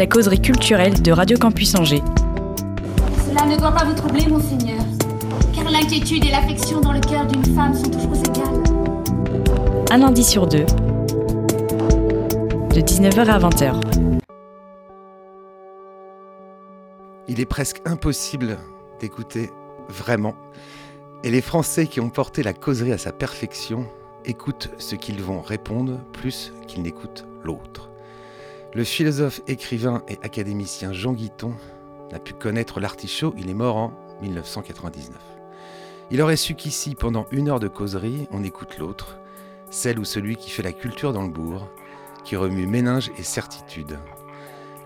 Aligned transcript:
La 0.00 0.06
causerie 0.06 0.40
culturelle 0.40 1.02
de 1.02 1.12
Radio 1.12 1.36
Campus 1.36 1.74
Angers. 1.74 2.02
Cela 3.28 3.44
ne 3.44 3.58
doit 3.58 3.72
pas 3.72 3.84
vous 3.84 3.92
troubler, 3.92 4.26
monseigneur, 4.28 4.82
car 5.54 5.70
l'inquiétude 5.70 6.24
et 6.24 6.30
l'affection 6.30 6.80
dans 6.80 6.94
le 6.94 7.00
cœur 7.00 7.26
d'une 7.26 7.44
femme 7.54 7.74
sont 7.74 7.90
toujours 7.90 8.16
égales. 8.16 8.64
Un 9.90 9.98
lundi 9.98 10.24
sur 10.24 10.46
deux, 10.46 10.64
de 12.74 12.80
19h 12.80 13.26
à 13.26 13.38
20h. 13.40 13.74
Il 17.28 17.38
est 17.38 17.44
presque 17.44 17.82
impossible 17.84 18.56
d'écouter 19.00 19.50
vraiment. 19.90 20.34
Et 21.24 21.30
les 21.30 21.42
Français 21.42 21.86
qui 21.86 22.00
ont 22.00 22.08
porté 22.08 22.42
la 22.42 22.54
causerie 22.54 22.92
à 22.92 22.98
sa 22.98 23.12
perfection 23.12 23.84
écoutent 24.24 24.70
ce 24.78 24.94
qu'ils 24.94 25.20
vont 25.20 25.42
répondre 25.42 26.00
plus 26.14 26.54
qu'ils 26.66 26.80
n'écoutent 26.80 27.26
l'autre. 27.44 27.89
Le 28.72 28.84
philosophe, 28.84 29.40
écrivain 29.48 30.04
et 30.06 30.18
académicien 30.22 30.92
Jean 30.92 31.12
Guiton 31.12 31.54
n'a 32.12 32.20
pu 32.20 32.34
connaître 32.34 32.78
l'artichaut, 32.78 33.34
il 33.36 33.50
est 33.50 33.54
mort 33.54 33.76
en 33.76 33.92
1999. 34.22 35.16
Il 36.12 36.22
aurait 36.22 36.36
su 36.36 36.54
qu'ici, 36.54 36.94
pendant 36.94 37.26
une 37.32 37.48
heure 37.48 37.58
de 37.58 37.66
causerie, 37.66 38.28
on 38.30 38.44
écoute 38.44 38.78
l'autre, 38.78 39.18
celle 39.70 39.98
ou 39.98 40.04
celui 40.04 40.36
qui 40.36 40.50
fait 40.50 40.62
la 40.62 40.72
culture 40.72 41.12
dans 41.12 41.22
le 41.22 41.30
bourg, 41.30 41.68
qui 42.24 42.36
remue 42.36 42.68
méninge 42.68 43.10
et 43.18 43.24
certitude. 43.24 43.98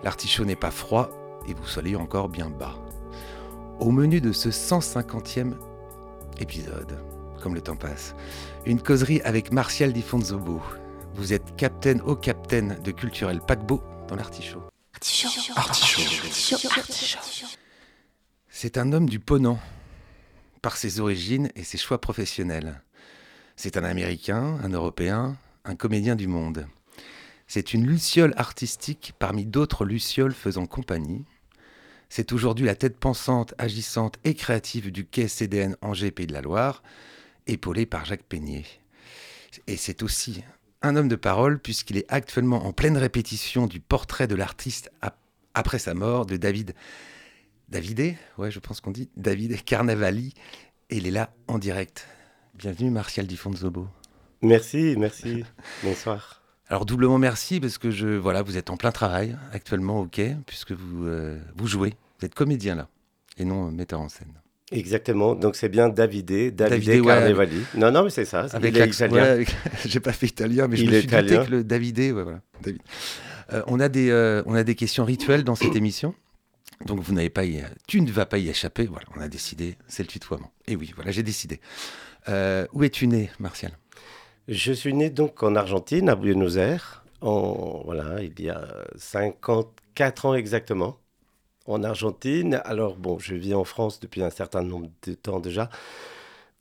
L'artichaut 0.02 0.46
n'est 0.46 0.56
pas 0.56 0.70
froid 0.70 1.10
et 1.46 1.52
vous 1.52 1.66
soyez 1.66 1.96
encore 1.96 2.30
bien 2.30 2.48
bas. 2.48 2.76
Au 3.80 3.90
menu 3.90 4.22
de 4.22 4.32
ce 4.32 4.48
150e 4.48 5.52
épisode, 6.38 6.98
comme 7.42 7.54
le 7.54 7.60
temps 7.60 7.76
passe, 7.76 8.14
une 8.64 8.80
causerie 8.80 9.20
avec 9.22 9.52
Martial 9.52 9.92
Di 9.92 10.00
Fonzobo. 10.00 10.62
Vous 11.14 11.32
êtes 11.32 11.54
capitaine 11.56 12.00
au 12.00 12.16
capitaine 12.16 12.76
de 12.82 12.90
culturel 12.90 13.40
paquebot 13.40 13.82
dans 14.08 14.16
l'artichaut. 14.16 14.62
C'est 18.48 18.78
un 18.78 18.92
homme 18.92 19.08
du 19.08 19.20
Ponant, 19.20 19.60
par 20.60 20.76
ses 20.76 20.98
origines 20.98 21.50
et 21.54 21.62
ses 21.62 21.78
choix 21.78 22.00
professionnels. 22.00 22.82
C'est 23.54 23.76
un 23.76 23.84
Américain, 23.84 24.58
un 24.64 24.70
Européen, 24.70 25.36
un 25.64 25.76
comédien 25.76 26.16
du 26.16 26.26
monde. 26.26 26.66
C'est 27.46 27.74
une 27.74 27.86
luciole 27.86 28.34
artistique 28.36 29.14
parmi 29.18 29.44
d'autres 29.44 29.84
lucioles 29.84 30.34
faisant 30.34 30.66
compagnie. 30.66 31.24
C'est 32.08 32.32
aujourd'hui 32.32 32.66
la 32.66 32.74
tête 32.74 32.98
pensante, 32.98 33.54
agissante 33.58 34.16
et 34.24 34.34
créative 34.34 34.90
du 34.90 35.04
quai 35.04 35.28
CDN 35.28 35.76
Angers 35.80 36.10
Pays 36.10 36.26
de 36.26 36.32
la 36.32 36.42
Loire, 36.42 36.82
épaulé 37.46 37.86
par 37.86 38.04
Jacques 38.04 38.24
Peignet. 38.24 38.64
Et 39.68 39.76
c'est 39.76 40.02
aussi 40.02 40.42
un 40.84 40.96
homme 40.96 41.08
de 41.08 41.16
parole 41.16 41.58
puisqu'il 41.58 41.96
est 41.96 42.06
actuellement 42.08 42.64
en 42.66 42.72
pleine 42.72 42.96
répétition 42.96 43.66
du 43.66 43.80
portrait 43.80 44.26
de 44.26 44.34
l'artiste 44.34 44.90
ap- 45.02 45.18
après 45.54 45.78
sa 45.78 45.94
mort 45.94 46.26
de 46.26 46.36
David 46.36 46.74
Davidé, 47.68 48.16
ouais, 48.38 48.50
je 48.50 48.58
pense 48.60 48.80
qu'on 48.80 48.90
dit 48.90 49.08
David 49.16 49.64
Carnavali, 49.64 50.34
et 50.90 50.98
il 50.98 51.06
est 51.06 51.10
là 51.10 51.32
en 51.48 51.58
direct. 51.58 52.06
Bienvenue 52.54 52.90
Martial 52.90 53.26
Di 53.26 53.36
Fonzobo. 53.36 53.88
Merci, 54.42 54.94
merci. 54.98 55.44
Bonsoir. 55.82 56.42
Alors 56.68 56.84
doublement 56.86 57.18
merci 57.18 57.60
parce 57.60 57.78
que 57.78 57.90
je 57.90 58.08
voilà, 58.08 58.42
vous 58.42 58.56
êtes 58.58 58.70
en 58.70 58.76
plein 58.76 58.92
travail 58.92 59.36
actuellement 59.52 60.00
au 60.00 60.06
quai 60.06 60.36
puisque 60.46 60.72
vous 60.72 61.06
euh, 61.06 61.38
vous 61.56 61.66
jouez, 61.66 61.94
vous 62.20 62.26
êtes 62.26 62.34
comédien 62.34 62.74
là 62.74 62.88
et 63.38 63.44
non 63.44 63.68
euh, 63.68 63.70
metteur 63.70 64.00
en 64.00 64.08
scène. 64.08 64.32
Exactement. 64.72 65.34
Donc 65.34 65.56
c'est 65.56 65.68
bien 65.68 65.88
Davidé, 65.88 66.50
Davidé 66.50 66.86
Davidé, 66.86 67.00
ouais, 67.00 67.06
Carnevali. 67.06 67.60
Non, 67.76 67.90
non, 67.92 68.04
mais 68.04 68.10
c'est 68.10 68.24
ça. 68.24 68.46
Avec 68.52 68.74
il 68.74 68.76
est 68.76 68.80
l'accent- 68.86 69.06
italien. 69.06 69.22
ouais, 69.22 69.28
avec- 69.28 69.56
j'ai 69.86 70.00
pas 70.00 70.12
fait 70.12 70.26
italien 70.26 70.68
mais 70.68 70.76
je 70.76 70.82
Il 70.84 70.90
me 70.90 70.98
suis 70.98 71.06
douté 71.06 71.16
italien. 71.24 71.44
que 71.44 71.50
le 71.50 71.64
Davidé, 71.64 72.12
ouais, 72.12 72.22
voilà, 72.22 72.40
David. 72.62 72.80
Euh, 73.52 73.62
on 73.66 73.78
a 73.78 73.88
des 73.88 74.10
euh, 74.10 74.42
on 74.46 74.54
a 74.54 74.64
des 74.64 74.74
questions 74.74 75.04
rituelles 75.04 75.44
dans 75.44 75.54
cette 75.54 75.76
émission. 75.76 76.14
Donc 76.86 77.00
vous 77.00 77.12
n'avez 77.12 77.30
pas 77.30 77.44
y- 77.44 77.62
tu 77.86 78.00
ne 78.00 78.10
vas 78.10 78.26
pas 78.26 78.38
y 78.38 78.48
échapper. 78.48 78.86
Voilà, 78.86 79.06
on 79.16 79.20
a 79.20 79.28
décidé, 79.28 79.76
c'est 79.86 80.02
le 80.02 80.08
tutoiement. 80.08 80.50
Et 80.66 80.76
oui, 80.76 80.92
voilà, 80.96 81.10
j'ai 81.12 81.22
décidé. 81.22 81.60
Euh, 82.30 82.66
où 82.72 82.82
es-tu 82.84 83.06
né, 83.06 83.30
Martial? 83.38 83.72
Je 84.48 84.72
suis 84.72 84.92
né 84.94 85.10
donc 85.10 85.42
en 85.42 85.54
Argentine, 85.56 86.08
à 86.08 86.16
Buenos 86.16 86.56
Aires, 86.56 87.04
en, 87.20 87.82
voilà, 87.84 88.22
il 88.22 88.38
y 88.42 88.48
a 88.50 88.66
54 88.96 90.26
ans 90.26 90.34
exactement, 90.34 90.98
en 91.66 91.82
Argentine. 91.82 92.60
Alors 92.64 92.96
bon, 92.96 93.18
je 93.18 93.34
vis 93.34 93.54
en 93.54 93.64
France 93.64 94.00
depuis 94.00 94.22
un 94.22 94.30
certain 94.30 94.62
nombre 94.62 94.88
de 95.06 95.14
temps 95.14 95.40
déjà, 95.40 95.70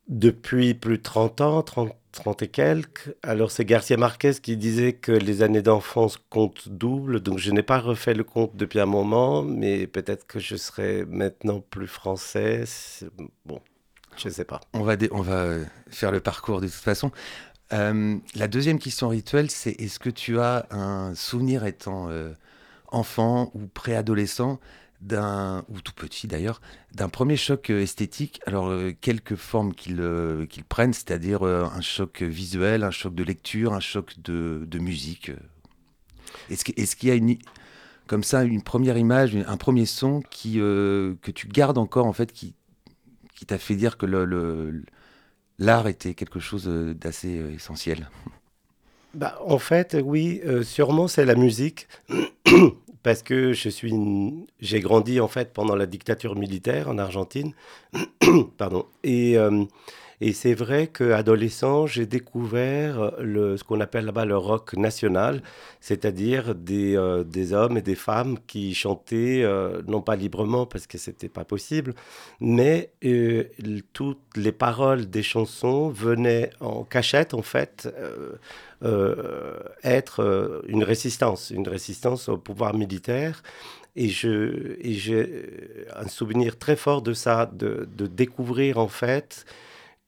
depuis 0.08 0.74
plus 0.74 0.98
de 0.98 1.04
30 1.04 1.42
ans, 1.42 1.62
30, 1.62 1.96
30 2.12 2.42
et 2.44 2.48
quelques. 2.48 3.16
Alors 3.24 3.52
c'est 3.52 3.66
Garcia 3.66 3.98
Marquez 3.98 4.34
qui 4.42 4.58
disait 4.58 4.94
que 4.94 5.12
les 5.12 5.42
années 5.42 5.62
d'enfance 5.62 6.18
comptent 6.30 6.70
double, 6.70 7.20
donc 7.20 7.40
je 7.40 7.52
n'ai 7.52 7.64
pas 7.64 7.80
refait 7.80 8.14
le 8.14 8.24
compte 8.24 8.56
depuis 8.56 8.80
un 8.80 8.86
moment, 8.86 9.44
mais 9.44 9.88
peut-être 9.88 10.26
que 10.28 10.40
je 10.40 10.56
serai 10.56 11.06
maintenant 11.06 11.60
plus 11.60 11.88
français. 11.88 12.64
Bon, 13.46 13.60
je 14.18 14.28
ne 14.28 14.34
sais 14.34 14.46
pas. 14.46 14.62
On 14.74 14.82
va, 14.82 14.96
on 15.12 15.22
va 15.22 15.44
euh, 15.44 15.66
faire 15.90 16.12
le 16.12 16.20
parcours 16.20 16.62
de 16.62 16.68
toute 16.68 16.76
façon. 16.76 17.12
Euh, 17.72 18.18
la 18.36 18.48
deuxième 18.48 18.78
question 18.78 19.08
rituelle, 19.08 19.50
c'est 19.50 19.72
est-ce 19.82 20.00
que 20.00 20.10
tu 20.10 20.40
as 20.40 20.68
un 20.70 21.16
souvenir 21.16 21.66
étant 21.66 22.10
euh, 22.10 22.32
enfant 22.90 23.50
ou 23.56 23.66
préadolescent 23.66 24.60
d'un 25.04 25.66
ou 25.70 25.82
tout 25.82 25.94
petit 25.94 26.28
d'ailleurs 26.28 26.62
d'un 26.94 27.10
premier 27.10 27.36
choc 27.36 27.70
euh, 27.70 27.82
esthétique. 27.82 28.40
Alors 28.46 28.68
euh, 28.68 28.92
quelques 29.00 29.36
formes 29.36 29.74
qu'ils 29.74 30.00
euh, 30.00 30.46
prennent 30.70 30.94
c'est-à-dire 30.94 31.44
un 31.44 31.82
choc 31.82 32.22
visuel 32.22 32.84
un 32.84 32.92
choc 32.92 33.14
de 33.14 33.24
lecture 33.24 33.74
un 33.74 33.80
choc 33.80 34.14
de, 34.24 34.66
musique. 34.80 35.32
Est-ce 36.50 36.96
qu'il 36.96 37.10
y 37.10 37.12
a 37.12 37.16
une 37.16 37.38
comme 38.08 38.24
ça 38.24 38.44
une 38.44 38.64
première 38.64 38.98
image 38.98 39.36
un 39.36 39.58
premier 39.58 39.86
son 39.86 40.22
qui 40.30 40.56
que 40.56 41.32
tu 41.34 41.48
gardes 41.48 41.78
encore 41.78 42.06
en 42.06 42.14
fait 42.14 42.32
qui 42.32 42.56
qui 43.36 43.46
t'a 43.46 43.58
fait 43.58 43.76
dire 43.76 43.98
que 43.98 44.06
le- 44.06 44.26
le- 44.26 44.84
l'art 45.60 45.88
était 45.88 46.14
quelque 46.14 46.40
chose 46.40 46.66
d'assez 46.68 47.42
essentiel? 47.54 48.10
Bah, 49.14 49.40
en 49.46 49.60
fait, 49.60 49.96
oui, 50.04 50.42
sûrement 50.64 51.08
c'est 51.08 51.26
la 51.26 51.36
musique, 51.36 51.88
parce 53.04 53.24
que 53.24 53.54
je 53.54 53.70
suis, 53.70 53.90
une- 53.92 54.48
j'ai 54.60 54.80
grandi 54.80 55.20
en 55.20 55.28
fait 55.28 55.54
pendant 55.54 55.76
la 55.76 55.86
dictature 55.86 56.36
militaire 56.36 56.90
en 56.90 56.98
Argentine, 56.98 57.54
pardon, 58.58 58.86
euh, 59.38 59.66
et 60.26 60.32
c'est 60.34 60.54
vrai 60.54 60.88
qu'adolescent, 60.88 61.86
j'ai 61.88 62.06
découvert 62.06 63.12
le, 63.20 63.58
ce 63.58 63.64
qu'on 63.66 63.82
appelle 63.82 64.06
là-bas 64.06 64.26
le 64.26 64.38
rock 64.38 64.74
national, 64.74 65.42
c'est-à-dire 65.82 66.56
des, 66.56 66.96
euh, 66.96 67.24
des 67.26 67.52
hommes 67.54 67.78
et 67.78 67.82
des 67.82 67.96
femmes 67.96 68.38
qui 68.48 68.74
chantaient, 68.74 69.42
euh, 69.44 69.82
non 69.88 70.02
pas 70.02 70.16
librement 70.16 70.66
parce 70.66 70.88
que 70.88 70.98
c'était 70.98 71.30
pas 71.30 71.44
possible, 71.46 71.94
mais 72.40 72.92
euh, 73.04 73.44
toutes 73.94 74.20
les 74.38 74.54
paroles 74.54 75.10
des 75.10 75.24
chansons 75.24 75.90
venaient 75.90 76.52
en 76.62 76.84
cachette 76.84 77.34
en 77.34 77.42
fait. 77.42 77.90
être 79.84 80.64
une 80.68 80.84
résistance, 80.84 81.50
une 81.52 81.68
résistance 81.68 82.30
au 82.30 82.38
pouvoir 82.38 82.74
militaire. 82.74 83.42
Et 83.96 84.10
je- 84.10 84.76
j'ai 84.82 85.46
un 85.96 86.08
souvenir 86.08 86.58
très 86.58 86.76
fort 86.76 87.02
de 87.02 87.14
ça, 87.14 87.46
de, 87.54 87.88
de 87.98 88.08
découvrir 88.08 88.78
en 88.80 88.88
fait 88.88 89.46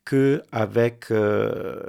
que 0.06 0.44
avec 0.52 1.12
euh, 1.12 1.80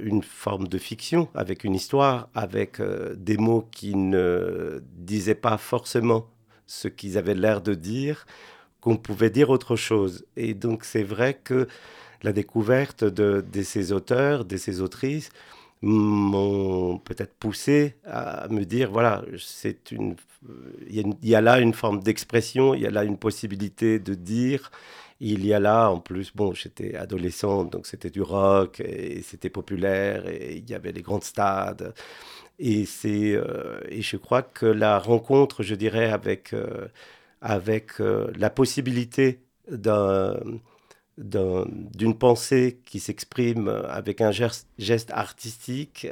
une 0.00 0.22
forme 0.22 0.68
de 0.68 0.78
fiction, 0.78 1.28
avec 1.34 1.64
une 1.64 1.74
histoire, 1.74 2.28
avec 2.34 2.80
euh, 2.80 3.14
des 3.16 3.36
mots 3.36 3.68
qui 3.72 3.94
ne 3.96 4.82
disaient 4.96 5.34
pas 5.34 5.58
forcément 5.58 6.26
ce 6.66 6.88
qu'ils 6.88 7.18
avaient 7.18 7.34
l'air 7.34 7.60
de 7.62 7.74
dire, 7.74 8.26
qu'on 8.80 8.96
pouvait 8.96 9.30
dire 9.30 9.50
autre 9.50 9.76
chose. 9.76 10.26
Et 10.36 10.54
donc 10.54 10.84
c'est 10.84 11.02
vrai 11.04 11.34
que 11.34 11.68
la 12.22 12.32
découverte 12.32 13.04
de, 13.04 13.44
ces 13.62 13.92
auteurs, 13.92 14.44
de 14.44 14.56
ces 14.56 14.80
autrices, 14.80 15.30
m'ont 15.82 16.98
peut-être 16.98 17.34
poussé 17.36 17.96
à 18.06 18.48
me 18.48 18.64
dire 18.64 18.90
voilà, 18.90 19.22
c'est 19.38 19.90
une- 19.92 20.16
il 20.88 21.14
y 21.22 21.34
a 21.34 21.40
là 21.40 21.60
une 21.60 21.74
forme 21.74 22.00
d'expression, 22.02 22.74
il 22.74 22.82
y 22.82 22.86
a 22.86 22.90
là 22.90 23.04
une 23.04 23.18
possibilité 23.18 23.98
de 23.98 24.14
dire. 24.14 24.70
Il 25.20 25.46
y 25.46 25.54
a 25.54 25.60
là, 25.60 25.88
en 25.90 25.98
plus, 26.00 26.30
bon, 26.34 26.52
j'étais 26.52 26.94
adolescent, 26.94 27.64
donc 27.64 27.86
c'était 27.86 28.10
du 28.10 28.20
rock 28.20 28.80
et 28.80 29.22
c'était 29.22 29.48
populaire 29.48 30.28
et 30.28 30.56
il 30.58 30.68
y 30.68 30.74
avait 30.74 30.92
les 30.92 31.00
grands 31.02 31.20
stades. 31.22 31.94
Et, 32.58 32.86
c'est, 32.86 33.32
euh, 33.34 33.80
et 33.88 34.02
je 34.02 34.16
crois 34.18 34.42
que 34.42 34.66
la 34.66 34.98
rencontre, 34.98 35.62
je 35.62 35.74
dirais, 35.76 36.10
avec, 36.12 36.52
euh, 36.54 36.88
avec 37.42 38.00
euh, 38.00 38.32
la 38.38 38.50
possibilité 38.50 39.42
d'un, 39.70 40.36
d'un- 41.18 41.66
d'une 41.94 42.16
pensée 42.18 42.80
qui 42.86 43.00
s'exprime 43.00 43.68
avec 43.88 44.20
un 44.22 44.32
geste, 44.32 44.68
geste 44.78 45.10
artistique, 45.12 46.08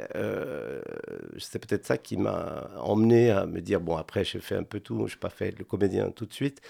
c'est 1.37 1.59
peut-être 1.59 1.85
ça 1.85 1.97
qui 1.97 2.17
m'a 2.17 2.69
emmené 2.79 3.31
à 3.31 3.45
me 3.45 3.61
dire, 3.61 3.79
bon, 3.81 3.95
après, 3.97 4.23
j'ai 4.23 4.39
fait 4.39 4.55
un 4.55 4.63
peu 4.63 4.79
tout, 4.79 5.07
je 5.07 5.15
n'ai 5.15 5.19
pas 5.19 5.29
fait 5.29 5.57
le 5.57 5.65
comédien 5.65 6.11
tout 6.11 6.25
de 6.25 6.33
suite. 6.33 6.61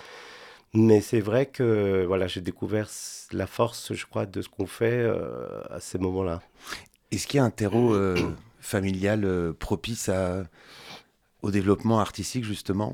Mais 0.75 0.99
c'est 0.99 1.21
vrai 1.21 1.45
que 1.45 2.03
voilà, 2.05 2.27
j'ai 2.27 2.41
découvert 2.41 2.89
la 3.31 3.47
force, 3.47 3.93
je 3.93 4.05
crois, 4.05 4.25
de 4.25 4.41
ce 4.41 4.49
qu'on 4.49 4.67
fait 4.67 4.99
euh, 4.99 5.61
à 5.69 5.79
ces 5.79 5.97
moments-là. 5.97 6.41
Est-ce 7.11 7.27
qu'il 7.27 7.37
y 7.37 7.41
a 7.41 7.45
un 7.45 7.49
terreau 7.49 7.93
euh, 7.93 8.17
familial 8.59 9.23
euh, 9.23 9.53
propice 9.53 10.09
à, 10.09 10.43
au 11.41 11.51
développement 11.51 11.99
artistique, 11.99 12.43
justement? 12.43 12.93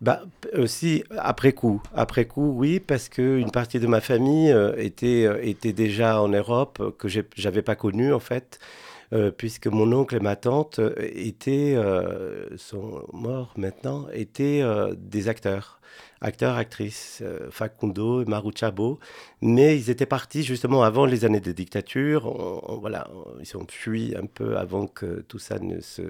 Bah, 0.00 0.22
aussi, 0.54 1.04
après 1.16 1.52
coup. 1.52 1.80
Après 1.94 2.26
coup, 2.26 2.52
oui, 2.56 2.80
parce 2.80 3.08
qu'une 3.08 3.52
partie 3.52 3.78
de 3.78 3.86
ma 3.86 4.00
famille 4.00 4.54
était, 4.76 5.48
était 5.48 5.72
déjà 5.72 6.20
en 6.20 6.28
Europe, 6.28 6.96
que 6.98 7.06
j'avais 7.36 7.62
pas 7.62 7.76
connue, 7.76 8.12
en 8.12 8.20
fait, 8.20 8.58
euh, 9.12 9.30
puisque 9.30 9.66
mon 9.66 9.92
oncle 9.92 10.16
et 10.16 10.20
ma 10.20 10.36
tante 10.36 10.78
euh, 10.78 10.94
étaient, 10.98 11.74
euh, 11.76 12.56
sont 12.56 13.06
morts 13.12 13.52
maintenant, 13.56 14.06
étaient 14.12 14.62
des 14.96 15.28
acteurs. 15.28 15.80
Acteurs, 16.20 16.56
actrices, 16.56 17.22
Facundo 17.50 18.22
et 18.22 18.24
Maru 18.24 18.50
Chabo. 18.58 18.98
Mais 19.42 19.76
ils 19.76 19.90
étaient 19.90 20.06
partis 20.06 20.42
justement 20.42 20.82
avant 20.82 21.04
les 21.04 21.24
années 21.24 21.40
de 21.40 21.52
dictature. 21.52 22.80
Voilà, 22.80 23.08
ils 23.40 23.56
ont 23.56 23.66
fui 23.68 24.14
un 24.16 24.24
peu 24.24 24.56
avant 24.56 24.86
que 24.86 25.20
tout 25.28 25.38
ça 25.38 25.58
ne 25.58 25.80
se 25.80 26.02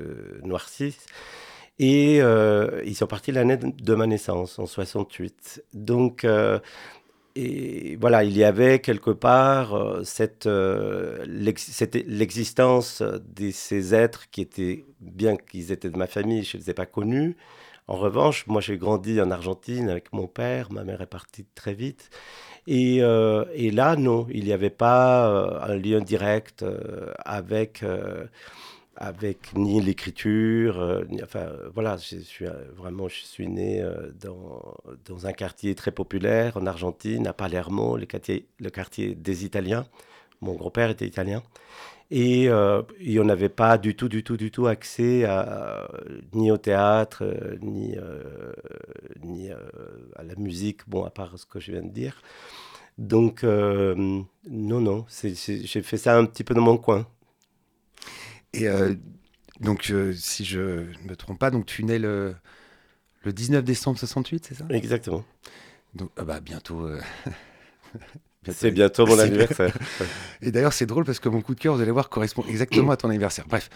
noircisse. 0.45 1.07
Et 1.81 2.19
ils 2.19 2.95
sont 2.95 3.09
partis 3.09 3.33
l'année 3.33 3.57
de 3.57 3.95
ma 3.95 4.07
naissance, 4.07 4.59
en 4.61 4.67
68. 4.67 5.65
Donc, 5.75 6.25
et 7.37 7.97
voilà, 8.01 8.23
il 8.25 8.37
y 8.37 8.45
avait 8.45 8.79
quelque 8.79 9.11
part 9.11 9.75
euh, 9.75 10.05
cette, 10.05 10.47
euh, 10.47 11.25
l'existence 11.27 13.03
de 13.03 13.51
ces 13.51 13.95
êtres 13.95 14.31
qui 14.31 14.41
étaient, 14.43 14.85
bien 15.01 15.37
qu'ils 15.37 15.73
étaient 15.73 15.91
de 15.91 15.99
ma 15.99 16.07
famille, 16.07 16.45
je 16.45 16.57
ne 16.57 16.63
les 16.63 16.71
ai 16.71 16.75
pas 16.75 16.87
connus. 16.87 17.37
En 17.89 17.97
revanche, 17.97 18.47
moi 18.47 18.61
j'ai 18.61 18.79
grandi 18.79 19.21
en 19.21 19.31
Argentine 19.31 19.91
avec 19.91 20.13
mon 20.13 20.27
père, 20.29 20.73
ma 20.73 20.85
mère 20.85 21.01
est 21.03 21.07
partie 21.07 21.45
très 21.55 21.75
vite. 21.75 22.09
Et, 22.67 23.03
euh, 23.03 23.45
et 23.55 23.71
là, 23.71 23.97
non, 23.97 24.27
il 24.31 24.45
n'y 24.45 24.53
avait 24.53 24.71
pas 24.71 25.27
un 25.63 25.77
lien 25.77 26.01
direct 26.01 26.65
avec, 27.25 27.85
avec 28.97 29.55
ni 29.55 29.81
l'écriture, 29.81 30.81
euh, 30.81 31.05
enfin 31.23 31.41
euh, 31.41 31.71
voilà, 31.75 31.97
je 31.97 32.19
suis 32.19 32.47
euh, 32.47 32.53
vraiment, 32.77 33.09
je 33.09 33.25
suis 33.25 33.49
né 33.49 33.85
dans, 34.21 34.75
dans 35.07 35.27
un 35.27 35.33
quartier 35.33 35.75
très 35.75 35.91
populaire 35.91 36.57
en 36.57 36.67
Argentine, 36.67 37.27
à 37.27 37.33
Palermo, 37.33 37.97
le 37.97 38.07
quartier, 38.07 39.15
des 39.15 39.45
Italiens. 39.45 39.87
Mon 40.41 40.55
grand-père 40.55 40.91
était 40.91 41.07
italien. 41.07 41.43
Et, 42.11 42.49
euh, 42.49 42.83
on 43.19 43.25
n'avait 43.25 43.49
pas 43.49 43.79
du 43.79 43.97
tout, 43.97 44.09
du 44.09 44.23
tout, 44.23 44.37
du 44.37 44.51
tout 44.51 44.67
accès 44.67 45.25
à, 45.25 45.89
ni 46.35 46.51
au 46.51 46.59
théâtre, 46.59 47.25
ni, 47.63 47.97
ni 49.23 49.51
à 49.51 50.23
la 50.23 50.35
musique, 50.37 50.89
bon, 50.89 51.05
à 51.05 51.11
part 51.11 51.39
ce 51.39 51.47
que 51.47 51.61
je 51.61 51.73
viens 51.73 51.83
de 51.83 51.89
dire. 51.89 52.21
Donc, 52.99 53.43
non, 53.43 54.27
non, 54.49 55.07
j'ai 55.09 55.83
fait 55.83 55.97
ça 55.97 56.17
un 56.17 56.27
petit 56.27 56.45
peu 56.45 56.55
dans 56.55 56.61
mon 56.61 56.77
coin. 56.77 57.07
Et 58.55 58.69
euh, 58.69 58.95
donc, 59.61 59.91
euh, 59.91 60.13
si 60.15 60.45
je 60.45 60.61
ne 60.61 61.09
me 61.09 61.17
trompe 61.17 61.39
pas, 61.39 61.51
donc 61.51 61.67
tu 61.67 61.85
nais 61.85 61.99
le, 61.99 62.35
le 63.25 63.33
19 63.33 63.65
décembre 63.65 63.99
68, 63.99 64.47
c'est 64.47 64.55
ça? 64.57 64.67
Exactement. 64.71 65.25
Donc, 65.95 66.11
ah 66.17 66.25
bah, 66.25 66.41
bientôt. 66.41 66.89
C'est 68.53 68.71
bientôt 68.71 69.07
mon 69.07 69.19
anniversaire. 69.19 69.77
Et 70.43 70.51
d'ailleurs, 70.51 70.73
c'est 70.73 70.87
drôle 70.87 71.05
parce 71.05 71.19
que 71.21 71.29
mon 71.29 71.41
coup 71.41 71.55
de 71.55 71.61
cœur, 71.61 71.75
vous 71.75 71.81
allez 71.83 71.91
voir, 71.91 72.09
correspond 72.09 72.45
exactement 72.49 72.91
à 72.93 72.97
ton 72.97 73.09
anniversaire. 73.09 73.47
Bref. 73.49 73.71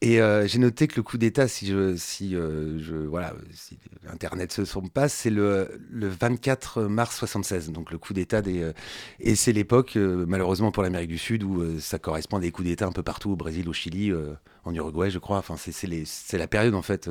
Et 0.00 0.20
euh, 0.20 0.46
j'ai 0.46 0.58
noté 0.58 0.86
que 0.86 0.96
le 0.96 1.02
coup 1.02 1.16
d'État, 1.16 1.48
si 1.48 1.66
je, 1.66 1.96
si 1.96 2.36
euh, 2.36 2.78
je, 2.82 2.94
voilà, 2.94 3.32
si 3.52 3.78
Internet 4.12 4.52
se 4.52 4.62
trompe 4.62 4.92
pas, 4.92 5.08
c'est 5.08 5.30
le, 5.30 5.80
le 5.90 6.08
24 6.08 6.82
mars 6.82 7.16
76. 7.16 7.70
Donc 7.70 7.90
le 7.90 7.96
coup 7.96 8.12
d'État 8.12 8.42
des, 8.42 8.60
euh, 8.62 8.72
et 9.20 9.34
c'est 9.34 9.52
l'époque, 9.52 9.96
euh, 9.96 10.26
malheureusement 10.28 10.72
pour 10.72 10.82
l'Amérique 10.82 11.08
du 11.08 11.16
Sud, 11.16 11.42
où 11.42 11.62
euh, 11.62 11.78
ça 11.80 11.98
correspond 11.98 12.36
à 12.36 12.40
des 12.40 12.50
coups 12.50 12.68
d'État 12.68 12.86
un 12.86 12.92
peu 12.92 13.02
partout, 13.02 13.30
au 13.30 13.36
Brésil, 13.36 13.66
au 13.68 13.72
Chili, 13.72 14.10
euh, 14.10 14.34
en 14.64 14.74
Uruguay, 14.74 15.08
je 15.10 15.18
crois. 15.18 15.38
Enfin, 15.38 15.56
c'est, 15.56 15.72
c'est, 15.72 15.86
les- 15.86 16.04
c'est 16.04 16.38
la 16.38 16.48
période 16.48 16.74
en 16.74 16.82
fait 16.82 17.08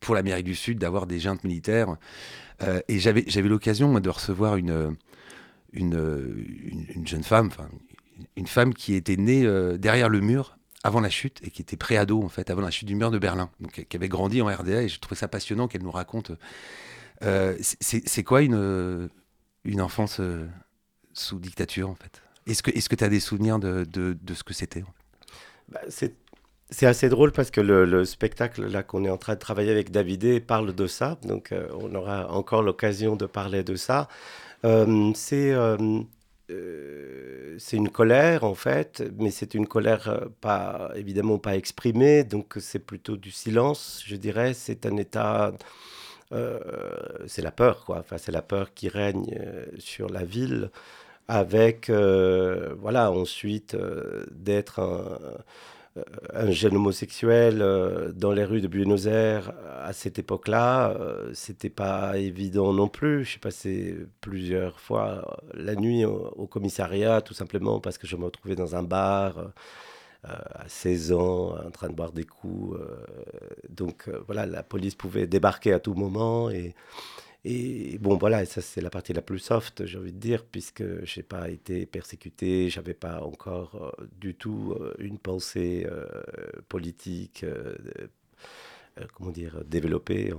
pour 0.00 0.14
l'Amérique 0.16 0.46
du 0.46 0.56
Sud 0.56 0.78
d'avoir 0.78 1.06
des 1.06 1.20
juntes 1.20 1.44
militaires. 1.44 1.94
Euh, 2.62 2.80
et 2.88 2.98
j'avais, 2.98 3.24
j'avais 3.28 3.48
l'occasion 3.48 3.88
moi, 3.88 4.00
de 4.00 4.10
recevoir 4.10 4.56
une, 4.56 4.96
une, 5.72 5.94
une, 6.64 6.86
une 6.94 7.06
jeune 7.06 7.22
femme, 7.22 7.50
une 8.36 8.46
femme 8.46 8.74
qui 8.74 8.94
était 8.94 9.16
née 9.16 9.44
euh, 9.44 9.76
derrière 9.76 10.08
le 10.08 10.20
mur 10.20 10.56
avant 10.84 11.00
la 11.00 11.10
chute 11.10 11.40
et 11.44 11.50
qui 11.50 11.62
était 11.62 11.76
préado 11.76 12.22
en 12.22 12.28
fait 12.28 12.50
avant 12.50 12.62
la 12.62 12.70
chute 12.70 12.88
du 12.88 12.94
mur 12.94 13.10
de 13.10 13.18
Berlin, 13.18 13.50
donc 13.60 13.84
qui 13.88 13.96
avait 13.96 14.08
grandi 14.08 14.42
en 14.42 14.46
RDA 14.46 14.82
et 14.82 14.88
je 14.88 14.98
trouvais 14.98 15.16
ça 15.18 15.28
passionnant 15.28 15.68
qu'elle 15.68 15.82
nous 15.82 15.90
raconte. 15.90 16.32
Euh, 17.22 17.56
c'est 17.60 18.24
quoi 18.24 18.42
une 18.42 19.08
une 19.64 19.80
enfance 19.80 20.18
euh, 20.20 20.46
sous 21.12 21.38
dictature 21.38 21.88
en 21.88 21.94
fait? 21.94 22.22
Est-ce 22.46 22.88
que 22.88 22.96
tu 22.96 23.04
as 23.04 23.08
des 23.08 23.20
souvenirs 23.20 23.60
de, 23.60 23.84
de, 23.84 24.34
ce 24.34 24.42
que 24.42 24.52
c'était 24.52 24.82
Bah, 25.68 25.80
c'est 25.88 26.86
assez 26.86 27.08
drôle 27.08 27.30
parce 27.30 27.50
que 27.52 27.60
le, 27.60 27.84
le 27.84 28.04
spectacle 28.04 28.66
là 28.66 28.82
qu'on 28.82 29.04
est 29.04 29.10
en 29.10 29.18
train 29.18 29.34
de 29.34 29.38
travailler 29.38 29.70
avec 29.70 29.92
Davidé 29.92 30.40
parle 30.40 30.74
de 30.74 30.86
ça, 30.88 31.18
donc 31.22 31.52
euh, 31.52 31.68
on 31.78 31.94
aura 31.94 32.32
encore 32.32 32.62
l'occasion 32.62 33.14
de 33.14 33.26
parler 33.26 33.62
de 33.62 33.76
ça. 33.76 34.08
Euh, 34.64 35.12
c'est 35.14 35.52
euh, 35.52 35.76
euh, 36.50 37.56
c'est 37.58 37.76
une 37.76 37.88
colère 37.90 38.44
en 38.44 38.54
fait, 38.54 39.02
mais 39.18 39.30
c'est 39.30 39.54
une 39.54 39.66
colère 39.66 40.28
pas 40.40 40.90
évidemment 40.94 41.38
pas 41.38 41.56
exprimée, 41.56 42.22
donc 42.24 42.54
c'est 42.60 42.78
plutôt 42.78 43.16
du 43.16 43.30
silence, 43.30 44.02
je 44.06 44.16
dirais. 44.16 44.54
C'est 44.54 44.86
un 44.86 44.96
état, 44.96 45.52
c'est 47.26 47.42
la 47.42 47.50
peur 47.52 47.84
quoi. 47.84 47.98
Enfin, 48.00 48.18
c'est 48.18 48.32
la 48.32 48.42
peur 48.42 48.74
qui 48.74 48.88
règne 48.88 49.38
sur 49.78 50.08
la 50.08 50.24
ville, 50.24 50.70
avec 51.28 51.90
voilà 51.90 53.12
ensuite 53.12 53.76
d'être 54.32 54.80
un 54.80 55.18
un 56.32 56.50
jeune 56.50 56.76
homosexuel 56.76 57.60
euh, 57.60 58.12
dans 58.12 58.32
les 58.32 58.44
rues 58.44 58.60
de 58.60 58.68
Buenos 58.68 59.06
Aires 59.06 59.52
à 59.82 59.92
cette 59.92 60.18
époque-là, 60.18 60.90
euh, 60.90 61.30
c'était 61.34 61.70
pas 61.70 62.16
évident 62.18 62.72
non 62.72 62.88
plus. 62.88 63.24
J'ai 63.24 63.38
passé 63.38 63.96
plusieurs 64.20 64.80
fois 64.80 65.42
la 65.54 65.74
nuit 65.74 66.04
au, 66.04 66.46
commissariat, 66.46 67.20
tout 67.20 67.34
simplement 67.34 67.80
parce 67.80 67.98
que 67.98 68.06
je 68.06 68.16
me 68.16 68.24
retrouvais 68.24 68.54
dans 68.54 68.76
un 68.76 68.82
bar 68.82 69.52
euh, 70.28 70.36
à 70.54 70.68
16 70.68 71.12
ans, 71.12 71.56
en 71.66 71.70
train 71.72 71.88
de 71.88 71.94
boire 71.94 72.12
des 72.12 72.24
coups. 72.24 72.78
euh, 72.78 73.04
donc 73.68 74.08
euh, 74.08 74.20
voilà, 74.26 74.46
la 74.46 74.62
police 74.62 74.94
pouvait 74.94 75.26
débarquer 75.26 75.72
à 75.72 75.80
tout 75.80 75.94
moment 75.94 76.48
et 76.48 76.74
et 77.44 77.98
bon, 77.98 78.16
voilà, 78.18 78.44
ça 78.46 78.60
c'est 78.62 78.80
la 78.80 78.90
partie 78.90 79.12
la 79.12 79.22
plus 79.22 79.38
soft, 79.40 79.84
j'ai 79.86 79.98
envie 79.98 80.12
de 80.12 80.18
dire, 80.18 80.44
puisque 80.44 80.84
je 81.04 81.20
n'ai 81.20 81.24
pas 81.24 81.50
été 81.50 81.86
persécuté, 81.86 82.70
j'avais 82.70 82.94
pas 82.94 83.20
encore 83.22 83.94
euh, 84.00 84.06
du 84.20 84.34
tout 84.36 84.74
euh, 84.80 84.94
une 85.00 85.18
pensée 85.18 85.86
euh, 85.90 86.06
politique, 86.68 87.44
comment 89.14 89.30
dire, 89.30 89.62
développée. 89.64 90.32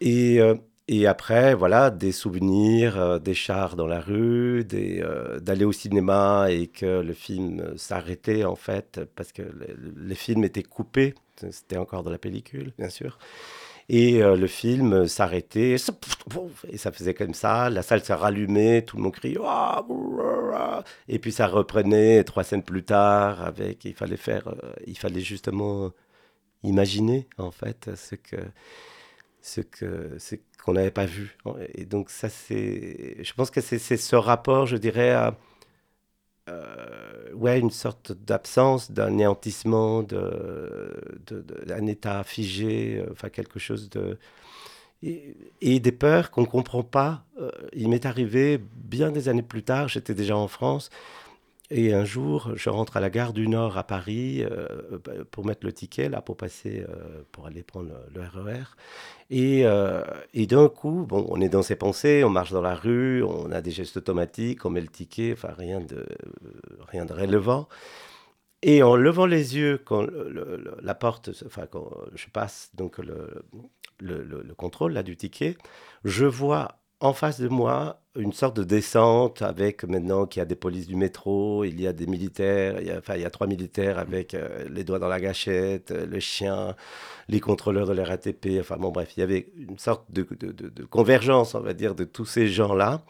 Et, 0.00 0.40
et 0.88 1.06
après, 1.06 1.54
voilà, 1.54 1.90
des 1.90 2.12
souvenirs, 2.12 3.20
des 3.20 3.34
chars 3.34 3.76
dans 3.76 3.86
la 3.86 4.00
rue, 4.00 4.64
d'aller 4.64 5.64
au 5.64 5.72
cinéma 5.72 6.46
et 6.50 6.66
que 6.68 7.00
le 7.00 7.12
film 7.12 7.76
s'arrêtait 7.76 8.44
en 8.44 8.56
fait, 8.56 9.00
parce 9.16 9.32
que 9.32 9.42
le- 9.42 9.76
les 9.96 10.14
films 10.14 10.44
étaient 10.44 10.62
coupés, 10.62 11.14
c'était 11.50 11.76
encore 11.76 12.02
de 12.04 12.10
la 12.10 12.18
pellicule, 12.18 12.72
bien 12.78 12.88
sûr. 12.88 13.18
Et 13.94 14.22
euh, 14.22 14.36
le 14.36 14.46
film 14.46 15.06
s'arrêtait, 15.06 15.72
et 15.72 16.78
ça 16.78 16.92
faisait 16.92 17.12
comme 17.12 17.34
ça, 17.34 17.68
la 17.68 17.82
salle 17.82 18.02
s'est 18.02 18.14
rallumée, 18.14 18.82
tout 18.86 18.96
le 18.96 19.02
monde 19.02 19.12
criait, 19.12 19.36
Ah, 19.44 19.84
et 21.08 21.18
puis 21.18 21.30
ça 21.30 21.46
reprenait 21.46 22.24
trois 22.24 22.42
scènes 22.42 22.62
plus 22.62 22.84
tard, 22.84 23.42
avec, 23.42 23.84
il 23.84 23.92
fallait 23.92 24.16
faire, 24.16 24.48
euh, 24.48 24.72
il 24.86 24.96
fallait 24.96 25.20
justement 25.20 25.92
imaginer, 26.62 27.28
en 27.36 27.50
fait, 27.50 27.90
ce 27.94 28.14
que, 28.14 28.36
ce 29.42 29.60
que, 29.60 30.16
ce 30.18 30.36
qu'on 30.64 30.72
n'avait 30.72 30.90
pas 30.90 31.04
vu. 31.04 31.36
Et 31.74 31.84
donc 31.84 32.08
ça, 32.08 32.30
c'est, 32.30 33.22
je 33.22 33.34
pense 33.34 33.50
que 33.50 33.60
c'est 33.60 33.78
c'est 33.78 33.98
ce 33.98 34.16
rapport, 34.16 34.64
je 34.64 34.78
dirais, 34.78 35.10
à, 35.10 35.36
euh, 36.52 37.32
ouais, 37.34 37.58
une 37.58 37.70
sorte 37.70 38.12
d'absence, 38.12 38.90
d'un 38.90 39.10
néantissement, 39.10 40.02
de, 40.02 40.92
état 41.86 42.22
figé, 42.24 42.98
euh, 42.98 43.10
enfin 43.12 43.28
quelque 43.28 43.58
chose 43.58 43.90
de... 43.90 44.18
Et, 45.04 45.34
et 45.60 45.80
des 45.80 45.90
peurs 45.90 46.30
qu'on 46.30 46.42
ne 46.42 46.46
comprend 46.46 46.84
pas. 46.84 47.24
Euh, 47.40 47.50
il 47.72 47.88
m'est 47.88 48.06
arrivé 48.06 48.60
bien 48.76 49.10
des 49.10 49.28
années 49.28 49.42
plus 49.42 49.64
tard, 49.64 49.88
j'étais 49.88 50.14
déjà 50.14 50.36
en 50.36 50.46
France, 50.46 50.90
Et 51.70 51.94
un 51.94 52.04
jour, 52.04 52.50
je 52.54 52.68
rentre 52.68 52.98
à 52.98 53.00
la 53.00 53.08
gare 53.08 53.32
du 53.32 53.48
Nord 53.48 53.78
à 53.78 53.84
Paris 53.84 54.42
euh, 54.44 54.66
pour 55.30 55.46
mettre 55.46 55.64
le 55.64 55.72
ticket, 55.72 56.10
là, 56.10 56.20
pour 56.20 56.36
passer, 56.36 56.84
euh, 56.86 57.22
pour 57.32 57.46
aller 57.46 57.62
prendre 57.62 57.90
le, 58.14 58.20
RER. 58.20 58.64
Et, 59.30 59.64
euh, 59.64 60.02
et 60.34 60.46
d'un 60.46 60.68
coup, 60.68 61.06
bon, 61.08 61.24
on 61.30 61.40
est 61.40 61.48
dans 61.48 61.62
ses 61.62 61.76
pensées, 61.76 62.24
on 62.24 62.30
marche 62.30 62.52
dans 62.52 62.60
la 62.60 62.74
rue, 62.74 63.22
on 63.22 63.50
a 63.52 63.62
des 63.62 63.70
gestes 63.70 63.96
automatiques, 63.96 64.66
on 64.66 64.70
met 64.70 64.82
le 64.82 64.88
ticket, 64.88 65.32
enfin 65.32 65.54
rien 65.56 65.80
de, 65.80 66.04
rien 66.88 67.06
de 67.06 67.14
relevant. 67.14 67.68
Et 68.62 68.82
en 68.82 68.94
levant 68.96 69.26
les 69.26 69.56
yeux, 69.56 69.78
quand 69.84 70.06
la 70.82 70.94
porte, 70.94 71.30
enfin 71.46 71.66
quand 71.66 71.90
je 72.14 72.28
passe 72.28 72.70
donc 72.74 72.98
le- 72.98 73.44
le 74.00 74.54
contrôle 74.54 74.92
là 74.92 75.02
du 75.02 75.16
ticket, 75.16 75.56
je 76.04 76.26
vois 76.26 76.81
en 77.02 77.12
face 77.12 77.40
de 77.40 77.48
moi 77.48 77.98
une 78.14 78.32
sorte 78.32 78.56
de 78.56 78.62
descente 78.62 79.42
avec 79.42 79.84
maintenant 79.84 80.24
qu'il 80.26 80.40
y 80.40 80.42
a 80.42 80.46
des 80.46 80.54
polices 80.54 80.86
du 80.86 80.96
métro, 80.96 81.64
il 81.64 81.80
y 81.80 81.86
a 81.86 81.92
des 81.92 82.06
militaires, 82.06 82.80
il 82.80 82.86
y 82.86 82.90
a, 82.90 82.98
enfin 82.98 83.16
il 83.16 83.22
y 83.22 83.24
a 83.24 83.30
trois 83.30 83.46
militaires 83.46 83.98
avec 83.98 84.34
euh, 84.34 84.66
les 84.70 84.84
doigts 84.84 84.98
dans 85.00 85.08
la 85.08 85.18
gâchette, 85.18 85.90
euh, 85.90 86.06
le 86.06 86.20
chien, 86.20 86.76
les 87.28 87.40
contrôleurs 87.40 87.86
de 87.86 87.92
la 87.92 88.04
RATP, 88.04 88.58
enfin 88.60 88.76
bon 88.76 88.90
bref, 88.90 89.14
il 89.16 89.20
y 89.20 89.22
avait 89.24 89.48
une 89.56 89.78
sorte 89.78 90.04
de 90.10 90.22
convergence, 90.90 91.54
on 91.54 91.60
va 91.60 91.74
dire, 91.74 91.94
de 91.94 92.04
tous 92.04 92.26
ces 92.26 92.48
gens-là. 92.48 93.02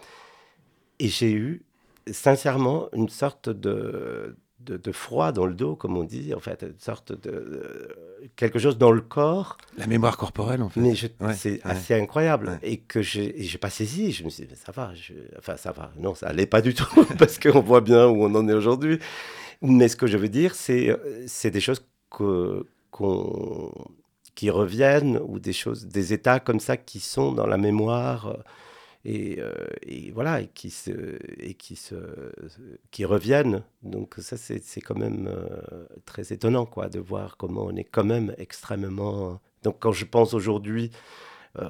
Et 0.99 1.09
j'ai 1.09 1.33
eu 1.33 1.63
sincèrement 2.11 2.89
une 2.93 3.09
sorte 3.09 3.51
de, 3.51 4.37
de, 4.65 4.77
de 4.77 4.93
froid 4.93 5.33
dans 5.33 5.47
le 5.47 5.55
dos, 5.55 5.77
comme 5.77 5.97
on 5.97 6.05
dit, 6.05 6.35
en 6.35 6.41
fait, 6.41 6.63
une 6.63 6.79
sorte 6.79 7.13
de, 7.13 7.31
de- 7.31 7.89
quelque 8.37 8.59
chose 8.59 8.79
dans 8.79 8.91
le 8.93 9.01
corps, 9.01 9.57
La 9.77 9.87
mémoire 9.87 10.17
corporelle, 10.17 10.63
en 10.63 10.69
fait. 10.69 10.81
mais 10.81 10.95
je- 10.95 11.07
Ouais, 11.21 11.35
c'est 11.35 11.53
ouais. 11.53 11.61
assez 11.65 11.95
incroyable 11.95 12.49
Ouais. 12.49 12.59
et 12.63 12.77
que 12.79 13.03
j'ai 13.03 13.33
pas 13.61 13.71
saisi. 13.71 14.13
Je 14.13 14.25
me 14.25 14.29
suis 14.31 14.45
dit, 14.45 14.49
mais 14.51 14.57
ça 14.57 14.73
va, 14.73 14.93
je- 14.95 15.13
enfin 15.39 15.57
ça 15.57 15.73
va. 15.73 15.91
Non, 15.99 16.15
ça 16.15 16.29
allait 16.29 16.47
pas 16.47 16.61
du 16.63 16.75
tout 16.75 16.87
parce 17.19 17.39
qu'on 17.39 17.61
voit 17.61 17.81
bien 17.81 18.07
où 18.09 18.25
on 18.25 18.35
en 18.35 18.49
est 18.49 18.55
aujourd'hui. 18.55 18.99
Mais 19.61 19.89
ce 19.89 19.97
que 19.97 20.07
je 20.07 20.17
veux 20.17 20.29
dire, 20.29 20.55
c'est 20.55 20.97
c'est 21.27 21.51
des 21.51 21.61
choses 21.61 21.85
que 22.11 22.67
qu'on 22.91 23.73
qui 24.35 24.49
reviennent 24.51 25.21
ou 25.27 25.39
des 25.39 25.53
choses, 25.53 25.87
des 25.87 26.13
états 26.13 26.41
comme 26.41 26.59
ça 26.61 26.77
qui 26.77 27.01
sont 27.01 27.33
dans 27.33 27.47
la 27.47 27.59
mémoire 27.59 28.27
euh, 28.29 28.35
et, 29.05 29.41
euh, 29.41 29.53
et 29.83 30.11
voilà 30.13 30.41
et 30.43 30.49
qui 30.49 30.71
se 30.71 31.19
et 31.39 31.55
qui 31.55 31.77
se 31.77 31.95
qui 32.91 33.05
reviennent. 33.05 33.63
Donc 33.83 34.15
ça 34.19 34.37
c'est 34.37 34.81
quand 34.81 34.97
même 34.97 35.29
euh, 35.29 35.87
très 36.07 36.33
étonnant 36.33 36.67
quoi 36.67 36.89
de 36.89 36.99
voir 37.01 37.37
comment 37.37 37.65
on 37.67 37.77
est 37.77 37.85
quand 37.85 38.05
même 38.05 38.35
extrêmement. 38.39 39.41
Donc 39.63 39.77
quand 39.81 39.93
je 39.93 40.05
pense 40.05 40.35
aujourd'hui 40.35 40.91
euh, 41.59 41.69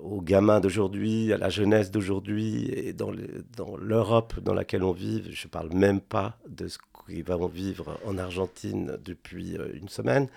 aux 0.00 0.20
gamins 0.22 0.60
d'aujourd'hui, 0.60 1.32
à 1.32 1.38
la 1.38 1.48
jeunesse 1.50 1.90
d'aujourd'hui 1.90 2.66
et 2.70 2.92
dans 2.92 3.10
le- 3.10 3.44
dans 3.56 3.76
l'Europe 3.76 4.38
dans 4.40 4.54
laquelle 4.54 4.82
on 4.84 4.92
vit, 4.92 5.24
je 5.32 5.48
parle 5.48 5.72
même 5.72 6.00
pas 6.00 6.38
de 6.48 6.68
ce 6.68 6.78
qu'ils 7.06 7.24
vont 7.24 7.46
vivre 7.48 7.98
en 8.06 8.18
Argentine 8.18 8.98
depuis 9.04 9.56
une 9.74 9.88
semaine 9.88 10.28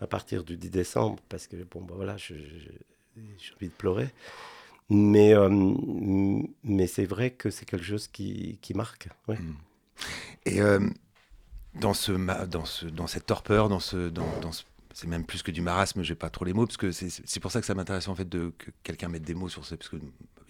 à 0.00 0.06
partir 0.06 0.44
du 0.44 0.56
10 0.56 0.70
décembre 0.70 1.18
parce 1.28 1.46
que 1.48 1.56
bon 1.70 1.80
bah 1.82 1.94
voilà 1.96 2.16
j'ai 2.16 2.36
envie 3.56 3.68
de 3.68 3.74
pleurer. 3.74 4.08
Mais, 4.92 5.32
euh, 5.34 5.48
mais 6.64 6.86
c'est 6.86 7.06
vrai 7.06 7.30
que 7.30 7.48
c'est 7.48 7.64
quelque 7.64 7.84
chose 7.84 8.08
qui, 8.08 8.58
qui 8.60 8.74
marque. 8.74 9.08
ouais. 9.26 9.38
Et 10.44 10.60
euh, 10.60 10.80
dans, 11.80 11.94
ce, 11.94 12.12
dans, 12.46 12.64
ce, 12.66 12.86
dans 12.86 13.06
cette 13.06 13.24
torpeur, 13.24 13.70
dans 13.70 13.80
ce, 13.80 14.12
c'est 14.92 15.06
même 15.06 15.24
plus 15.24 15.42
que 15.42 15.50
du 15.50 15.62
marasme, 15.62 16.02
j'ai 16.02 16.14
pas 16.14 16.28
trop 16.28 16.44
les 16.44 16.52
mots, 16.52 16.66
parce 16.66 16.76
que 16.76 16.92
c'est 16.92 17.40
pour 17.40 17.50
ça 17.50 17.60
que 17.60 17.66
ça 17.66 17.74
m'intéresse 17.74 18.08
en 18.08 18.14
fait 18.14 18.28
de, 18.28 18.52
que 18.58 18.70
quelqu'un 18.82 19.08
mette 19.08 19.22
des 19.22 19.34
mots 19.34 19.48
sur 19.48 19.64
ce, 19.64 19.76
parce 19.76 19.88
que 19.88 19.96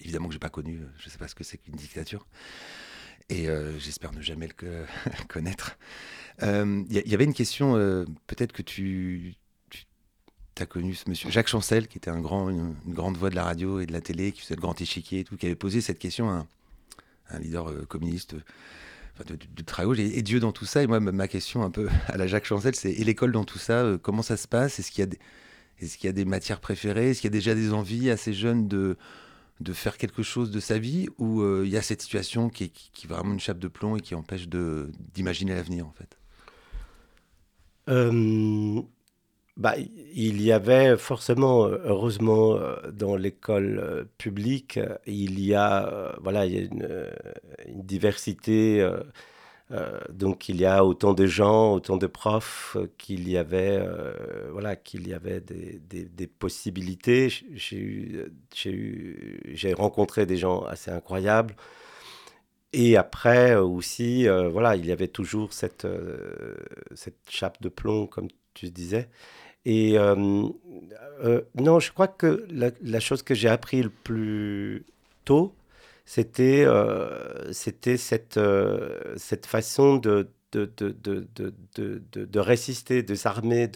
évidemment 0.01 0.27
que 0.27 0.33
j'ai 0.33 0.41
pas 0.41 0.51
connu, 0.51 0.81
je 0.99 1.09
sais 1.09 1.19
pas 1.19 1.29
ce 1.29 1.37
que 1.37 1.45
c'est 1.45 1.59
qu'une 1.59 1.77
dictature, 1.77 2.27
et 3.29 3.49
euh, 3.49 3.79
j'espère 3.79 4.13
ne 4.13 4.21
jamais 4.21 4.49
le 4.49 4.55
co- 4.55 5.23
connaître. 5.29 5.79
Il 6.41 6.87
y, 6.91 7.15
avait 7.15 7.25
une 7.25 7.35
question, 7.35 7.75
peut-être 8.27 8.53
que 8.53 8.63
tu, 8.63 9.37
tu 10.55 10.63
as 10.63 10.67
connu 10.67 10.95
ce 10.95 11.09
monsieur 11.09 11.31
Jacques 11.31 11.49
Chancel, 11.49 11.89
qui 11.89 11.99
était 11.99 12.11
un 12.11 12.21
grand, 12.21 12.51
une, 12.51 12.75
grande 12.87 13.17
voix 13.17 13.31
de 13.31 13.35
la 13.35 13.45
radio 13.45 13.81
et 13.81 13.87
de 13.87 13.93
la 13.93 14.01
télé, 14.01 14.33
qui 14.33 14.43
faisait 14.43 14.57
le 14.57 14.61
grand 14.61 14.79
échiquier 14.81 15.21
et 15.21 15.25
tout, 15.25 15.37
qui 15.37 15.47
avait 15.47 15.55
posé 15.55 15.81
cette 15.81 15.99
question 15.99 16.31
à 16.31 16.47
un, 17.31 17.39
leader 17.39 17.71
euh, 17.71 17.87
communiste 17.89 18.35
enfin, 19.15 19.25
de, 19.27 19.37
de-. 19.37 20.01
Et, 20.01 20.23
Dieu 20.23 20.41
dans 20.41 20.53
tout 20.53 20.67
ça. 20.67 20.83
Et 20.83 20.87
moi, 20.87 21.01
ma- 21.01 21.29
question 21.29 21.63
un 21.63 21.71
peu 21.71 21.89
à 22.07 22.17
la 22.17 22.27
Jacques 22.27 22.45
Chancel, 22.45 22.75
c'est 22.75 22.93
et 22.93 23.05
l'école 23.05 23.33
dans 23.33 23.45
tout 23.45 23.59
ça, 23.59 23.85
euh, 23.85 23.99
comment 23.99 24.23
ça 24.23 24.37
se 24.37 24.49
passe? 24.49 24.79
Est-ce 24.79 24.91
qu'il 24.91 25.01
y 25.01 25.05
a 25.05 25.07
des, 25.07 25.19
est-ce 25.81 26.05
y 26.05 26.09
a 26.09 26.13
des 26.13 26.25
matières 26.25 26.61
préférées? 26.61 27.11
Est-ce 27.11 27.21
qu'il 27.21 27.29
y 27.29 27.35
a 27.35 27.39
déjà 27.39 27.55
des 27.55 27.73
envies 27.73 28.11
assez 28.11 28.33
jeunes 28.33 28.69
de 28.69 28.97
de 29.61 29.73
faire 29.73 29.97
quelque 29.97 30.23
chose 30.23 30.51
de 30.51 30.61
sa 30.61 30.79
vie? 30.79 31.09
Ou 31.19 31.41
euh, 31.41 31.63
il 31.65 31.71
y 31.71 31.77
a 31.77 31.83
cette 31.83 32.03
situation 32.03 32.51
qui 32.51 32.65
est 32.65 32.73
qui, 32.93 33.07
vraiment 33.07 33.33
une 33.33 33.41
chape 33.41 33.59
de 33.59 33.69
plomb 33.69 33.97
et 33.97 34.01
qui 34.01 34.15
empêche 34.15 34.49
d'imaginer 34.49 35.55
l'avenir 35.55 35.87
en 35.87 35.93
fait? 35.93 36.19
Euh, 37.89 38.83
bah, 39.59 39.75
il 40.15 40.41
y 40.41 40.51
avait 40.51 40.97
forcément, 40.97 41.67
heureusement, 41.67 42.57
euh, 42.57 42.91
dans 42.91 43.17
l'école 43.17 43.79
euh, 43.79 44.05
publique, 44.17 44.81
il 45.07 45.41
y 45.41 45.55
a, 45.55 45.87
euh, 45.89 46.13
voilà, 46.23 46.47
il 46.47 46.55
y 46.55 46.59
a 46.59 46.61
une, 46.63 47.83
diversité. 47.83 48.87
donc, 50.11 50.49
il 50.49 50.57
y 50.61 50.67
a 50.67 50.85
autant 50.85 51.15
de 51.15 51.27
gens, 51.27 51.75
autant 51.75 51.97
de 51.97 52.07
profs 52.07 52.77
qu'il 52.99 53.29
y 53.29 53.37
avait, 53.39 53.83
voilà, 54.51 54.77
qu'il 54.77 55.09
y 55.09 55.15
avait 55.15 55.41
des, 55.41 56.27
possibilités. 56.27 57.29
J'ai 57.55 58.31
rencontré 59.75 60.27
des 60.27 60.37
gens 60.37 60.63
assez 60.63 60.91
incroyables. 60.91 61.55
Et 62.73 62.97
après 62.97 63.55
aussi, 63.57 64.27
voilà, 64.29 64.77
il 64.77 64.87
y 64.87 64.93
avait 64.93 65.09
toujours 65.09 65.53
cette, 65.53 65.87
cette 66.95 67.19
chape 67.29 67.61
de 67.63 67.69
plomb, 67.69 68.07
comme 68.07 68.29
tu 68.55 68.71
disais. 68.71 69.09
Et 69.65 69.99
euh, 69.99 70.49
euh, 71.25 71.43
non, 71.55 71.79
je 71.81 71.93
crois 71.93 72.09
que 72.09 72.47
la, 72.51 73.01
chose 73.01 73.23
que 73.23 73.35
j'ai 73.35 73.49
appris 73.49 73.83
le 73.83 73.91
plus 73.91 74.85
tôt, 75.25 75.55
c'était 76.05 76.65
euh, 76.67 77.53
c'était 77.53 77.97
cette, 77.97 78.41
cette 79.17 79.47
façon 79.47 79.97
de, 79.97 80.29
de, 80.53 80.71
de, 80.77 80.97
de, 81.03 82.03
de, 82.15 82.41
résister, 82.41 83.03
de 83.03 83.15
s'armer, 83.15 83.69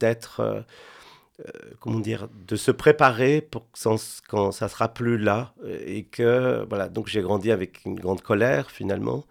d'être, 0.00 0.64
comment 1.80 2.00
dire, 2.00 2.28
de 2.48 2.56
se 2.56 2.70
préparer 2.70 3.42
pour 3.42 3.66
quand 4.28 4.52
ça 4.52 4.68
sera 4.68 4.88
plus 4.88 5.18
là. 5.18 5.54
Et 5.86 6.04
que, 6.04 6.64
voilà, 6.68 6.88
donc 6.88 7.06
j'ai 7.06 7.20
grandi 7.20 7.52
avec 7.52 7.84
une 7.84 8.00
grande 8.00 8.22
colère 8.22 8.70
finalement 8.70 9.26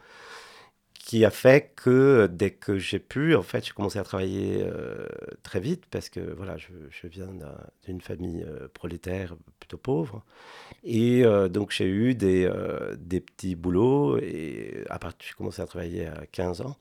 qui 1.05 1.23
a 1.23 1.29
fait 1.29 1.71
que 1.75 2.27
dès 2.31 2.49
que 2.51 2.79
j'ai 2.79 2.97
pu, 2.99 3.35
en 3.35 3.43
fait, 3.43 3.65
j'ai 3.65 3.73
commencé 3.73 3.99
à 3.99 4.03
travailler 4.03 4.63
euh, 4.63 5.05
très 5.43 5.59
vite 5.59 5.83
parce 5.91 6.09
que 6.09 6.19
voilà, 6.19 6.57
je, 6.57 7.07
viens 7.07 7.27
d'un- 7.27 7.57
d'une 7.85 8.01
famille 8.01 8.43
euh, 8.43 8.67
prolétaire 8.73 9.35
plutôt 9.59 9.77
pauvre. 9.77 10.23
Et 10.83 11.25
euh, 11.25 11.49
donc 11.49 11.71
j'ai 11.71 11.87
eu 11.87 12.15
des, 12.15 12.45
euh, 12.45 12.95
des 12.99 13.21
petits 13.21 13.55
boulots 13.55 14.17
et 14.19 14.83
à 14.89 14.99
part, 14.99 15.13
j'ai 15.19 15.33
commencé 15.35 15.61
à 15.61 15.67
travailler 15.67 16.07
à 16.07 16.25
15 16.31 16.61
ans. 16.61 16.77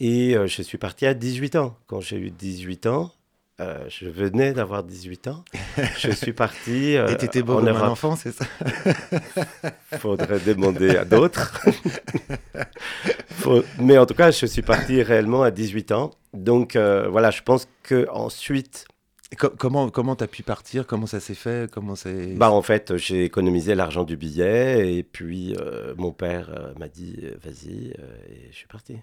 Et 0.00 0.34
je 0.46 0.62
suis 0.62 0.78
parti 0.78 1.06
à 1.06 1.14
18 1.14 1.56
ans. 1.56 1.76
Quand 1.86 2.00
j'ai 2.00 2.18
eu 2.18 2.30
18 2.30 2.86
ans, 2.86 3.12
euh, 3.60 3.84
je 3.88 4.08
venais 4.08 4.52
d'avoir 4.52 4.82
18 4.84 5.28
ans. 5.28 5.44
Je 5.98 6.10
suis 6.10 6.32
parti 6.32 6.96
euh, 6.96 7.08
et 7.08 7.16
t'étais 7.16 7.42
beau 7.42 7.54
en 7.54 7.58
comme 7.64 7.68
un 7.68 7.88
enfant 7.88 8.16
c'est 8.16 8.32
ça 8.32 8.44
Faudrait 9.98 10.40
demander 10.40 10.96
à 10.96 11.04
d'autres. 11.04 11.60
Faut- 13.30 13.64
Mais 13.78 13.98
en 13.98 14.06
tout 14.06 14.14
cas, 14.14 14.30
je 14.30 14.46
suis 14.46 14.62
parti 14.62 15.02
réellement 15.02 15.42
à 15.42 15.50
18 15.50 15.92
ans. 15.92 16.10
Donc 16.32 16.76
euh, 16.76 17.08
voilà, 17.08 17.30
je 17.30 17.42
pense 17.42 17.68
que 17.82 18.08
ensuite, 18.10 18.86
co- 19.38 19.50
comment 19.56 19.88
comment 19.90 20.16
t'as 20.16 20.26
pu 20.26 20.42
partir? 20.42 20.86
Comment 20.86 21.06
ça 21.06 21.20
s'est 21.20 21.34
fait? 21.34 21.70
Comment 21.70 21.94
c'est 21.94 22.34
bah 22.34 22.50
en 22.50 22.62
fait, 22.62 22.96
j'ai 22.96 23.24
économisé 23.24 23.74
l'argent 23.74 24.04
du 24.04 24.16
billet 24.16 24.96
et 24.96 25.02
puis 25.02 25.54
euh, 25.60 25.94
mon 25.96 26.12
père 26.12 26.72
m'a 26.78 26.88
dit 26.88 27.20
vas-y 27.42 27.88
et 27.90 28.48
je 28.50 28.56
suis 28.56 28.66
parti. 28.68 28.96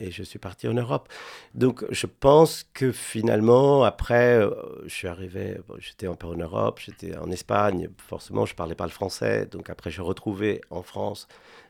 Et 0.00 0.10
je 0.10 0.22
suis 0.22 0.38
parti 0.38 0.68
en 0.68 0.74
Europe. 0.74 1.08
Donc 1.54 1.84
je 1.90 2.06
pense 2.06 2.64
que 2.74 2.92
finalement 2.92 3.84
après, 3.84 4.38
euh, 4.38 4.50
je 4.84 4.94
suis 4.94 5.08
arrivé, 5.08 5.58
j'étais 5.78 6.06
un 6.06 6.14
peu 6.14 6.26
en 6.26 6.36
Europe, 6.36 6.80
j'étais 6.84 7.16
en 7.16 7.30
Espagne. 7.30 7.88
Forcément, 7.98 8.46
je 8.46 8.54
parlais 8.54 8.74
pas 8.74 8.84
le 8.84 8.90
français. 8.90 9.46
Donc 9.46 9.70
après, 9.70 9.90
j'ai 9.90 10.02
retrouvé 10.02 10.60
en 10.70 10.82
France 10.82 11.28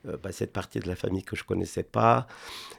euh, 0.08 0.16
bah, 0.22 0.32
cette 0.32 0.52
partie 0.52 0.80
de 0.80 0.88
la 0.88 0.96
famille 0.96 1.22
que 1.22 1.36
je 1.36 1.44
connaissais 1.44 1.82
pas. 1.82 2.26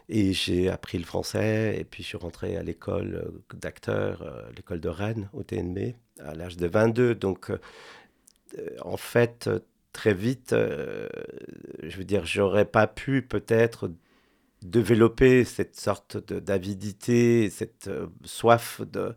Et 0.10 0.34
j'ai 0.34 0.70
appris 0.70 0.98
le 0.98 1.06
français. 1.06 1.77
Et 1.79 1.84
puis 1.84 2.03
je 2.03 2.10
suis 2.10 2.17
rentré 2.17 2.58
à 2.58 2.63
l'école 2.63 3.15
euh, 3.15 3.44
d'acteur, 3.56 4.22
euh, 4.22 4.41
l'école 4.56 4.79
de 4.79 4.89
Rennes, 4.89 5.29
au 5.34 5.44
TNB, 5.44 5.96
à 6.20 6.34
l'âge 6.36 6.58
de 6.58 6.67
22. 6.67 7.15
Donc 7.15 7.51
en 8.82 8.98
fait, 8.98 9.50
très 9.91 10.13
vite, 10.13 10.51
je 10.53 11.98
veux 11.98 12.06
dire, 12.06 12.25
j'aurais 12.25 12.65
pas 12.65 12.88
pu 12.88 13.22
peut-être 13.22 13.91
développer 14.61 15.43
cette 15.45 15.79
sorte 15.79 16.17
de- 16.27 16.39
d'avidité, 16.39 17.49
cette 17.49 17.87
euh, 17.87 18.07
soif 18.23 18.81
de 18.91 19.13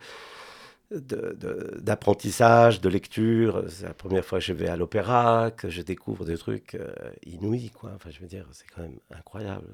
de- 0.91 1.37
de- 1.39 1.79
d'apprentissage, 1.81 2.81
de, 2.81 2.89
lecture. 2.89 3.65
C'est 3.69 3.85
la 3.85 3.95
première 3.95 4.25
fois 4.25 4.41
que 4.41 4.45
je 4.45 4.53
vais 4.53 4.67
à 4.67 4.77
l'opéra, 4.77 5.53
que 5.53 5.71
je 5.71 5.83
découvre 5.83 6.25
des 6.25 6.37
trucs 6.37 6.75
euh, 6.75 6.91
inouïs, 7.25 7.71
quoi. 7.71 7.93
Enfin, 7.95 8.11
je 8.11 8.19
veux 8.19 8.27
dire, 8.27 8.45
c'est 8.51 8.65
quand 8.75 8.83
même 8.83 8.99
incroyable. 9.17 9.69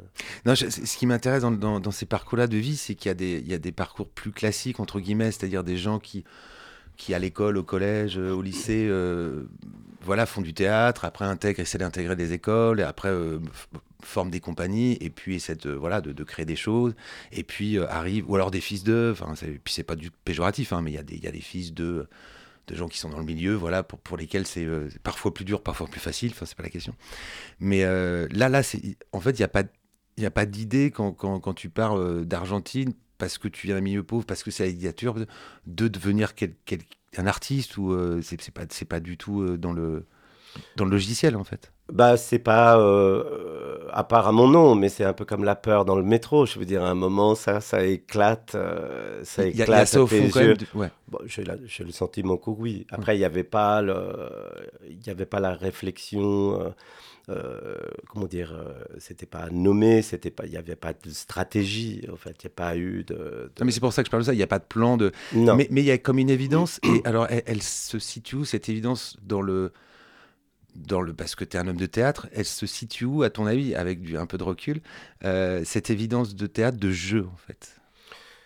Non, 0.44 0.54
ce 0.54 0.66
qui 0.98 1.06
m'intéresse 1.06 1.40
dans, 1.40 1.80
dans- 1.80 1.90
ces 1.90 2.04
parcours-là 2.04 2.46
de 2.46 2.58
vie, 2.58 2.76
c'est 2.76 2.94
qu'il 2.94 3.18
y, 3.22 3.48
y 3.48 3.54
a 3.54 3.58
des 3.58 3.72
parcours 3.72 4.08
plus 4.10 4.30
classiques, 4.30 4.78
entre 4.78 5.00
guillemets, 5.00 5.32
c'est-à-dire 5.32 5.64
des 5.64 5.78
gens 5.78 5.98
qui, 5.98 6.24
qui 6.96 7.14
à 7.14 7.18
l'école, 7.18 7.56
au 7.58 7.62
collège, 7.62 8.18
euh, 8.18 8.32
au 8.32 8.42
lycée, 8.42 8.86
euh, 8.88 9.44
voilà, 10.02 10.26
font 10.26 10.42
du 10.42 10.54
théâtre, 10.54 11.04
après 11.04 11.24
intègrent, 11.24 11.60
essaient 11.60 11.78
d'intégrer 11.78 12.16
des 12.16 12.32
écoles, 12.32 12.80
et 12.80 12.84
après 12.84 13.10
euh, 13.10 13.38
forment 14.02 14.30
des 14.30 14.40
compagnies, 14.40 14.96
et 15.00 15.10
puis 15.10 15.36
essaient 15.36 15.56
de, 15.56 15.70
voilà, 15.70 16.00
de, 16.00 16.24
créer 16.24 16.46
des 16.46 16.56
choses, 16.56 16.94
et 17.32 17.42
puis 17.42 17.78
arrivent, 17.78 18.28
ou 18.30 18.34
alors 18.34 18.50
des 18.50 18.60
fils 18.60 18.84
de, 18.84 19.10
enfin, 19.12 19.34
puis 19.64 19.74
c'est 19.74 19.82
pas 19.82 19.96
du 19.96 20.10
péjoratif, 20.10 20.72
hein, 20.72 20.80
mais 20.82 20.92
il 20.92 20.94
y, 20.94 21.24
y 21.24 21.28
a 21.28 21.32
des 21.32 21.40
fils 21.40 21.72
de 21.72 22.08
de 22.68 22.74
gens 22.74 22.88
qui 22.88 22.98
sont 22.98 23.10
dans 23.10 23.20
le 23.20 23.24
milieu, 23.24 23.54
voilà, 23.54 23.84
pour, 23.84 24.00
pour 24.00 24.16
lesquels 24.16 24.44
c'est 24.44 24.66
parfois 25.04 25.32
plus 25.32 25.44
dur, 25.44 25.62
parfois 25.62 25.86
plus 25.86 26.00
facile, 26.00 26.32
enfin, 26.32 26.46
c'est 26.46 26.56
pas 26.56 26.64
la 26.64 26.68
question. 26.68 26.96
Mais 27.60 27.84
là, 27.84 28.48
là, 28.48 28.62
en 29.12 29.20
fait, 29.20 29.30
il 29.30 29.38
n'y 29.38 29.44
a 29.44 29.48
pas, 29.48 29.62
pas 30.34 30.46
d'idée 30.46 30.90
quand, 30.90 31.12
quand, 31.12 31.38
quand 31.38 31.54
tu 31.54 31.68
parles 31.68 32.24
d'Argentine, 32.26 32.92
parce 33.18 33.38
que 33.38 33.48
tu 33.48 33.66
viens 33.66 33.76
d'un 33.76 33.82
milieu 33.82 34.02
pauvre, 34.02 34.24
parce 34.24 34.42
que 34.42 34.50
c'est 34.50 34.66
la 34.66 34.72
dictature, 34.72 35.14
de, 35.14 35.26
de 35.66 35.88
devenir 35.88 36.32
un 37.16 37.26
artiste, 37.26 37.78
ou 37.78 37.92
euh, 37.92 38.20
c'est, 38.22 38.40
c'est 38.40 38.52
pas, 38.52 38.64
c'est 38.70 38.84
pas 38.84 39.00
du 39.00 39.16
tout 39.16 39.42
euh, 39.42 39.56
dans, 39.56 39.72
le, 39.72 40.06
dans 40.76 40.84
le 40.84 40.90
logiciel, 40.90 41.36
en 41.36 41.44
fait. 41.44 41.72
Bah, 41.92 42.16
c'est 42.16 42.40
pas 42.40 42.78
euh, 42.80 43.78
à 43.92 44.02
part 44.02 44.26
à 44.26 44.32
mon 44.32 44.48
nom, 44.48 44.74
mais 44.74 44.88
c'est 44.88 45.04
un 45.04 45.12
peu 45.12 45.24
comme 45.24 45.44
la 45.44 45.54
peur 45.54 45.84
dans 45.84 45.94
le 45.96 46.02
métro. 46.02 46.44
Je 46.44 46.58
veux 46.58 46.64
dire, 46.64 46.82
à 46.82 46.88
un 46.90 46.94
moment, 46.96 47.34
ça, 47.36 47.60
ça 47.60 47.84
éclate, 47.84 48.54
euh, 48.56 49.20
ça 49.24 49.44
Il 49.46 49.50
y 49.50 49.52
a- 49.54 49.56
y 49.58 49.60
a 49.60 49.64
éclate 49.64 49.88
ça 49.88 50.02
au 50.02 50.06
fond, 50.08 50.28
quand 50.32 50.40
même. 50.40 50.56
ouais. 50.74 50.90
Bon, 51.08 51.18
j'ai 51.26 51.44
le 51.84 51.92
sentiment 51.92 52.36
que 52.38 52.50
oui. 52.50 52.86
Après, 52.90 53.14
il 53.14 53.20
n'y 53.20 53.24
avait 53.24 53.44
pas 53.44 53.82
le, 53.82 53.94
il 54.88 55.06
y 55.06 55.10
avait 55.10 55.26
pas 55.26 55.38
la 55.40 55.54
réflexion. 55.54 56.60
euh, 56.60 56.70
euh, 57.28 57.76
comment 58.08 58.26
dire 58.26 58.52
euh, 58.52 58.72
C'était 58.98 59.26
pas 59.26 59.48
nommé, 59.50 60.00
c'était 60.02 60.30
pas, 60.30 60.44
il 60.46 60.50
n'y 60.52 60.56
avait 60.56 60.76
pas 60.76 60.92
de 60.92 61.10
stratégie. 61.10 62.06
En 62.12 62.16
fait, 62.16 62.36
il 62.42 62.46
n'y 62.46 62.52
a 62.52 62.54
pas 62.54 62.76
eu 62.76 63.04
de. 63.04 63.14
de- 63.14 63.50
Non, 63.60 63.66
mais 63.66 63.72
c'est 63.72 63.80
pour 63.80 63.92
ça 63.92 64.02
que 64.02 64.06
je 64.06 64.10
parle 64.10 64.22
de 64.22 64.26
ça, 64.26 64.32
il 64.32 64.36
n'y 64.36 64.42
a 64.42 64.46
pas 64.48 64.58
de 64.60 64.64
plan 64.64 64.96
de... 64.96 65.10
Non. 65.34 65.56
Mais 65.56 65.66
mais 65.70 65.82
il 65.82 65.86
y 65.86 65.90
a 65.90 65.98
comme 65.98 66.18
une 66.18 66.30
évidence, 66.30 66.78
et 66.84 67.00
alors 67.04 67.26
elle, 67.30 67.42
elle 67.46 67.62
se 67.62 67.98
situe 67.98 68.36
où 68.36 68.44
cette 68.44 68.68
évidence 68.68 69.16
dans 69.24 69.40
le, 69.42 69.72
dans 70.76 71.00
le 71.00 71.14
parce 71.14 71.34
que 71.34 71.44
tu 71.44 71.56
es 71.56 71.60
un 71.60 71.68
homme 71.68 71.76
de 71.76 71.86
théâtre, 71.86 72.28
elle 72.32 72.44
se 72.44 72.66
situe 72.66 73.04
où 73.04 73.22
à 73.22 73.30
ton 73.30 73.46
avis, 73.46 73.74
avec 73.74 74.00
du, 74.00 74.16
un 74.16 74.26
peu 74.26 74.38
de 74.38 74.44
recul, 74.44 74.80
euh, 75.24 75.62
cette 75.64 75.90
évidence 75.90 76.34
de 76.34 76.46
théâtre, 76.46 76.78
de 76.78 76.90
jeu 76.90 77.26
en 77.32 77.36
fait, 77.36 77.80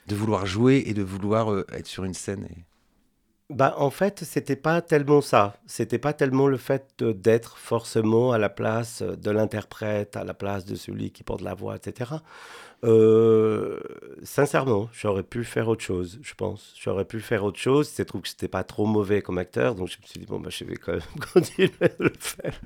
de 0.06 0.14
vouloir 0.14 0.46
jouer 0.46 0.84
et 0.87 0.94
de 0.94 1.02
vouloir 1.02 1.52
euh, 1.52 1.66
être 1.72 1.87
sur 1.87 2.04
une 2.04 2.14
scène. 2.14 2.49
Bah, 3.50 3.75
en 3.78 3.90
fait, 3.90 4.22
c'était 4.22 4.54
pas 4.54 4.80
tellement 4.80 5.20
ça. 5.20 5.56
C'était 5.66 5.99
pas 5.99 6.12
tellement 6.12 6.46
le 6.46 6.56
fait 6.56 7.02
d'être 7.02 7.58
forcément 7.58 8.30
à 8.30 8.38
la 8.38 8.49
place 8.49 9.02
de 9.02 9.30
l'interprète, 9.32 10.16
à 10.16 10.22
la 10.22 10.34
place 10.34 10.64
de 10.64 10.76
celui 10.76 11.10
qui 11.10 11.25
porte 11.25 11.40
la 11.40 11.54
voix, 11.54 11.75
etc. 11.75 12.12
Euh, 12.84 13.78
sincèrement, 14.22 14.88
j'aurais 14.92 15.22
pu 15.22 15.44
faire 15.44 15.68
autre 15.68 15.82
chose, 15.82 16.18
je 16.22 16.34
pense. 16.34 16.75
J'aurais 16.80 17.04
pu 17.04 17.20
faire 17.20 17.44
autre 17.44 17.58
chose. 17.58 17.88
C'est 17.88 18.06
trouve 18.06 18.22
que 18.22 18.28
c'était 18.28 18.49
pas 18.49 18.64
trop 18.64 18.87
mauvais 18.87 19.20
comme 19.22 19.38
acteur, 19.38 19.75
donc 19.75 19.88
je 19.88 19.99
me 20.00 20.06
suis 20.06 20.20
dit 20.20 20.26
bon 20.26 20.40
bah 20.40 20.50
je 20.50 20.64
vais 20.64 20.76
quand 20.76 20.92
même 20.92 21.02
continuer 21.32 21.70
à 21.82 21.88
le 21.99 22.12
faire. 22.18 22.58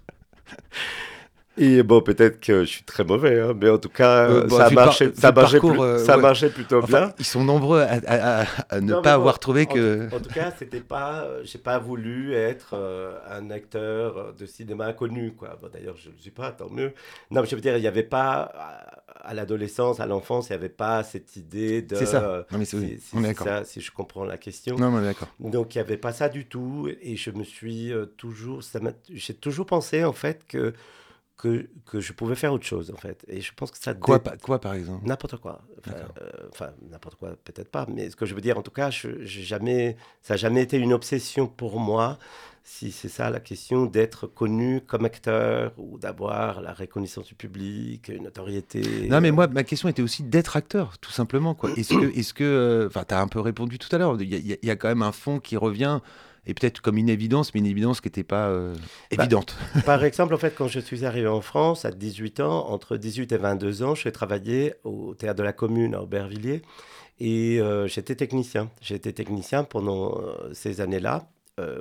Et 1.57 1.85
bon, 1.85 2.01
peut-être 2.01 2.41
que 2.41 2.65
je 2.65 2.69
suis 2.69 2.83
très 2.83 3.05
mauvais, 3.05 3.39
hein, 3.41 3.53
mais 3.61 3.71
en 3.71 3.79
tout 3.79 3.89
cas, 3.89 4.29
Euh, 4.29 4.47
bon, 4.47 4.57
ça, 4.57 4.65
a 4.67 4.71
par- 4.71 4.87
marchait, 4.87 5.11
parcours, 5.11 5.71
plus- 5.71 5.81
euh, 5.83 5.99
ça 5.99 6.17
ouais. 6.17 6.23
marchait 6.23 6.51
plutôt 6.51 6.79
Enfin, 6.83 7.01
bien. 7.07 7.15
ils 7.21 7.25
sont 7.25 7.45
nombreux 7.45 7.81
à, 7.81 7.93
à- 8.07 8.41
à- 8.43 8.47
à 8.71 8.81
ne 8.81 8.91
Non, 8.93 9.03
pas 9.03 9.15
bon, 9.15 9.21
avoir 9.21 9.39
trouvé 9.39 9.63
en 9.71 9.73
que. 9.73 10.09
En, 10.13 10.19
tout 10.19 10.31
cas, 10.35 10.53
c'était 10.59 10.81
pas, 10.81 11.23
euh, 11.23 11.43
j'ai 11.45 11.59
pas 11.59 11.79
voulu 11.79 12.35
être 12.35 12.71
euh, 12.75 13.17
un 13.31 13.51
acteur 13.51 14.19
euh, 14.19 14.33
de 14.37 14.47
cinéma 14.47 14.87
inconnu, 14.87 15.33
quoi. 15.33 15.57
Bon, 15.63 15.69
d'ailleurs, 15.73 15.97
je 15.97 16.09
ne 16.09 16.15
le 16.15 16.21
suis 16.21 16.33
pas, 16.33 16.51
tant 16.51 16.69
mieux. 16.71 16.93
Non, 17.31 17.43
mais 17.43 17.47
je 17.47 17.55
veux 17.55 17.61
dire, 17.61 17.77
il 17.77 17.83
n'y 17.83 17.87
avait 17.87 18.03
pas, 18.03 18.51
à, 19.23 19.33
l'adolescence, 19.33 20.01
à 20.01 20.07
l'enfance, 20.07 20.49
il 20.49 20.53
n'y 20.53 20.57
avait 20.57 20.69
pas 20.69 21.05
cette 21.05 21.37
idée 21.37 21.83
de. 21.83 21.95
C'est 21.95 22.07
ça. 22.07 22.23
euh, 22.25 22.43
Non, 22.51 22.59
mais 22.59 22.65
c'est- 22.65 22.79
si, 22.99 23.17
oui, 23.17 23.33
ça, 23.37 23.63
je 23.77 23.91
comprends 23.93 24.25
la 24.25 24.39
question. 24.39 24.75
Non, 24.77 24.91
mais 24.91 25.05
d'accord. 25.07 25.29
Donc 25.39 25.77
il 25.77 25.79
n'y 25.79 25.83
avait 25.83 25.99
pas 25.99 26.13
ça 26.13 26.29
du 26.29 26.47
tout 26.47 26.89
et 27.01 27.15
je 27.15 27.31
me 27.31 27.45
suis 27.45 27.93
euh, 27.93 28.07
toujours, 28.07 28.65
ça 28.65 28.81
m'a- 28.81 28.91
j'ai 29.13 29.35
toujours 29.35 29.67
pensé 29.67 30.05
en 30.05 30.13
fait 30.13 30.41
que, 30.49 30.75
que, 31.37 31.69
que 31.87 32.01
je 32.01 32.13
pouvais 32.13 32.35
faire 32.37 32.53
autre 32.53 32.65
chose 32.67 32.91
en 32.93 32.97
fait. 32.97 33.25
Et 33.29 33.41
je 33.41 33.53
pense 33.55 33.71
que 33.71 33.79
ça 33.79 33.95
Quoi, 33.95 34.19
dé- 34.19 34.31
quoi 34.43 34.61
par 34.61 34.75
exemple? 34.75 35.05
N'importe 35.07 35.37
quoi. 35.39 35.63
Enfin, 35.79 35.97
euh, 36.23 36.31
enfin, 36.51 36.71
n'importe 36.91 37.17
quoi, 37.17 37.31
peut-être 37.45 37.69
pas. 37.71 37.87
Mais 37.93 38.11
ce 38.11 38.17
que 38.17 38.25
je 38.27 38.35
veux 38.35 38.41
dire, 38.41 38.57
en 38.59 38.63
tout 38.63 38.71
cas, 38.71 38.91
je, 38.91 39.09
jamais, 39.25 39.97
ça 40.23 40.35
n'a 40.35 40.39
jamais 40.39 40.63
été 40.63 40.77
une 40.79 40.93
obsession 40.93 41.47
pour 41.49 41.81
moi, 41.81 42.19
si 42.63 42.93
c'est 42.93 43.09
ça 43.09 43.29
la 43.31 43.41
question, 43.41 43.85
d'être 43.85 44.27
connu 44.27 44.81
comme 44.81 45.05
acteur 45.05 45.73
ou 45.77 45.99
d'avoir 45.99 46.63
la 46.63 46.73
reconnaissance 46.73 47.27
du 47.27 47.35
public, 47.35 48.09
une 48.09 48.23
notoriété. 48.23 49.09
Non, 49.11 49.21
mais 49.21 49.33
moi, 49.33 49.49
ma 49.49 49.65
question 49.65 49.89
était 49.89 50.03
aussi 50.03 50.23
d'être 50.23 50.57
acteur, 50.57 50.97
tout 50.99 51.11
simplement. 51.11 51.57
Est-ce 51.77 51.95
que, 51.95 52.19
est-ce 52.19 52.33
que, 52.33 52.45
euh, 52.45 52.87
enfin, 52.87 53.05
t'as 53.07 53.21
un 53.21 53.29
peu 53.29 53.41
répondu 53.41 53.79
tout 53.79 53.95
à 53.95 53.99
l'heure. 53.99 54.21
Y, 54.23 54.25
y 54.25 54.59
il 54.63 54.67
y 54.69 54.71
a 54.71 54.77
quand 54.77 54.89
même 54.89 55.03
un 55.03 55.13
fond 55.13 55.41
qui 55.41 55.57
revient, 55.59 56.01
et 56.47 56.55
peut-être 56.55 56.81
comme 56.81 56.97
une 56.99 57.09
évidence, 57.09 57.55
mais 57.55 57.61
une 57.61 57.67
évidence 57.67 58.01
qui 58.01 58.09
n'était 58.09 58.25
pas 58.25 58.49
euh, 58.49 58.75
Bah, 59.17 59.23
évidente. 59.25 59.57
Par 59.87 60.05
exemple, 60.05 60.35
en 60.35 60.39
fait, 60.39 60.55
quand 60.57 60.69
je 60.69 60.81
suis 60.81 61.05
arrivé 61.05 61.27
en 61.29 61.41
France 61.41 61.85
à 61.85 61.91
18 61.91 62.41
ans, 62.41 62.69
entre 62.71 62.97
18 62.97 63.33
et 63.33 63.37
22 63.37 63.83
ans, 63.83 63.95
j'ai 63.95 64.13
travaillé 64.13 64.75
au 64.85 65.15
théâtre 65.15 65.39
de 65.39 65.43
la 65.45 65.53
Commune 65.53 65.95
à 65.95 66.03
Aubervilliers 66.03 66.63
et 67.21 67.61
euh, 67.61 67.87
j'étais 67.87 68.15
technicien. 68.17 68.71
Été 68.91 69.13
technicien 69.13 69.65
pendant 69.65 70.19
euh, 70.21 70.53
ces 70.53 70.81
années-là. 70.81 71.29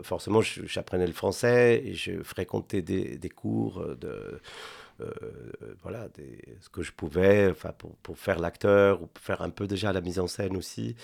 Forcément, 0.03 0.41
je- 0.41 0.67
j'apprenais 0.67 1.07
le 1.07 1.13
français 1.13 1.81
et 1.83 1.95
je 1.95 2.21
fréquentais 2.21 2.83
des, 2.83 3.17
des 3.17 3.29
cours 3.29 3.83
de 3.99 4.39
voilà 5.81 6.07
des- 6.09 6.57
ce 6.61 6.69
que 6.69 6.81
je 6.81 6.91
pouvais, 6.91 7.53
pour, 7.77 7.95
pour 7.97 8.17
faire 8.17 8.39
l'acteur 8.39 9.01
ou 9.01 9.09
faire 9.19 9.41
un 9.41 9.49
peu 9.49 9.67
déjà 9.67 9.91
la 9.93 10.01
mise 10.01 10.19
en 10.19 10.27
scène 10.27 10.55
aussi. 10.57 10.95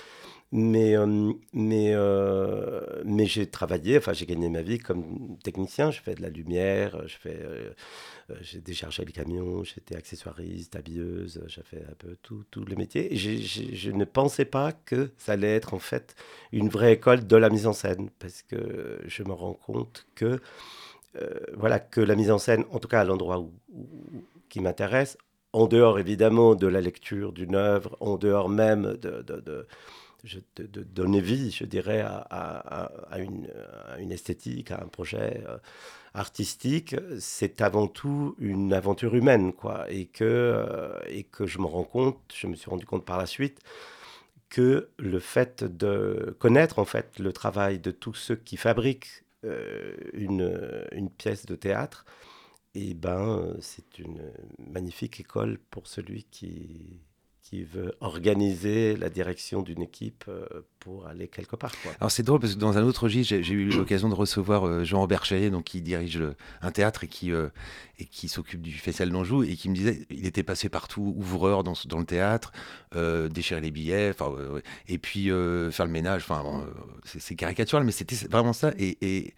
Mais, 0.51 0.97
euh, 0.97 1.33
mais, 1.53 1.91
euh, 1.93 3.03
mais 3.05 3.25
j'ai 3.27 3.47
travaillé, 3.47 3.97
enfin 3.97 4.13
j'ai 4.13 4.25
gagné 4.25 4.49
ma 4.49 4.61
vie 4.63 4.79
comme 4.79 5.37
technicien. 5.43 5.91
Je 5.91 6.01
fais 6.01 6.15
de 6.15 6.21
la 6.23 6.29
lumière, 6.29 6.95
euh, 6.95 7.07
euh, 7.27 8.35
j'ai 8.41 8.61
déchargé 8.61 9.05
les 9.05 9.11
camions, 9.11 9.63
j'étais 9.63 9.95
accessoiriste, 9.95 10.75
habilleuse, 10.75 11.43
j'ai 11.47 11.63
fait 11.63 11.83
un 11.89 11.95
peu 11.97 12.17
tous 12.23 12.65
les 12.65 12.75
métiers. 12.75 13.15
Je 13.15 13.91
ne 13.91 14.05
pensais 14.05 14.45
pas 14.45 14.71
que 14.73 15.11
ça 15.17 15.33
allait 15.33 15.55
être 15.55 15.73
en 15.73 15.79
fait 15.79 16.15
une 16.51 16.69
vraie 16.69 16.93
école 16.93 17.25
de 17.27 17.35
la 17.35 17.49
mise 17.49 17.67
en 17.67 17.73
scène, 17.73 18.09
parce 18.19 18.41
que 18.43 18.99
je 19.05 19.23
me 19.23 19.33
rends 19.33 19.53
compte 19.53 20.07
que 20.15 20.25
euh, 20.25 20.39
voilà 21.53 21.79
que 21.79 22.01
la 22.01 22.15
mise 22.15 22.31
en 22.31 22.37
scène, 22.37 22.65
en 22.71 22.79
tout 22.79 22.87
cas 22.87 23.01
à 23.01 23.03
l'endroit 23.03 23.39
où, 23.39 23.51
qui 24.49 24.59
m'intéresse, 24.59 25.17
en 25.53 25.67
dehors 25.67 25.99
évidemment 25.99 26.55
de 26.55 26.67
la 26.67 26.81
lecture 26.81 27.33
d'une 27.33 27.55
œuvre, 27.55 27.97
en 27.99 28.17
dehors 28.17 28.49
même 28.49 28.97
de, 28.97 29.67
donner 30.93 31.21
vie, 31.21 31.51
je 31.51 31.65
dirais, 31.65 32.01
à, 32.01 32.91
une, 33.17 34.11
esthétique, 34.11 34.71
à 34.71 34.81
un 34.83 34.87
projet 34.87 35.43
euh, 35.47 35.57
artistique, 36.13 36.95
c'est 37.19 37.61
avant 37.61 37.87
tout 37.87 38.35
une 38.39 38.73
aventure 38.73 39.15
humaine, 39.15 39.53
quoi. 39.53 39.89
Et 39.89 40.05
que, 40.05 40.23
euh, 40.25 40.99
et 41.07 41.23
que 41.23 41.47
je 41.47 41.59
me 41.59 41.65
rends 41.65 41.83
compte, 41.83 42.17
je 42.33 42.47
me 42.47 42.55
suis 42.55 42.69
rendu 42.69 42.85
compte 42.85 43.05
par 43.05 43.17
la 43.17 43.25
suite, 43.25 43.59
que 44.49 44.89
le 44.97 45.19
fait 45.19 45.63
de 45.63 46.35
connaître 46.39 46.79
en 46.79 46.85
fait 46.85 47.19
le 47.19 47.31
travail 47.31 47.79
de 47.79 47.91
tous 47.91 48.15
ceux 48.15 48.35
qui 48.35 48.57
fabriquent 48.57 49.23
euh, 49.23 49.28
une, 50.13 50.87
une 50.91 51.09
pièce 51.09 51.45
de 51.45 51.55
théâtre, 51.55 52.05
et 52.75 52.93
ben 52.93 53.39
euh, 53.39 53.57
c'est 53.61 53.99
une 53.99 54.31
magnifique 54.59 55.19
école 55.19 55.59
pour 55.71 55.87
celui 55.87 56.23
qui 56.25 57.01
qui 57.49 57.63
veut 57.63 57.95
organiser 57.99 58.95
la 58.95 59.09
direction 59.09 59.63
d'une 59.63 59.81
équipe 59.81 60.25
euh, 60.27 60.45
pour 60.79 61.07
aller 61.07 61.27
quelque 61.27 61.55
part. 61.55 61.71
Alors 61.99 62.11
c'est 62.11 62.21
drôle 62.21 62.39
parce 62.39 62.53
que 62.53 62.59
dans 62.59 62.77
un 62.77 62.83
autre 62.83 63.03
registre, 63.05 63.35
j'ai- 63.41 63.53
eu 63.53 63.69
l'occasion 63.69 64.07
de 64.07 64.13
recevoir 64.13 64.67
euh, 64.67 64.83
Jean-Robert 64.83 65.25
Chaillet, 65.25 65.49
donc 65.49 65.63
qui 65.63 65.81
dirige 65.81 66.21
un 66.61 66.71
théâtre 66.71 67.05
et 67.05 67.07
qui, 67.07 67.31
euh, 67.31 67.47
qui 68.11 68.27
s'occupe 68.29 68.61
du 68.61 68.71
Festival 68.73 69.09
d'Anjou, 69.11 69.41
et 69.43 69.55
qui 69.55 69.67
me 69.69 69.73
disait 69.75 70.05
il 70.11 70.27
était 70.27 70.43
passé 70.43 70.69
partout, 70.69 71.15
ouvreur 71.17 71.63
dans, 71.63 71.73
dans 71.87 71.97
le 71.97 72.05
théâtre, 72.05 72.51
euh, 72.95 73.29
déchirer 73.29 73.61
les 73.61 73.71
billets, 73.71 74.13
ouais, 74.21 74.61
et 74.87 74.99
puis 74.99 75.31
euh, 75.31 75.71
faire 75.71 75.87
le 75.87 75.91
ménage. 75.91 76.25
Euh, 76.29 76.35
c'est 77.03 77.35
caricatural, 77.35 77.83
mais 77.83 77.91
c'était 77.91 78.15
vraiment 78.27 78.53
ça. 78.53 78.71
Et, 78.77 79.33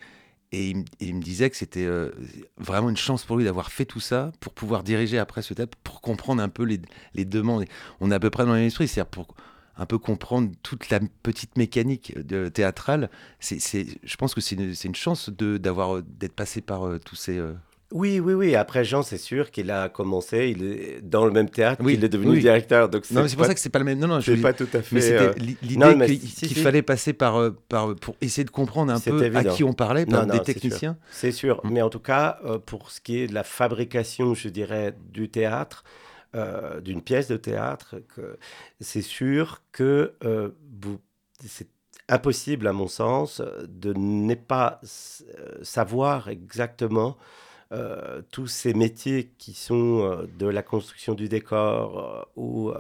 et 0.52 0.74
il, 1.00 1.16
me- 1.16 1.22
disait 1.22 1.50
que 1.50 1.56
c'était 1.56 1.86
euh, 1.86 2.12
vraiment 2.58 2.90
une 2.90 2.98
chance 2.98 3.24
pour 3.24 3.38
lui 3.38 3.46
d'avoir 3.46 3.72
fait 3.72 3.86
tout 3.86 4.00
ça 4.00 4.32
pour 4.40 4.54
pouvoir 4.54 4.84
diriger 4.84 5.18
après 5.18 5.42
ce 5.42 5.54
théâtre, 5.54 5.78
pour 5.84 6.02
comprendre 6.02 6.42
un 6.42 6.50
peu 6.50 6.64
les, 6.64 6.82
les 7.14 7.26
demandes. 7.26 7.66
On 8.00 8.12
est 8.12 8.16
à 8.16 8.20
peu 8.20 8.30
près 8.30 8.44
dans 8.44 8.52
le 8.52 8.58
même 8.58 8.68
esprit, 8.68 8.88
c'est-à-dire 8.88 9.10
pour 9.10 9.36
un 9.78 9.86
peu 9.86 9.98
comprendre 9.98 10.52
toute 10.64 10.90
la 10.90 11.00
petite 11.24 11.58
mécanique 11.58 12.18
de, 12.18 12.50
théâtrale. 12.50 13.10
C'est, 13.40 13.60
je 14.04 14.16
pense 14.18 14.34
que 14.34 14.42
c'est 14.42 14.56
une, 14.56 14.96
chance 14.96 15.30
d'avoir, 15.30 15.98
euh, 15.98 16.04
d'être 16.06 16.36
passé 16.36 16.62
par 16.62 16.86
euh, 16.86 17.00
tous 17.00 17.16
ces, 17.16 17.38
euh, 17.38 17.54
Oui, 17.92 18.20
oui, 18.20 18.34
oui. 18.34 18.56
Après, 18.56 18.84
Jean, 18.86 19.02
c'est 19.02 19.18
sûr 19.18 19.52
qu'il 19.52 19.70
a 19.72 19.90
commencé 19.90 20.54
il 20.56 20.64
est 20.64 21.02
dans 21.02 21.26
le 21.26 21.32
même 21.32 21.50
théâtre 21.50 21.82
Oui, 21.84 21.96
qu'il 21.96 22.04
est 22.06 22.10
devenu 22.10 22.32
oui. 22.32 22.40
directeur. 22.40 22.90
Donc 22.90 23.10
Non, 23.12 23.22
mais 23.24 23.28
c'est 23.28 23.36
pour 23.36 23.46
ça 23.46 23.54
que 23.54 23.60
c'est 23.60 23.70
pas 23.70 23.80
le 23.80 23.86
même. 23.86 24.00
Non, 24.00 24.08
non, 24.08 24.20
je 24.20 24.34
pas 24.42 24.54
tout 24.54 24.68
à 24.74 24.82
fait. 24.82 24.96
Mais 24.96 25.02
c'était 25.02 25.24
euh, 25.26 25.34
l'i- 25.34 25.58
non, 25.78 25.88
l'idée 25.88 25.96
mais 25.96 26.06
qu'il 26.08 26.20
si, 26.30 26.48
qu'il 26.48 26.58
si. 26.58 26.64
fallait 26.64 26.82
passer 26.82 27.14
par, 27.14 27.38
euh, 27.38 27.52
par 27.70 27.94
pour 27.96 28.16
essayer 28.22 28.44
de 28.44 28.50
comprendre 28.50 28.94
un 28.94 29.00
peu 29.00 29.24
évident. 29.24 29.52
à 29.52 29.56
qui 29.56 29.64
on 29.64 29.74
parlait, 29.74 30.06
par 30.06 30.26
non, 30.26 30.34
des 30.34 30.42
techniciens. 30.42 30.98
C'est 31.12 31.32
sûr. 31.32 31.62
Mm. 31.64 31.70
Mais 31.72 31.82
en 31.82 31.90
tout 31.90 32.00
cas, 32.00 32.40
euh, 32.46 32.60
pour 32.60 32.92
ce 32.92 33.02
qui 33.02 33.20
est 33.20 33.28
de 33.28 33.34
la 33.34 33.44
fabrication, 33.44 34.34
je 34.34 34.50
dirais, 34.50 34.96
du 35.12 35.30
théâtre, 35.30 35.84
euh, 36.34 36.80
d'une 36.80 37.02
pièce 37.02 37.28
de 37.28 37.38
théâtre, 37.38 37.96
c'est 38.80 39.02
sûr 39.02 39.62
que 39.74 40.14
euh, 40.24 40.50
c'est 41.46 41.68
impossible, 42.08 42.68
à 42.68 42.74
mon 42.74 42.88
sens, 42.88 43.42
de 43.68 43.94
ne 43.94 44.36
pas 44.36 44.80
euh, 44.84 45.58
savoir 45.62 46.30
exactement 46.30 47.18
euh, 47.72 48.22
tous 48.32 48.48
ces 48.48 48.74
métiers 48.74 49.32
qui 49.38 49.54
sont 49.54 50.02
euh, 50.04 50.26
de 50.38 50.46
la 50.48 50.62
construction 50.64 51.14
du 51.14 51.30
décor 51.30 52.26
euh, 52.38 52.42
ou 52.42 52.72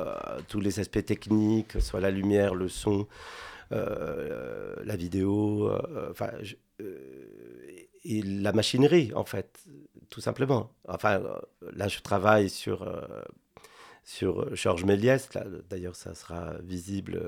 tous 0.47 0.59
les 0.59 0.79
aspects 0.79 1.05
techniques, 1.05 1.79
soit 1.81 1.99
la 2.01 2.11
lumière, 2.11 2.55
le 2.55 2.67
son, 2.67 3.07
la 3.71 4.95
vidéo, 4.95 5.71
enfin, 6.09 6.31
je- 6.41 6.55
et 8.03 8.21
la 8.23 8.51
machinerie, 8.51 9.11
en 9.15 9.23
fait, 9.25 9.63
tout 10.09 10.21
simplement. 10.21 10.71
Enfin, 10.87 11.21
là, 11.73 11.87
je 11.87 11.99
travaille 11.99 12.49
sur, 12.49 12.85
sur 14.03 14.53
Georges 14.55 14.83
Méliès. 14.85 15.29
D'ailleurs, 15.69 15.95
ça 15.95 16.15
sera 16.15 16.53
visible. 16.63 17.21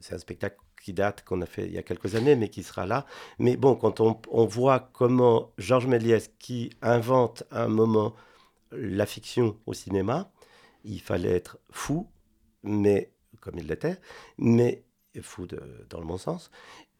C'est 0.00 0.14
un 0.14 0.18
spectacle 0.18 0.56
qui 0.82 0.92
date, 0.92 1.24
qu'on 1.24 1.40
a 1.40 1.46
fait 1.46 1.66
il 1.66 1.72
y 1.72 1.78
a 1.78 1.82
quelques 1.82 2.14
années, 2.14 2.36
mais 2.36 2.48
qui 2.48 2.62
sera 2.62 2.86
là. 2.86 3.06
Mais 3.38 3.56
bon, 3.56 3.74
quand 3.76 4.00
on, 4.00 4.20
on 4.30 4.44
voit 4.44 4.90
comment 4.92 5.52
Georges 5.58 5.86
Méliès, 5.86 6.30
qui 6.38 6.70
invente 6.82 7.44
à 7.50 7.64
un 7.64 7.68
moment 7.68 8.14
la 8.72 9.06
fiction 9.06 9.56
au 9.66 9.74
cinéma, 9.74 10.30
il 10.84 11.00
fallait 11.00 11.32
être 11.32 11.58
fou, 11.70 12.08
mais 12.62 13.12
comme 13.40 13.58
il 13.58 13.66
l'était, 13.66 13.98
mais 14.38 14.84
fou 15.20 15.46
dans 15.46 16.00
le 16.00 16.06
bon 16.06 16.16
sens. 16.16 16.50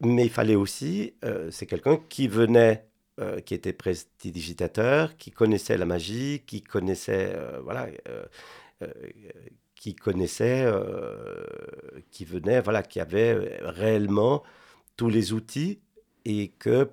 Mais 0.01 0.25
il 0.25 0.29
fallait 0.29 0.55
aussi, 0.55 1.15
euh, 1.23 1.49
c'est 1.51 1.65
quelqu'un 1.65 1.97
qui 2.09 2.27
venait, 2.27 2.87
euh, 3.19 3.39
qui 3.41 3.53
était 3.53 3.73
prestidigitateur, 3.73 5.17
qui 5.17 5.31
connaissait 5.31 5.77
la 5.77 5.85
magie, 5.85 6.43
qui 6.45 6.61
connaissait, 6.61 7.33
euh, 7.35 7.59
voilà, 7.61 7.87
qui 9.83 9.95
connaissait, 9.95 10.63
euh, 10.63 11.43
qui 12.09 12.23
venait, 12.23 12.61
voilà, 12.61 12.83
qui 12.83 13.01
avait 13.01 13.33
euh, 13.35 13.69
réellement 13.69 14.41
tous 14.95 15.09
les 15.09 15.33
outils 15.33 15.81
et 16.23 16.51
que 16.57 16.89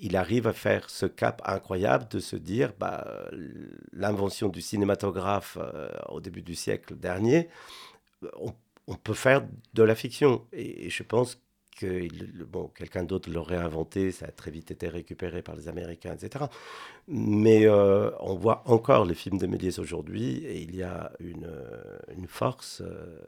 il 0.00 0.16
arrive 0.16 0.48
à 0.48 0.52
faire 0.52 0.90
ce 0.90 1.06
cap 1.06 1.42
incroyable 1.44 2.08
de 2.08 2.18
se 2.18 2.34
dire, 2.34 2.72
bah, 2.80 3.28
l'invention 3.92 4.48
du 4.48 4.60
cinématographe 4.60 5.58
euh, 5.60 5.88
au 6.08 6.20
début 6.20 6.42
du 6.42 6.56
siècle 6.56 6.96
dernier, 6.96 7.48
on, 8.40 8.52
on 8.88 8.96
peut 8.96 9.14
faire 9.14 9.46
de 9.74 9.82
la 9.84 9.94
fiction. 9.94 10.44
Et, 10.52 10.86
et 10.86 10.90
je 10.90 11.04
pense 11.04 11.40
que 11.76 12.08
bon, 12.44 12.68
quelqu'un 12.68 13.04
d'autre 13.04 13.30
l'aurait 13.30 13.56
inventé, 13.56 14.12
ça 14.12 14.26
a 14.26 14.30
très 14.32 14.50
vite 14.50 14.70
été 14.70 14.88
récupéré 14.88 15.42
par 15.42 15.56
les 15.56 15.68
Américains, 15.68 16.14
etc. 16.14 16.50
Mais 17.08 17.66
euh, 17.66 18.10
on 18.20 18.34
voit 18.36 18.62
encore 18.66 19.04
les 19.04 19.14
films 19.14 19.38
de 19.38 19.46
Méliès 19.46 19.78
aujourd'hui 19.78 20.44
et 20.46 20.62
il 20.62 20.74
y 20.76 20.82
a 20.82 21.12
une, 21.20 21.50
une 22.16 22.26
force. 22.28 22.82
euh, 22.82 23.18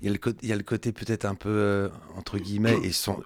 Il 0.00 0.06
y 0.06 0.08
a 0.08 0.12
le, 0.12 0.18
co- 0.18 0.32
il 0.42 0.48
y 0.48 0.52
a 0.52 0.56
le 0.56 0.62
côté 0.62 0.92
peut-être 0.92 1.24
un 1.24 1.34
peu, 1.34 1.48
euh, 1.48 1.88
entre 2.16 2.38
guillemets, 2.38 2.78
et 2.82 2.92
sans, 2.92 3.18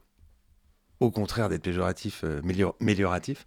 au 1.01 1.11
contraire 1.11 1.49
d'être 1.49 1.63
péjoratif, 1.63 2.25
mélior- 2.43 2.77
mélioratif, 2.81 3.45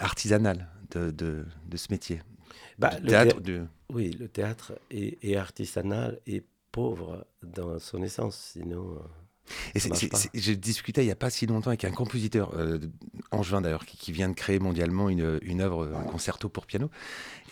artisanal 0.00 0.68
de, 0.92 1.10
de, 1.10 1.44
de 1.66 1.76
ce 1.76 1.88
métier. 1.90 2.22
bah, 2.78 2.90
Du 2.90 3.00
le 3.02 3.14
théâtre, 3.14 3.40
thé- 3.40 3.40
du- 3.40 3.62
Oui, 3.90 4.10
le 4.12 4.28
théâtre 4.28 4.72
est, 4.90 5.22
est 5.24 5.36
artisanal 5.36 6.20
et 6.26 6.44
pauvre 6.72 7.26
dans 7.42 7.78
son 7.78 8.02
essence, 8.02 8.36
sinon. 8.54 8.98
Euh, 9.92 10.28
Et 10.34 10.40
je 10.40 10.52
discutais 10.52 11.02
il 11.02 11.06
n'y 11.06 11.12
a 11.12 11.16
pas 11.16 11.30
si 11.30 11.46
longtemps 11.46 11.68
avec 11.70 11.84
un 11.84 11.90
compositeur, 11.90 12.54
euh, 12.54 12.78
angevin 13.30 13.60
d'ailleurs, 13.60 13.84
qui, 13.86 13.96
qui 13.96 14.12
vient 14.12 14.28
de 14.28 14.34
créer 14.34 14.58
mondialement 14.58 15.10
une, 15.10 15.38
une 15.42 15.60
œuvre, 15.60 15.94
un 15.94 16.04
concerto 16.04 16.48
pour 16.48 16.66
piano, 16.66 16.90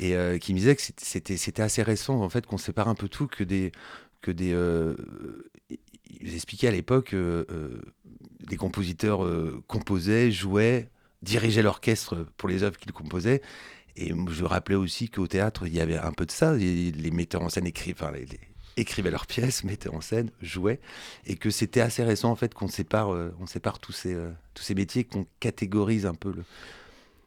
et 0.01 0.17
euh, 0.17 0.39
qui 0.39 0.55
me 0.55 0.59
disait 0.59 0.75
que 0.77 0.83
c'était- 0.83 1.63
assez 1.63 1.83
récent 1.83 2.21
en 2.23 2.29
fait 2.31 2.47
qu'on 2.47 2.59
sépare 2.59 2.89
un 2.89 2.95
peu 2.95 3.09
tout, 3.09 3.27
que 3.27 3.45
des 3.45 3.73
que 4.21 4.31
des 4.31 4.53
euh, 4.53 4.95
il 6.21 6.35
expliquait 6.35 6.69
à 6.69 6.71
l'époque 6.71 7.15
euh, 7.15 7.45
euh, 7.51 7.81
compositeurs 8.57 9.25
euh, 9.25 9.63
composaient, 9.67 10.31
jouaient, 10.31 10.89
dirigeaient 11.23 11.63
l'orchestre 11.63 12.27
pour 12.37 12.49
les 12.49 12.63
œuvres 12.63 12.77
qu'ils 12.79 12.93
composaient. 12.93 13.43
Et 13.97 14.13
je 14.31 14.45
rappelais 14.45 14.77
aussi 14.77 15.09
qu'au 15.11 15.27
théâtre, 15.27 15.67
il 15.67 15.75
y 15.75 15.81
avait 15.81 15.99
un 15.99 16.13
peu 16.13 16.25
de 16.27 16.31
ça. 16.31 16.55
Les, 16.55 16.93
les 16.93 17.11
metteurs 17.11 17.43
en 17.43 17.49
scène 17.49 17.67
écrivent, 17.67 17.97
enfin, 18.01 18.13
les- 18.13 18.27
les- 18.27 18.41
écrivaient 18.77 19.11
leurs 19.11 19.27
pièces, 19.27 19.65
mettaient 19.65 19.89
en 19.89 20.01
scène, 20.01 20.31
jouaient 20.41 20.81
et 21.27 21.37
que 21.37 21.51
c'était 21.51 21.81
assez 21.81 22.03
récent 22.03 22.31
en 22.31 22.37
fait 22.37 22.55
qu'on 22.55 22.69
sépare, 22.69 23.13
euh, 23.13 23.35
on 23.41 23.47
sépare 23.47 23.79
tous 23.79 23.93
ces, 23.93 24.15
euh, 24.15 24.31
tous 24.55 24.63
ces 24.63 24.75
métiers, 24.75 25.05
qu'on 25.05 25.27
catégorise 25.41 26.07
un 26.07 26.15
peu. 26.15 26.33
Le... 26.33 26.45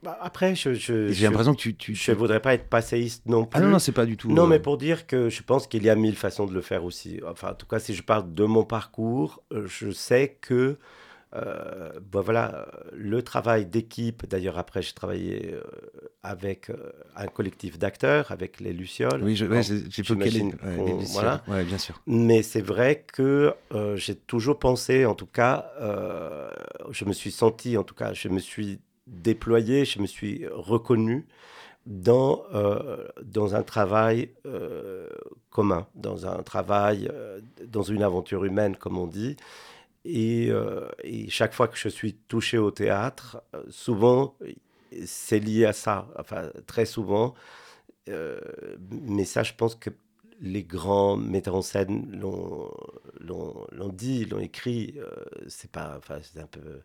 bah, 0.04 0.18
après, 0.22 0.56
je. 0.56 0.74
J'ai 0.74 1.26
l'impression 1.26 1.54
que 1.54 1.62
tu, 1.62 1.76
tu, 1.76 1.96
Je 1.96 2.12
ne 2.12 2.16
voudrais 2.16 2.42
pas 2.42 2.54
être 2.54 2.68
passéiste 2.70 3.26
non 3.26 3.46
plus. 3.46 3.60
ah 3.60 3.64
non 3.64 3.70
non 3.70 3.80
c'est 3.80 3.92
pas 3.92 4.06
du 4.06 4.18
tout. 4.18 4.32
Non, 4.32 4.44
euh, 4.44 4.48
mais 4.48 4.60
pour 4.60 4.78
dire 4.78 5.08
que 5.08 5.30
je 5.30 5.42
pense 5.44 5.68
qu'il 5.68 5.84
y 5.84 5.90
a 5.90 5.96
mille 5.96 6.16
façons 6.16 6.46
de 6.46 6.54
le 6.54 6.62
faire 6.62 6.84
aussi. 6.84 7.20
Enfin, 7.28 7.52
en 7.52 7.56
tout 7.56 7.68
cas, 7.68 7.80
si 7.80 7.94
je 7.94 8.04
parle 8.04 8.34
de 8.34 8.46
mon 8.46 8.64
parcours, 8.64 9.44
je 9.52 9.92
sais 9.92 10.38
que 10.42 10.78
euh, 11.36 11.92
bah 12.12 12.22
voilà, 12.22 12.56
euh, 12.56 12.66
le 12.94 13.22
travail 13.22 13.66
d'équipe, 13.66 14.26
d'ailleurs 14.28 14.58
après 14.58 14.82
j'ai 14.82 14.94
travaillé 14.94 15.54
euh, 15.54 15.62
avec 16.24 16.72
un 17.16 17.28
collectif 17.28 17.78
d'acteurs, 17.78 18.32
avec 18.32 18.60
les 18.60 18.74
Lucioles. 18.74 19.22
Oui, 19.22 19.42
ouais, 19.44 19.64
j'ai 19.64 19.84
évoqué 20.00 20.30
les, 20.30 20.42
ouais, 20.42 20.52
les 20.78 20.94
Lucioles. 20.94 21.08
voilà. 21.12 21.44
Ouais, 21.48 21.64
bien 21.64 21.78
sûr. 21.78 22.02
Mais 22.08 22.42
c'est 22.42 22.62
vrai 22.62 23.04
que 23.06 23.54
euh, 23.74 23.96
j'ai 23.96 24.16
toujours 24.16 24.60
pensé, 24.60 25.06
en 25.06 25.16
tout 25.16 25.28
cas, 25.28 25.72
euh, 25.82 26.50
je 26.92 27.06
me 27.06 27.14
suis 27.14 27.32
senti, 27.32 27.78
en 27.78 27.84
tout 27.84 27.96
cas, 27.96 28.14
je 28.14 28.30
me 28.30 28.40
suis 28.40 28.80
déployé, 29.08 29.86
je 29.86 30.00
me 30.00 30.08
suis 30.08 30.48
reconnu 30.48 31.28
dans, 31.86 32.44
euh, 32.54 33.08
dans 33.24 33.56
un 33.56 33.64
travail 33.64 34.30
euh, 34.46 35.08
commun, 35.52 35.88
dans 35.96 36.26
un 36.26 36.42
travail, 36.44 37.10
euh, 37.14 37.40
dans 37.68 37.84
une 37.84 38.04
aventure 38.04 38.46
humaine, 38.46 38.76
comme 38.76 38.98
on 38.98 39.08
dit. 39.08 39.36
Et, 40.06 40.50
euh, 40.52 40.88
et 41.04 41.30
chaque 41.30 41.54
fois 41.54 41.68
que 41.68 41.78
je 41.78 41.90
suis 41.90 42.14
touché 42.14 42.60
au 42.60 42.70
théâtre, 42.72 43.42
euh, 43.56 43.64
souvent, 43.70 44.36
c'est 45.06 45.40
lié 45.40 45.66
à 45.66 45.74
ça, 45.74 46.08
enfin, 46.20 46.52
très 46.68 46.86
souvent. 46.86 47.34
Euh, 48.10 48.40
mais 48.92 49.26
ça, 49.26 49.44
je 49.44 49.54
pense 49.54 49.76
que 49.76 49.90
les 50.42 50.64
grands 50.64 51.18
metteurs 51.18 51.56
en 51.56 51.62
scène 51.64 52.12
l'ont 52.20 53.90
dit, 53.94 54.26
l'ont 54.26 54.40
écrit. 54.40 54.96
c'est 55.48 55.72
pas, 55.72 55.96
enfin, 55.98 56.20
c'est 56.22 56.40
un 56.40 56.48
peu, 56.48 56.82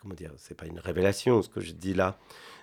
comment 0.00 0.14
dire, 0.14 0.32
c'est 0.36 0.56
pas 0.56 0.66
une 0.66 0.78
révélation 0.80 1.42
ce 1.42 1.48
que 1.48 1.60
je 1.60 1.72
dis 1.72 1.94
là. 1.94 2.18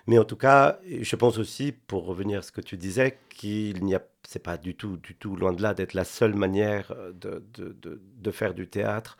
Mais 0.06 0.18
en 0.18 0.24
tout 0.24 0.36
cas, 0.36 0.78
je 0.86 1.16
pense 1.16 1.38
aussi, 1.38 1.72
pour 1.72 2.04
revenir 2.04 2.40
à 2.40 2.42
ce 2.42 2.52
que 2.52 2.60
tu 2.60 2.76
disais, 2.76 3.18
qu'il 3.30 3.84
n'y 3.84 3.94
a, 3.94 4.02
c'est 4.28 4.42
pas 4.42 4.56
du 4.56 4.74
tout, 4.74 4.96
du 4.98 5.14
tout 5.14 5.34
loin 5.36 5.52
de 5.52 5.62
là 5.62 5.74
d'être 5.74 5.94
la 5.94 6.04
seule 6.04 6.34
manière 6.34 6.92
euh, 6.92 7.12
de, 7.12 7.42
de, 7.54 8.00
de, 8.18 8.30
faire 8.30 8.54
du 8.54 8.68
théâtre. 8.68 9.16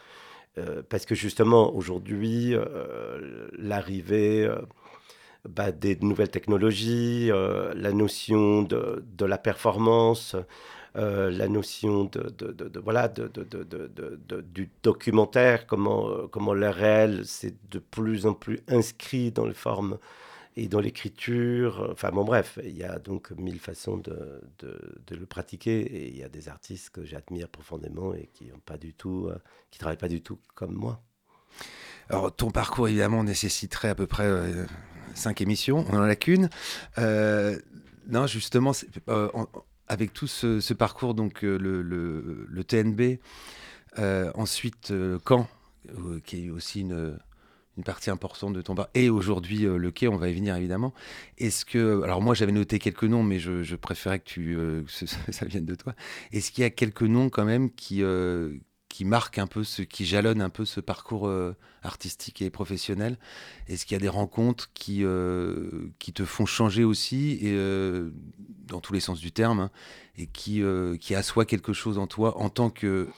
Euh, 0.59 0.83
parce 0.89 1.07
que 1.07 1.15
justement, 1.15 1.75
aujourd'hui, 1.75 2.55
euh, 2.55 3.49
l'arrivée 3.59 4.45
euh, 4.45 4.61
bah, 5.49 5.73
des 5.73 5.97
nouvelles 5.97 6.31
technologies, 6.31 7.31
euh, 7.31 7.73
la 7.75 7.93
notion 7.93 8.63
de 8.63 9.25
la 9.25 9.39
performance, 9.39 10.37
euh, 10.97 11.31
la 11.31 11.49
notion 11.49 12.05
de, 12.05 12.33
de, 12.39 12.53
de- 12.53 12.69
de- 12.69 12.79
voilà, 12.81 13.09
du 13.09 14.71
documentaire, 14.83 15.67
comment, 15.67 16.09
euh, 16.09 16.27
comment 16.29 16.55
le 16.55 16.69
réel 16.69 17.23
c'est 17.25 17.55
de 17.71 17.81
plus 17.81 18.27
en 18.27 18.35
plus 18.35 18.61
inscrit 18.69 19.33
dans 19.33 19.47
les 19.47 19.55
formes 19.55 19.99
et 20.57 20.69
dans 20.69 20.79
l'écriture. 20.79 21.89
Enfin 21.91 22.11
bon, 22.13 22.25
bref, 22.25 22.61
il 22.63 22.77
y 22.77 22.85
a 22.85 23.01
donc 23.01 23.33
mille 23.33 23.59
façons 23.59 23.97
de, 23.97 24.41
de, 24.61 25.17
le 25.17 25.27
pratiquer 25.27 25.81
et 25.81 26.09
il 26.09 26.17
y 26.17 26.23
a 26.23 26.29
des 26.29 26.49
artistes 26.49 26.91
que 26.91 27.05
j'admire 27.05 27.49
profondément 27.49 28.15
et 28.15 28.29
qui 28.33 28.53
ont 28.55 28.63
pas 28.65 28.77
du 28.77 28.95
tout, 28.95 29.27
euh, 29.29 29.37
qui 29.73 29.81
travaillent 29.81 29.97
pas 29.97 30.09
du 30.09 30.23
tout 30.23 30.39
comme 30.55 30.75
moi. 30.75 31.01
Alors, 32.09 32.35
ton 32.35 32.51
parcours, 32.51 32.87
évidemment, 32.87 33.25
nécessiterait 33.25 33.89
à 33.89 33.95
peu 33.95 34.07
près 34.07 34.31
cinq 35.15 35.41
émissions. 35.41 35.87
On 35.91 35.97
en 35.97 36.03
a 36.03 36.17
qu'une. 36.17 36.51
Non, 36.99 38.27
justement, 38.27 38.73
en- 39.09 39.47
avec 39.89 40.13
tout 40.13 40.27
ce, 40.27 40.73
parcours, 40.73 41.15
donc 41.15 41.45
euh, 41.45 41.59
le, 41.59 42.65
TNB, 42.65 43.19
euh, 43.99 44.31
ensuite 44.35 44.91
euh, 44.91 45.19
Caen, 45.27 45.49
qui 46.25 46.47
est 46.47 46.51
aussi 46.51 46.81
une, 46.81 47.19
partie 47.85 48.11
importante 48.11 48.55
de 48.55 48.63
ton 48.63 48.75
parcours, 48.75 48.93
et 48.95 49.11
aujourd'hui 49.11 49.63
le 49.63 49.91
Quai, 49.91 50.09
on 50.09 50.17
va 50.17 50.29
y 50.29 50.35
venir 50.35 50.57
évidemment. 50.57 50.95
Est-ce 51.39 51.65
que, 51.65 52.03
alors 52.03 52.23
moi 52.23 52.35
j'avais 52.35 52.53
noté 52.53 52.79
quelques 52.79 53.05
noms, 53.05 53.23
mais 53.23 53.39
je, 53.39 53.75
préférais 53.77 54.21
que, 54.21 54.25
tu, 54.25 54.57
ça 54.89 55.45
vienne 55.47 55.67
de 55.67 55.75
toi. 55.75 55.95
Est-ce 56.33 56.53
qu'il 56.53 56.63
y 56.63 56.67
a 56.67 56.71
quelques 56.71 57.03
noms 57.03 57.29
quand 57.31 57.45
même 57.45 57.71
qui, 57.71 58.03
qui 58.95 59.05
marquent 59.05 59.39
un 59.39 59.49
peu, 59.49 59.65
ce, 59.65 59.83
qui 59.83 60.07
jalonnent 60.07 60.41
un 60.41 60.51
peu 60.51 60.65
ce 60.65 60.79
parcours 60.79 61.27
euh, 61.27 61.57
artistique 61.83 62.41
et 62.43 62.49
professionnel 62.49 63.19
Est-ce 63.67 63.87
qu'il 63.87 63.97
y 63.97 63.99
a 63.99 64.01
des 64.01 64.09
rencontres 64.09 64.71
qui, 64.73 65.01
euh, 65.03 65.89
qui 65.99 66.13
te 66.13 66.25
font 66.25 66.47
changer 66.47 66.85
aussi, 66.85 67.33
et, 67.43 67.55
euh, 67.57 68.13
dans 68.69 68.79
tous 68.79 68.93
les 68.93 69.01
sens 69.01 69.19
du 69.19 69.33
terme, 69.33 69.59
hein, 69.59 69.71
et 70.17 70.29
qui, 70.29 70.63
qui 71.01 71.17
assoient 71.17 71.45
quelque 71.45 71.73
chose 71.73 71.99
en 71.99 72.07
toi 72.07 72.39
en 72.39 72.51
tant 72.51 72.71
que 72.71 73.09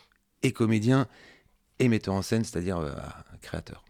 et 0.43 0.51
comédien 0.51 1.09
et 1.79 1.89
metteur 1.89 2.15
en 2.15 2.23
scène, 2.23 2.43
c'est-à-dire 2.43 2.83
créateur? 3.43 3.85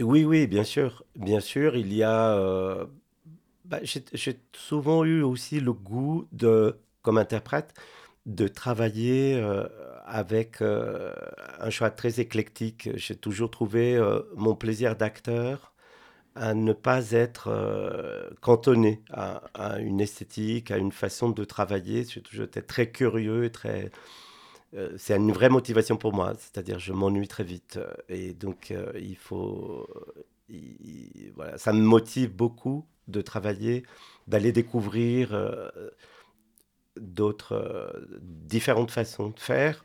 Oui, 0.00 0.24
oui, 0.24 0.48
bien 0.48 0.64
sûr. 0.64 1.04
Bien 1.14 1.38
sûr, 1.38 1.76
il 1.76 1.94
y 1.94 2.02
a. 2.02 2.84
bah, 3.64 3.78
j'ai 3.84 4.40
souvent 4.52 5.04
eu 5.04 5.22
aussi 5.22 5.60
le 5.60 5.72
goût 5.72 6.26
de, 6.32 6.76
comme 7.02 7.16
interprète, 7.16 7.74
de 8.28 8.48
travailler 8.48 9.36
euh, 9.36 9.68
avec 10.06 10.62
euh, 10.62 11.14
un 11.60 11.70
choix 11.70 11.90
très 11.90 12.20
éclectique. 12.20 12.90
J'ai 12.96 13.16
toujours 13.16 13.50
trouvé 13.52 13.96
euh, 13.96 14.22
mon 14.36 14.56
plaisir 14.56 14.96
d'acteur 14.96 15.74
à 16.36 16.54
ne 16.54 16.72
pas 16.72 17.12
être 17.12 17.50
cantonné 18.42 19.02
à, 19.10 19.42
une 19.80 20.00
esthétique, 20.00 20.70
à 20.70 20.78
une 20.78 20.92
façon 20.92 21.30
de 21.30 21.44
travailler. 21.44 22.06
Été 22.42 22.62
très 22.62 22.90
curieux 22.92 23.50
très. 23.50 23.90
c'est 24.96 25.16
une 25.16 25.32
vraie 25.32 25.48
motivation 25.48 25.96
pour 25.96 26.12
moi, 26.12 26.34
c'est-à-dire 26.38 26.78
je 26.78 26.92
m'ennuie 26.92 27.28
très 27.28 27.44
vite 27.44 27.78
et 28.08 28.34
donc 28.34 28.74
il 28.98 29.16
faut, 29.16 29.86
il- 30.48 30.76
il- 30.84 31.32
voilà, 31.34 31.58
ça 31.58 31.72
me 31.72 31.80
motive 31.82 32.34
beaucoup 32.34 32.86
de 33.08 33.20
travailler, 33.22 33.84
d'aller 34.26 34.52
découvrir 34.52 35.34
d'autres 37.00 37.52
euh, 37.54 37.90
différentes 38.22 38.90
façons 38.90 39.30
de 39.30 39.38
faire. 39.40 39.84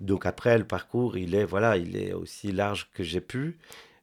Donc 0.00 0.26
après 0.26 0.58
le 0.58 0.64
parcours, 0.64 1.16
il 1.18 1.34
est 1.34 1.44
voilà, 1.44 1.76
il 1.76 1.96
est 1.96 2.12
aussi 2.12 2.52
large 2.52 2.90
que 2.94 3.02
j'ai 3.04 3.20
pu, 3.20 3.58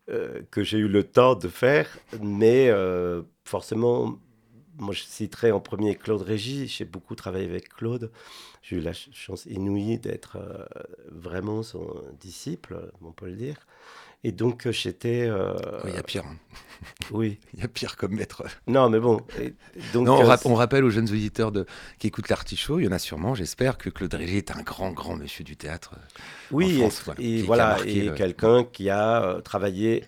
euh, 0.09 0.41
que 0.51 0.63
j'ai 0.63 0.79
eu 0.79 0.87
le 0.89 1.03
temps 1.03 1.35
de 1.35 1.49
faire, 1.49 1.89
mais 2.21 2.69
euh, 2.69 3.23
forcément, 3.45 4.19
moi 4.77 4.93
je 4.93 5.03
citerai 5.03 5.51
en 5.51 5.59
premier 5.61 5.95
Claude 5.95 6.21
Régis. 6.23 6.71
J'ai 6.77 6.85
beaucoup 6.85 7.15
travaillé 7.15 7.45
avec 7.49 7.69
Claude. 7.69 8.11
J'ai 8.63 8.77
eu 8.77 8.81
la 8.81 8.93
ch- 8.93 9.09
chance 9.13 9.45
inouïe 9.47 9.99
d'être 9.99 10.37
vraiment 11.11 11.63
son 11.63 11.87
disciple, 12.19 12.91
on 13.01 13.11
peut 13.11 13.27
le 13.27 13.35
dire. 13.35 13.57
Et 14.23 14.31
donc 14.31 14.67
euh, 14.67 14.71
j'étais, 14.71 15.25
euh, 15.27 15.53
Oui, 15.83 15.91
Il 15.91 15.95
y 15.95 15.97
a 15.97 16.03
pire. 16.03 16.23
hein. 16.25 16.37
oui, 17.11 17.39
Il 17.53 17.59
y 17.59 17.63
a 17.63 17.67
pire 17.67 17.95
comme 17.97 18.13
maître. 18.15 18.43
non 18.67 18.89
mais 18.89 18.99
bon. 18.99 19.21
et- 19.39 19.53
donc 19.93 20.07
Non, 20.07 20.19
on, 20.21 20.29
euh, 20.31 20.35
on 20.45 20.55
rappelle 20.55 20.83
aux 20.83 20.89
jeunes 20.89 21.09
auditeurs 21.09 21.51
de, 21.51 21.65
qui 21.99 22.07
écoutent 22.07 22.29
l'artichaut, 22.29 22.79
il 22.79 22.85
y 22.85 22.87
en 22.87 22.91
a 22.91 22.99
sûrement, 22.99 23.35
j'espère, 23.35 23.77
que 23.77 23.89
Claude 23.89 24.13
Régis 24.13 24.37
est 24.37 24.51
un 24.51 24.61
grand, 24.61 24.91
grand 24.91 25.15
monsieur 25.15 25.43
du 25.43 25.55
théâtre. 25.57 25.95
Oui, 26.51 26.83
en 26.83 26.89
France, 26.89 27.15
et, 27.19 27.41
voilà, 27.41 27.79
et 27.85 28.01
voilà, 28.01 28.09
le- 28.11 28.11
quelqu'un 28.15 28.63
qui 28.63 28.89
a 28.89 29.23
euh, 29.23 29.41
travaillé 29.41 30.05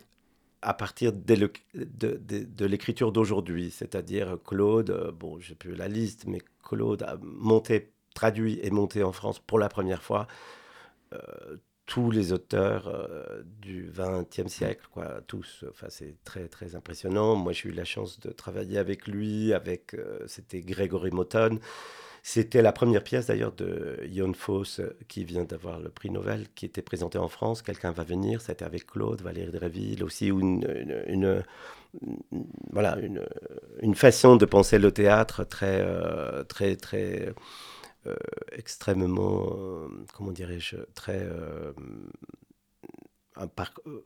à 0.62 0.74
partir 0.74 1.14
de, 1.14 1.50
de- 1.76 2.20
de 2.46 2.66
l'écriture 2.66 3.12
d'aujourd'hui, 3.12 3.70
c'est-à-dire 3.72 4.38
Claude, 4.46 4.90
euh, 4.90 5.12
bon, 5.12 5.40
j'ai 5.40 5.56
plus 5.56 5.76
la 5.76 5.88
liste, 5.88 6.26
mais 6.28 6.40
Claude 6.64 7.04
a 7.04 7.18
monté, 7.22 7.92
traduit 8.16 8.60
et 8.64 8.72
monté 8.72 9.04
en 9.04 9.12
France 9.12 9.40
pour 9.40 9.60
la 9.60 9.70
première 9.70 10.02
fois 10.02 10.28
euh, 11.14 11.58
tous 11.86 12.10
les 12.10 12.34
auteurs 12.34 12.88
euh, 12.88 13.44
du 13.62 13.92
XXe 13.96 14.52
siècle, 14.52 14.88
quoi, 14.92 15.22
tous. 15.28 15.66
Enfin, 15.70 15.88
c'est 15.90 16.16
très 16.24 16.48
très 16.48 16.76
impressionnant. 16.76 17.36
Moi, 17.36 17.54
j'ai 17.54 17.70
eu 17.70 17.72
la 17.72 17.86
chance 17.86 18.20
de 18.20 18.32
travailler 18.32 18.78
avec 18.78 19.08
lui, 19.08 19.54
avec 19.54 19.94
euh, 19.94 20.20
c'était 20.28 20.62
Grégory 20.62 21.12
Moton. 21.12 21.60
C'était 22.24 22.64
la 22.64 22.72
première 22.72 23.04
pièce 23.04 23.28
d'ailleurs 23.28 23.52
de 23.52 24.00
Ion 24.08 24.34
Foss 24.34 24.80
euh, 24.80 24.98
qui 25.08 25.24
vient 25.24 25.44
d'avoir 25.44 25.80
le 25.80 25.90
prix 25.90 26.10
Nobel, 26.10 26.48
qui 26.56 26.66
était 26.66 26.82
présentée 26.82 27.20
en 27.20 27.28
France. 27.28 27.62
Quelqu'un 27.62 27.92
va 27.92 28.04
venir, 28.04 28.42
c'était 28.42 28.66
avec 28.66 28.88
Claude, 28.88 29.22
Valérie 29.22 29.52
Dréville, 29.52 30.04
aussi 30.04 30.30
une, 30.30 30.66
une, 31.08 31.44
voilà, 32.72 32.98
une, 33.82 33.96
façon 33.96 34.38
de 34.38 34.46
penser 34.46 34.80
le 34.80 34.92
théâtre 34.92 35.44
très, 35.44 35.86
très, 36.46 36.76
très 36.76 37.34
extrêmement, 38.52 39.48
euh, 39.58 39.88
comment 40.14 40.32
dirais-je, 40.32 40.78
très 40.96 41.20
euh, 41.24 41.74
euh, 43.88 44.02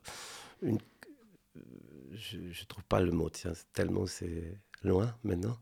je, 2.12 2.38
je 2.50 2.64
trouve 2.66 2.84
pas 2.84 3.00
le 3.00 3.12
mot, 3.12 3.30
tiens, 3.30 3.52
tellement 3.72 4.06
c'est 4.06 4.54
loin 4.82 5.14
maintenant. 5.24 5.56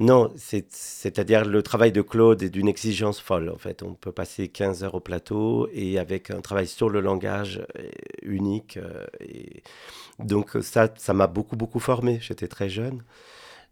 Non, 0.00 0.32
c'est- 0.36 0.72
c'est-à-dire 0.74 1.44
le 1.46 1.62
travail 1.62 1.92
de 1.92 2.02
Claude 2.02 2.42
est 2.42 2.50
d'une 2.50 2.68
exigence 2.68 3.20
folle. 3.20 3.50
En 3.50 3.58
fait, 3.58 3.82
on 3.82 3.94
peut 3.94 4.12
passer 4.12 4.48
15 4.48 4.84
heures 4.84 4.94
au 4.96 5.00
plateau 5.00 5.68
et 5.72 5.98
avec 5.98 6.30
un 6.30 6.40
travail 6.42 6.68
sur 6.68 6.90
le 6.90 7.00
langage 7.00 7.62
euh, 7.78 7.90
unique. 8.22 8.78
euh, 8.78 9.06
donc 10.18 10.56
ça, 10.62 10.88
ça 10.96 11.12
m'a 11.14 11.26
beaucoup, 11.26 11.56
beaucoup 11.56 11.80
formé. 11.80 12.18
J'étais 12.20 12.48
très 12.48 12.68
jeune. 12.68 13.02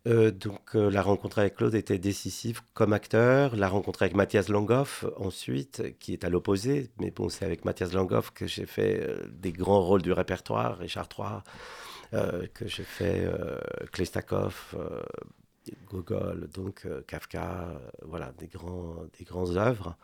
Euh, 0.07 0.31
donc 0.31 0.77
euh, 0.77 0.91
la 0.91 1.01
rencontre 1.01 1.39
avec 1.39 1.57
Claude 1.57 1.75
était 1.75 1.99
décisive 1.99 2.61
comme 2.75 2.93
acteur. 2.93 3.57
La 3.57 3.69
rencontre 3.69 4.03
avec 4.03 4.15
Mathias 4.15 4.49
Langhoff 4.49 5.05
ensuite, 5.17 5.99
qui 5.99 6.13
est 6.13 6.25
à 6.25 6.29
l'opposé. 6.29 6.91
Mais 7.01 7.11
bon, 7.11 7.29
c'est 7.29 7.45
avec 7.45 7.65
Mathias 7.65 7.93
Langhoff 7.93 8.31
que 8.33 8.47
j'ai 8.47 8.67
fait 8.67 9.01
euh, 9.01 9.27
des 9.31 9.53
grands 9.53 9.81
rôles 9.81 10.03
du 10.03 10.13
répertoire, 10.13 10.79
Richard 10.79 11.09
III, 11.19 12.49
que 12.55 12.69
j'ai 12.69 12.85
fait 12.85 13.29
Klestakov, 13.91 14.77
Gogol, 15.89 16.49
donc 16.55 16.87
Kafka, 17.09 17.67
voilà, 18.03 18.31
des, 18.39 18.47
grands, 18.47 18.99
des 19.19 19.25
grands 19.25 19.57
œuvres. 19.57 19.97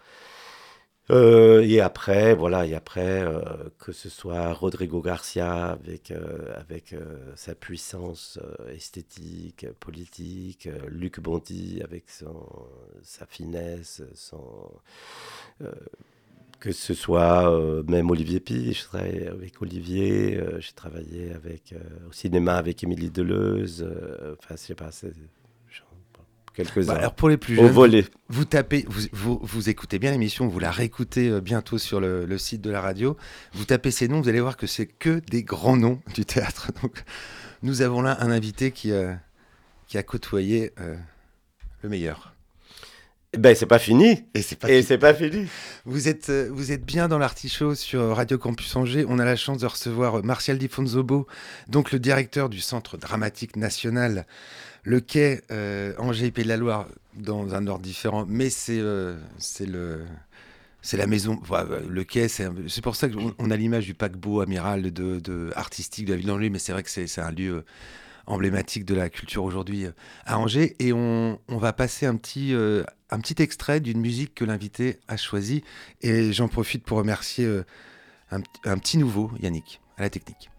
Euh, 1.11 1.63
et 1.63 1.81
après, 1.81 2.35
voilà, 2.35 2.67
et 2.67 2.75
après, 2.75 3.23
euh, 3.23 3.41
que 3.79 3.91
ce 3.91 4.09
soit 4.09 4.53
Rodrigo 4.53 5.01
Garcia 5.03 5.73
avec, 5.73 6.13
euh, 6.13 6.55
avec 6.57 6.95
sa 7.35 7.55
puissance 7.55 8.39
esthétique, 8.69 9.67
politique, 9.81 10.69
Luc 10.89 11.21
Bondy 11.21 11.81
avec 11.83 12.09
son, 12.09 12.47
sa 13.03 13.27
finesse, 13.27 14.03
que 16.61 16.73
ce 16.73 16.95
soit 16.95 17.83
même 17.89 18.11
Olivier 18.11 18.39
Pi, 18.41 18.73
je 18.75 18.85
travaille 18.85 19.27
avec 19.27 19.61
Olivier, 19.63 20.41
j'ai 20.59 20.73
travaillé 20.73 21.33
avec, 21.33 21.75
au 22.09 22.13
cinéma 22.13 22.57
avec 22.57 22.85
Émilie 22.85 23.11
Deleuze, 23.11 23.87
enfin, 24.39 24.57
je 24.57 24.61
sais 24.61 24.75
pas, 24.75 24.91
quelques-uns. 26.65 26.93
Bah, 26.93 26.99
alors 26.99 27.15
pour 27.15 27.29
les 27.29 27.37
plus 27.37 27.59
Au 27.59 27.63
jeunes, 27.65 27.73
volet. 27.73 28.05
vous 28.29 28.45
tapez, 28.45 28.85
vous, 28.89 29.03
vous, 29.13 29.41
vous 29.43 29.69
écoutez 29.69 29.99
bien 29.99 30.11
l'émission, 30.11 30.49
vous 30.49 30.59
la 30.59 30.71
réécoutez 30.71 31.29
euh, 31.29 31.41
bientôt 31.41 31.79
sur 31.79 32.01
le, 32.01 32.27
le 32.27 32.39
site 32.39 32.61
de 32.61 32.71
la 32.71 32.81
radio. 32.81 33.17
Vous 33.55 33.65
tapez 33.65 33.91
ces 33.91 34.09
noms, 34.09 34.21
vous 34.21 34.29
allez 34.29 34.41
voir 34.41 34.57
que 34.57 34.67
c'est 34.67 34.87
que 34.87 35.21
des 35.31 35.43
grands 35.43 35.77
noms 35.77 36.01
du 36.15 36.25
théâtre. 36.25 36.71
Donc, 36.83 37.03
nous 37.63 37.83
avons 37.83 38.03
là 38.03 38.17
un 38.21 38.31
invité 38.31 38.71
qui, 38.71 38.91
euh, 38.93 39.13
qui 39.87 39.99
a 39.99 40.03
côtoyé 40.03 40.73
euh, 40.81 40.97
le 41.83 41.89
meilleur. 41.89 42.35
Ben, 43.39 43.55
c'est 43.55 43.67
pas 43.67 43.79
fini. 43.79 44.25
Et 44.35 44.43
c'est 44.43 44.57
pas 44.57 44.69
Et 44.69 44.83
fini. 44.83 44.99
pas 44.99 45.15
fini. 45.15 45.47
Vous 45.85 46.09
êtes, 46.09 46.31
euh, 46.31 46.49
vous 46.53 46.73
êtes 46.73 46.85
bien 46.85 47.07
dans 47.07 47.19
l'artichaut 47.19 47.77
sur 47.77 48.17
Radio 48.17 48.39
Campus 48.39 48.75
Angers. 48.75 49.05
On 49.09 49.21
a 49.21 49.25
la 49.25 49.37
chance 49.37 49.59
de 49.59 49.67
recevoir 49.67 50.25
Martial 50.25 50.59
Di 50.59 50.67
Fonzobo, 50.67 51.29
donc 51.69 51.93
le 51.93 52.01
directeur 52.01 52.49
du 52.49 52.59
Centre 52.61 52.97
dramatique 52.97 53.55
national, 53.55 54.27
le 54.83 55.01
quai 55.01 55.43
euh, 55.51 55.95
Angers 55.99 56.31
Pays 56.31 56.45
de 56.45 56.49
la 56.49 56.57
Loire, 56.57 56.87
dans 57.15 57.55
un 57.55 57.67
ordre 57.67 57.83
différent, 57.83 58.25
mais 58.29 58.51
c'est 58.51 58.79
euh, 58.79 59.17
le. 59.61 60.05
La 60.95 61.07
maison, 61.07 61.39
voilà, 61.45 61.81
le 61.87 62.05
quai, 62.05 62.27
c'est 62.29 62.81
pour 62.83 62.97
ça 62.97 63.09
qu'on 63.11 63.35
on 63.39 63.51
a 63.51 63.57
l'image 63.57 63.85
du 63.85 63.93
paquebot 63.93 64.41
amiral 64.41 64.91
de, 64.91 65.21
de- 65.21 65.53
artistique 65.55 66.07
de 66.07 66.13
la 66.13 66.17
ville 66.17 66.27
d'Angers, 66.27 66.49
mais 66.49 66.59
c'est 66.59 66.73
vrai 66.73 66.83
que 66.83 66.89
c'est 66.89 67.19
un 67.21 67.31
lieu 67.33 67.57
euh, 67.57 67.65
emblématique 68.27 68.85
de 68.85 68.95
la 68.95 69.11
culture 69.11 69.45
aujourd'hui 69.45 69.85
euh, 69.85 69.93
à 70.25 70.39
Angers. 70.39 70.77
Et 70.79 70.93
on, 70.93 71.39
va 71.49 71.73
passer 71.75 72.07
un 72.07 72.17
petit, 72.17 72.55
euh, 72.55 72.83
extrait 73.39 73.81
d'une 73.81 74.01
musique 74.01 74.35
que 74.35 74.45
l'invité 74.45 74.99
a 75.09 75.19
choisie. 75.19 75.63
Et 76.01 76.33
j'en 76.33 76.49
profite 76.49 76.85
pour 76.85 76.97
remercier 76.99 77.45
euh, 77.45 77.65
un, 78.31 78.41
un 78.65 78.79
petit 78.79 78.97
nouveau, 78.97 79.31
Yannick, 79.41 79.81
à 79.99 80.03
la 80.03 80.11
technique. 80.11 80.51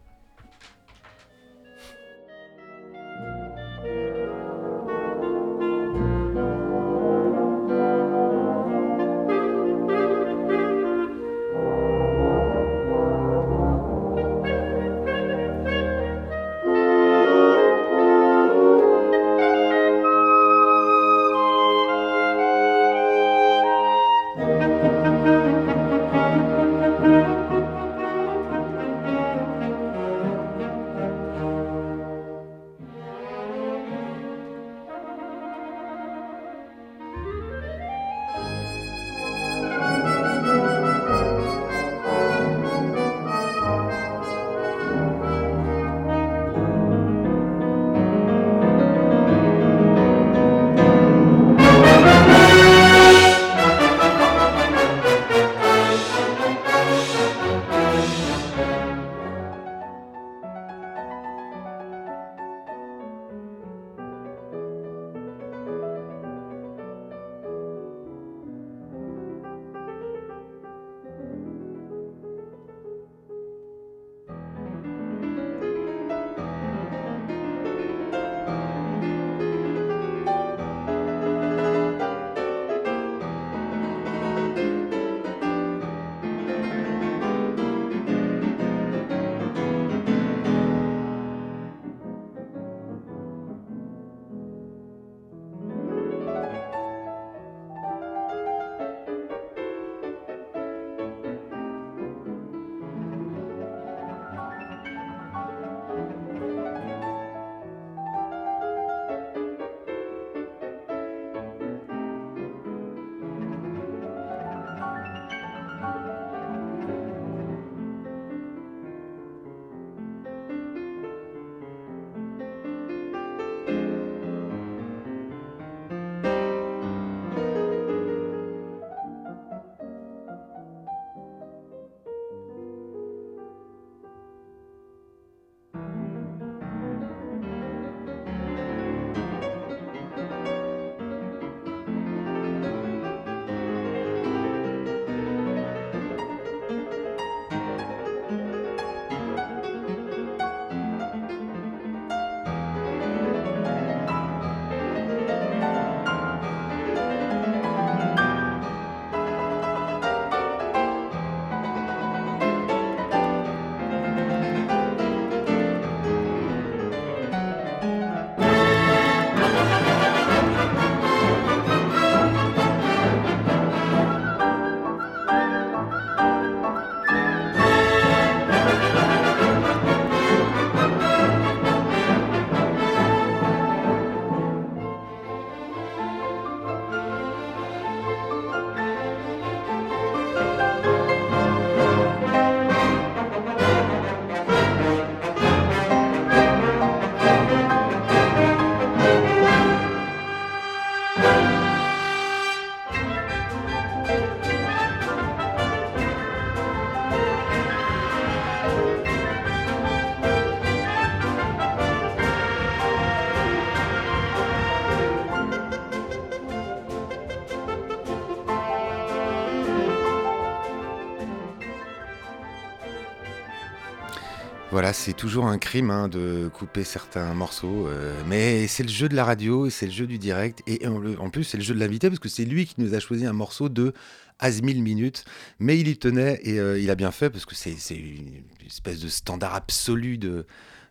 Voilà, 224.71 224.93
c'est 224.93 225.11
toujours 225.11 225.47
un 225.47 225.57
crime 225.57 225.89
hein, 225.89 226.07
de 226.07 226.49
couper 226.53 226.85
certains 226.85 227.33
morceaux, 227.33 227.87
euh, 227.87 228.13
mais 228.25 228.67
c'est 228.67 228.83
le 228.83 228.89
jeu 228.89 229.09
de 229.09 229.15
la 229.17 229.25
radio, 229.25 229.69
c'est 229.69 229.85
le 229.87 229.91
jeu 229.91 230.07
du 230.07 230.17
direct, 230.17 230.63
et 230.65 230.87
en, 230.87 231.29
plus 231.29 231.43
c'est 231.43 231.57
le 231.57 231.63
jeu 231.63 231.73
de 231.73 231.79
l'invité 231.79 232.07
parce 232.07 232.19
que 232.19 232.29
c'est 232.29 232.45
lui 232.45 232.65
qui 232.65 232.75
nous 232.77 232.93
a 232.93 233.01
choisi 233.01 233.25
un 233.25 233.33
morceau 233.33 233.67
de 233.67 233.91
as 234.39 234.61
mille 234.61 234.81
minutes, 234.81 235.25
mais 235.59 235.77
il 235.77 235.89
y 235.89 235.97
tenait 235.97 236.39
et 236.43 236.57
euh, 236.57 236.79
il 236.79 236.89
a 236.89 236.95
bien 236.95 237.11
fait 237.11 237.29
parce 237.29 237.45
que 237.45 237.53
c'est 237.53 237.75
une 237.91 238.43
espèce 238.65 239.01
de 239.01 239.09
standard 239.09 239.55
absolu 239.55 240.17
de, 240.17 240.45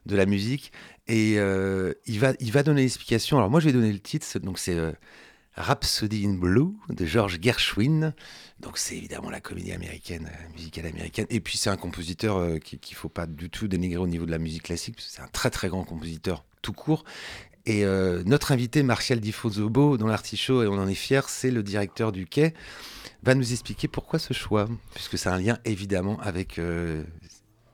de 0.04 0.14
la 0.14 0.26
musique, 0.26 0.72
et 1.08 1.38
euh, 1.38 1.94
il, 2.04 2.20
va, 2.20 2.34
il 2.38 2.52
va 2.52 2.62
donner 2.62 2.82
l'explication. 2.82 3.38
Alors 3.38 3.48
moi 3.48 3.60
je 3.60 3.64
vais 3.64 3.72
donner 3.72 3.94
le 3.94 3.98
titre, 3.98 4.26
donc 4.40 4.58
c'est 4.58 4.76
Rhapsody 5.54 6.26
in 6.26 6.34
Blue 6.34 6.72
de 6.88 7.04
George 7.06 7.38
Gershwin. 7.40 8.14
Donc 8.60 8.78
c'est 8.78 8.96
évidemment 8.96 9.30
la 9.30 9.40
comédie 9.40 9.72
américaine, 9.72 10.30
euh, 10.32 10.52
musicale 10.54 10.86
américaine. 10.86 11.26
Et 11.30 11.40
puis 11.40 11.56
c'est 11.58 11.70
un 11.70 11.76
compositeur 11.76 12.36
euh, 12.36 12.58
qui- 12.58 12.78
qu'il 12.78 12.94
ne 12.94 12.98
faut 13.00 13.08
pas 13.08 13.26
du 13.26 13.50
tout 13.50 13.68
dénigrer 13.68 13.98
au 13.98 14.06
niveau 14.06 14.26
de 14.26 14.30
la 14.30 14.38
musique 14.38 14.64
classique, 14.64 14.96
c'est 14.98 15.22
un 15.22 15.28
très 15.28 15.50
très 15.50 15.68
grand 15.68 15.84
compositeur 15.84 16.44
tout 16.62 16.72
court. 16.72 17.04
Et 17.66 17.84
euh, 17.84 18.22
notre 18.24 18.52
invité, 18.52 18.82
Martial 18.82 19.20
Di 19.20 19.32
Fozobo, 19.32 19.98
dans 19.98 20.06
l'Artichaut, 20.06 20.62
et 20.62 20.66
on 20.66 20.74
en 20.78 20.88
est 20.88 20.94
fier, 20.94 21.28
c'est 21.28 21.50
le 21.50 21.62
directeur 21.62 22.10
du 22.10 22.26
Quai, 22.26 22.54
va 23.22 23.34
nous 23.34 23.52
expliquer 23.52 23.86
pourquoi 23.86 24.18
ce 24.18 24.32
choix, 24.32 24.66
puisque 24.94 25.18
c'est 25.18 25.28
un 25.28 25.38
lien 25.38 25.58
évidemment 25.66 26.18
avec 26.20 26.58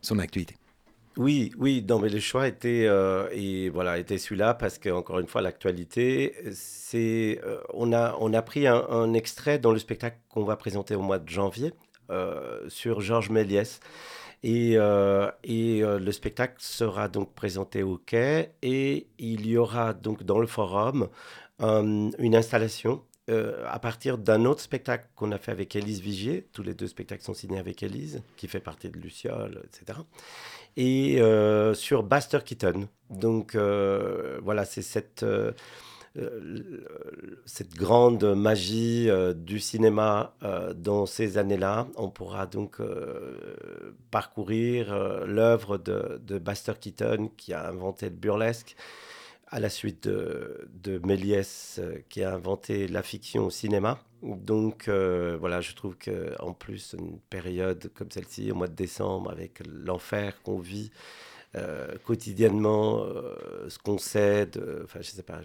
son 0.02 0.18
actualité. 0.18 0.56
Oui, 1.16 1.50
oui, 1.56 1.82
non, 1.88 1.98
mais 1.98 2.10
le 2.10 2.20
choix 2.20 2.46
était, 2.46 2.84
euh, 2.86 3.26
et 3.32 3.70
voilà, 3.70 3.96
était 3.98 4.18
celui-là 4.18 4.52
parce 4.52 4.76
que, 4.76 4.90
encore 4.90 5.18
une 5.18 5.26
fois, 5.26 5.40
l'actualité, 5.40 6.34
c'est, 6.52 7.40
euh, 7.42 7.58
on 7.72 7.94
a, 7.94 8.14
on 8.20 8.34
a 8.34 8.42
pris 8.42 8.66
un, 8.66 9.14
extrait 9.14 9.58
dans 9.58 9.72
le 9.72 9.78
spectacle 9.78 10.18
qu'on 10.28 10.44
va 10.44 10.56
présenter 10.56 10.94
au 10.94 11.00
mois 11.00 11.18
de 11.18 11.28
janvier 11.28 11.72
euh, 12.10 12.68
sur 12.68 13.00
Georges 13.00 13.30
Méliès. 13.30 13.80
Et, 14.42 14.74
et 14.74 15.80
le 15.80 16.12
spectacle 16.12 16.54
sera 16.58 17.08
donc 17.08 17.34
présenté 17.34 17.82
au 17.82 17.96
quai 17.96 18.52
et 18.62 19.08
il 19.18 19.46
y 19.46 19.56
aura 19.56 19.92
donc 19.92 20.22
dans 20.22 20.38
le 20.38 20.46
forum 20.46 21.08
une 21.58 22.36
installation 22.36 23.02
euh, 23.28 23.64
à 23.68 23.78
partir 23.80 24.18
d'un 24.18 24.44
autre 24.44 24.60
spectacle 24.60 25.08
qu'on 25.16 25.32
a 25.32 25.38
fait 25.38 25.50
avec 25.50 25.74
Élise 25.74 26.00
Vigier. 26.00 26.46
Tous 26.52 26.62
les 26.62 26.74
deux 26.74 26.86
spectacles 26.86 27.24
sont 27.24 27.34
signés 27.34 27.58
avec 27.58 27.82
Élise, 27.82 28.22
qui 28.36 28.46
fait 28.46 28.60
partie 28.60 28.88
de 28.88 28.98
Luciole, 28.98 29.62
etc 29.64 29.98
et 30.76 31.20
euh, 31.20 31.74
sur 31.74 32.02
Buster 32.02 32.40
Keaton. 32.44 32.88
Donc 33.08 33.54
euh, 33.54 34.38
voilà, 34.42 34.64
c'est 34.64 34.82
cette, 34.82 35.24
cette 37.46 37.74
grande 37.74 38.24
magie 38.24 39.08
du 39.34 39.58
cinéma 39.58 40.34
dans 40.76 41.06
ces 41.06 41.38
années-là. 41.38 41.88
On 41.96 42.10
pourra 42.10 42.46
donc 42.46 42.78
parcourir 44.10 44.94
l'œuvre 45.26 45.78
de, 45.78 46.20
de 46.22 46.38
Buster 46.38 46.74
Keaton 46.80 47.30
qui 47.36 47.52
a 47.52 47.68
inventé 47.68 48.06
le 48.06 48.16
burlesque 48.16 48.76
à 49.48 49.60
la 49.60 49.70
suite 49.70 50.04
de, 50.08 50.68
de 50.82 50.98
Méliès 51.06 51.78
euh, 51.78 51.98
qui 52.08 52.22
a 52.22 52.34
inventé 52.34 52.88
la 52.88 53.02
fiction 53.02 53.46
au 53.46 53.50
cinéma. 53.50 54.00
Donc 54.22 54.88
euh, 54.88 55.36
voilà, 55.38 55.60
je 55.60 55.74
trouve 55.74 55.96
qu'en 55.98 56.52
plus, 56.52 56.94
une 56.98 57.20
période 57.30 57.90
comme 57.94 58.10
celle-ci, 58.10 58.50
au 58.50 58.54
mois 58.56 58.68
de 58.68 58.74
décembre, 58.74 59.30
avec 59.30 59.60
l'enfer 59.66 60.42
qu'on 60.42 60.58
vit 60.58 60.90
euh, 61.56 61.96
quotidiennement, 62.04 63.06
ce 63.68 63.78
qu'on 63.78 63.98
sait, 63.98 64.46
de- 64.46 64.82
enfin 64.84 65.00
je 65.02 65.10
sais 65.10 65.22
pas, 65.22 65.42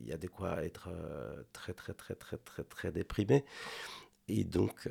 il 0.00 0.06
y 0.08 0.12
a 0.12 0.16
de 0.16 0.26
quoi 0.28 0.62
être 0.64 0.88
très 1.52 1.72
très 1.72 1.94
très 1.94 2.14
très 2.14 2.36
très 2.38 2.64
très 2.64 2.92
déprimé. 2.92 3.44
Et 4.28 4.44
donc, 4.44 4.88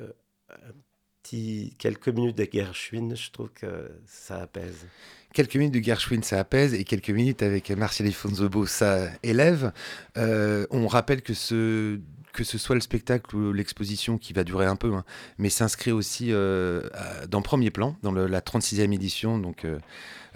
quelques 1.78 2.08
minutes 2.08 2.36
de 2.36 2.48
Gershwin, 2.50 3.14
je 3.14 3.30
trouve 3.30 3.50
que 3.52 3.90
ça 4.06 4.42
apaise. 4.42 4.86
Quelques 5.34 5.56
minutes 5.56 5.74
de 5.74 5.82
Gershwin, 5.82 6.22
ça 6.22 6.38
apaise, 6.38 6.74
et 6.74 6.84
quelques 6.84 7.10
minutes 7.10 7.42
avec 7.42 7.68
Martial 7.72 8.10
Fonzobo, 8.12 8.66
ça 8.66 9.08
élève. 9.24 9.72
Euh, 10.16 10.64
on 10.70 10.86
rappelle 10.86 11.22
que 11.22 11.34
ce, 11.34 11.98
que 12.32 12.44
ce 12.44 12.56
soit 12.56 12.76
le 12.76 12.80
spectacle 12.80 13.34
ou 13.34 13.52
l'exposition 13.52 14.16
qui 14.16 14.32
va 14.32 14.44
durer 14.44 14.66
un 14.66 14.76
peu, 14.76 14.94
hein, 14.94 15.04
mais 15.38 15.50
s'inscrit 15.50 15.90
aussi 15.90 16.28
euh, 16.30 16.88
dans 17.28 17.42
Premier 17.42 17.72
Plan, 17.72 17.96
dans 18.04 18.12
la 18.12 18.40
36e 18.40 18.94
édition 18.94 19.36
donc, 19.38 19.66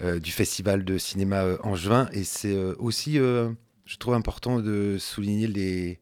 euh, 0.01 0.19
du 0.19 0.31
Festival 0.33 0.83
de 0.83 0.97
cinéma 0.97 1.45
Angevin. 1.63 2.09
Et 2.11 2.25
c'est 2.25 2.57
aussi, 2.77 3.13
je 3.15 3.97
trouve 3.99 4.15
important 4.15 4.59
de 4.59 4.97
souligner 4.99 5.97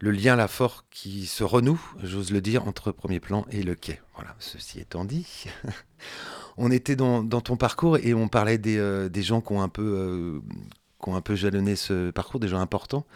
le 0.00 0.10
lien 0.10 0.36
là 0.36 0.48
fort 0.48 0.84
qui 0.90 1.24
se 1.24 1.44
renoue, 1.44 1.80
j'ose 2.02 2.30
le 2.30 2.42
dire, 2.42 2.68
entre 2.68 2.92
Premier 2.92 3.20
Plan 3.20 3.46
et 3.50 3.62
le 3.62 3.74
quai. 3.74 4.02
Voilà, 4.16 4.36
ceci 4.38 4.80
étant 4.80 5.06
dit. 5.06 5.46
on 6.58 6.70
était 6.70 6.96
dans, 6.96 7.24
ton 7.24 7.56
parcours 7.56 7.96
et 7.98 8.12
on 8.14 8.28
parlait 8.28 8.58
des, 8.58 8.76
euh, 8.78 9.08
gens 9.14 9.40
qui 9.40 9.52
ont 9.52 9.62
un 9.62 9.68
peu, 9.68 9.82
euh, 9.82 10.40
qui 11.02 11.08
ont 11.08 11.16
un 11.16 11.20
peu 11.20 11.36
jalonné 11.36 11.76
ce 11.76 12.10
parcours, 12.10 12.40
des 12.40 12.48
gens 12.48 12.60
importants. 12.60 13.06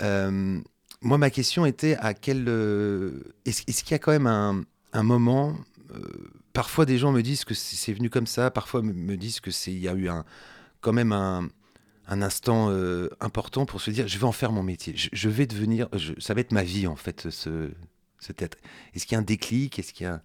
Euh, 0.00 0.60
moi, 1.00 1.18
ma 1.18 1.30
question 1.30 1.66
était 1.66 1.96
à 1.96 2.14
quel 2.14 2.48
est-ce 3.44 3.82
qu'il 3.82 3.90
y 3.90 3.94
a 3.94 3.98
quand 3.98 4.12
même 4.12 4.26
un, 4.26 5.02
moment 5.02 5.56
Parfois, 6.52 6.86
des 6.86 6.98
gens 6.98 7.12
me 7.12 7.22
disent 7.22 7.44
que 7.44 7.54
c'est 7.54 7.92
venu 7.92 8.10
comme 8.10 8.26
ça. 8.26 8.50
Parfois, 8.50 8.82
me- 8.82 9.16
disent 9.16 9.40
que 9.40 9.50
c'est 9.50 9.72
il 9.72 9.78
y 9.78 9.88
a 9.88 9.94
eu 9.94 10.08
un 10.08 10.24
quand 10.80 10.92
même 10.92 11.12
un, 11.12 11.48
instant 12.08 12.72
important 13.20 13.64
pour 13.66 13.80
se 13.80 13.90
dire 13.90 14.08
je 14.08 14.18
vais 14.18 14.24
en 14.24 14.32
faire 14.32 14.50
mon 14.50 14.64
métier. 14.64 14.92
Je, 14.96 15.28
vais 15.28 15.46
devenir. 15.46 15.88
ça 16.18 16.34
va 16.34 16.40
être 16.40 16.52
ma 16.52 16.64
vie 16.64 16.88
en 16.88 16.96
fait. 16.96 17.30
Ce, 17.30 17.70
ce 18.18 18.32
théâtre. 18.32 18.58
Est-ce 18.94 19.06
qu'il 19.06 19.14
y 19.14 19.16
a 19.16 19.20
un 19.20 19.22
déclic? 19.22 19.78
Est-ce 19.78 19.92
qu'il 19.92 20.04
y 20.04 20.08
a 20.08 20.20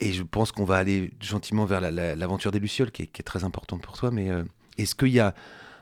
et 0.00 0.12
je 0.12 0.22
pense 0.22 0.52
qu'on 0.52 0.64
va 0.64 0.76
aller 0.76 1.12
gentiment 1.20 1.64
vers 1.64 1.80
la- 1.80 1.90
la- 1.90 2.16
l'aventure 2.16 2.50
des 2.52 2.58
Lucioles, 2.60 2.90
qui 2.90 3.02
est, 3.02 3.22
très 3.24 3.44
importante 3.44 3.82
pour 3.82 3.96
toi. 3.98 4.10
Mais 4.10 4.30
euh, 4.30 4.44
est-ce 4.78 4.94
qu'il 4.94 5.08
y 5.08 5.20
a. 5.20 5.34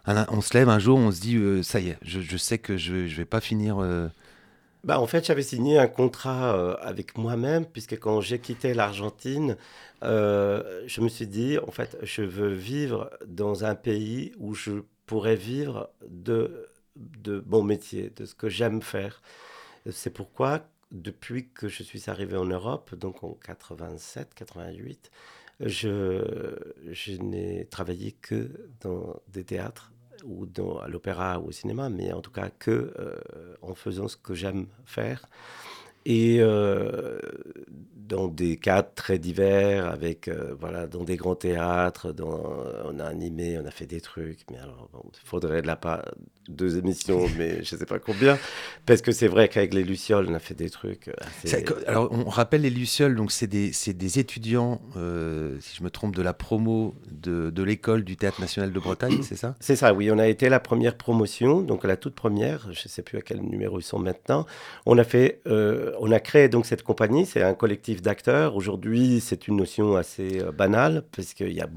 un- 0.06 0.26
on 0.30 0.40
se 0.40 0.54
lève 0.56 0.68
un 0.68 0.78
jour, 0.78 0.98
on 0.98 1.12
se 1.12 1.20
dit, 1.20 1.36
euh, 1.36 1.62
ça 1.62 1.80
y 1.80 1.90
est, 1.90 1.98
je, 2.02 2.36
sais 2.36 2.58
que 2.58 2.76
je 2.76 2.94
ne 2.94 3.08
vais 3.08 3.24
pas 3.26 3.40
finir. 3.40 3.78
euh, 3.78 4.08
Bah, 4.84 5.00
en 5.00 5.06
fait, 5.06 5.26
j'avais 5.26 5.42
signé 5.42 5.78
un 5.78 5.88
contrat 5.88 6.72
avec 6.80 7.18
moi-même, 7.18 7.66
puisque 7.66 7.98
quand 7.98 8.20
j'ai 8.20 8.38
quitté 8.40 8.74
l'Argentine, 8.74 9.56
je 10.02 11.00
me 11.00 11.08
suis 11.08 11.26
dit, 11.26 11.58
en 11.58 11.70
fait, 11.70 11.96
je 12.02 12.22
veux 12.22 12.52
vivre 12.52 13.10
dans 13.26 13.64
un 13.64 13.74
pays 13.74 14.32
où 14.38 14.54
je 14.54 14.82
pourrais 15.06 15.36
vivre 15.36 15.90
de, 16.08 16.68
de 16.96 17.42
mon 17.46 17.62
métier, 17.62 18.10
de 18.16 18.24
ce 18.24 18.34
que 18.34 18.48
j'aime 18.48 18.80
faire. 18.82 19.20
C'est 19.90 20.10
pourquoi, 20.12 20.62
depuis 20.90 21.48
que 21.48 21.68
je 21.68 21.82
suis 21.82 22.08
arrivé 22.08 22.36
en 22.36 22.46
Europe, 22.46 22.94
donc 22.94 23.22
en 23.24 23.32
87, 23.32 24.34
88, 24.34 25.10
je, 25.60 26.54
je 26.90 27.12
n'ai 27.12 27.66
travaillé 27.66 28.12
que 28.12 28.50
dans 28.80 29.20
des 29.28 29.44
théâtres 29.44 29.92
ou 30.24 30.46
à 30.80 30.88
l'opéra 30.88 31.38
ou 31.38 31.48
au 31.48 31.52
cinéma, 31.52 31.88
mais 31.88 32.12
en 32.12 32.20
tout 32.20 32.30
cas 32.30 32.50
que 32.50 32.92
euh, 32.98 33.16
en 33.62 33.74
faisant 33.74 34.08
ce 34.08 34.16
que 34.16 34.34
j'aime 34.34 34.66
faire. 34.84 35.26
Et 36.04 36.38
euh, 36.40 37.18
dans 37.96 38.28
des 38.28 38.56
cadres 38.56 38.92
très 38.94 39.18
divers, 39.18 39.86
avec, 39.86 40.28
euh, 40.28 40.54
voilà, 40.58 40.86
dans 40.86 41.04
des 41.04 41.16
grands 41.16 41.34
théâtres, 41.34 42.14
on 42.18 42.98
a 42.98 43.04
animé, 43.04 43.58
on 43.58 43.66
a 43.66 43.70
fait 43.70 43.86
des 43.86 44.00
trucs, 44.00 44.40
mais 44.50 44.58
alors, 44.58 44.88
il 44.94 45.28
faudrait 45.28 45.60
de 45.60 45.66
la 45.66 45.76
part 45.76 46.04
deux 46.48 46.78
émissions, 46.78 47.26
mais 47.38 47.62
je 47.64 47.74
ne 47.74 47.80
sais 47.80 47.86
pas 47.86 47.98
combien, 47.98 48.38
parce 48.86 49.02
que 49.02 49.12
c'est 49.12 49.28
vrai 49.28 49.48
qu'avec 49.48 49.74
les 49.74 49.84
Lucioles, 49.84 50.26
on 50.28 50.34
a 50.34 50.38
fait 50.38 50.54
des 50.54 50.70
trucs 50.70 51.10
assez... 51.44 51.64
alors, 51.86 52.08
on 52.10 52.28
rappelle 52.28 52.62
les 52.62 52.70
Lucioles, 52.70 53.14
donc 53.14 53.32
c'est 53.32 53.46
des, 53.46 53.72
des 53.86 54.18
étudiants, 54.18 54.80
euh, 54.96 55.56
si 55.60 55.76
je 55.76 55.82
me 55.82 55.90
trompe, 55.90 56.14
de 56.14 56.22
la 56.22 56.32
promo 56.32 56.94
de, 57.10 57.50
de 57.50 57.62
l'école 57.62 58.04
du 58.04 58.16
Théâtre 58.16 58.40
National 58.40 58.72
de 58.72 58.78
Bretagne, 58.80 59.22
c'est 59.22 59.36
ça? 59.36 59.54
C'est 59.60 59.76
ça, 59.76 59.92
oui. 59.92 60.10
On 60.10 60.18
a 60.18 60.26
été 60.26 60.48
la 60.48 60.60
première 60.60 60.96
promotion, 60.96 61.60
donc 61.60 61.84
la 61.84 61.96
toute 61.96 62.14
première. 62.14 62.62
Je 62.72 62.84
ne 62.84 62.88
sais 62.88 63.02
plus 63.02 63.18
à 63.18 63.22
quel 63.22 63.40
numéro 63.40 63.78
ils 63.78 63.84
sont 63.84 63.98
maintenant. 63.98 64.46
On 64.86 64.98
a 64.98 65.04
fait, 65.04 65.40
euh, 65.46 65.92
on 66.00 66.10
a 66.12 66.20
créé 66.20 66.48
donc 66.48 66.66
cette 66.66 66.82
compagnie. 66.82 67.26
C'est 67.26 67.42
un 67.42 67.54
collectif 67.54 68.02
d'acteurs. 68.02 68.56
Aujourd'hui, 68.56 69.20
c'est 69.20 69.48
une 69.48 69.56
notion 69.56 69.96
assez 69.96 70.40
euh, 70.40 70.52
banale 70.52 71.04
parce 71.14 71.34
qu'il 71.34 71.52
y 71.52 71.60
a 71.60 71.68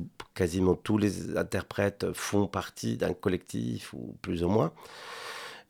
quasiment 0.41 0.73
tous 0.73 0.97
les 0.97 1.37
interprètes 1.37 2.07
font 2.13 2.47
partie 2.47 2.97
d'un 2.97 3.13
collectif 3.13 3.93
ou 3.93 4.15
plus 4.23 4.43
ou 4.43 4.49
moins. 4.49 4.71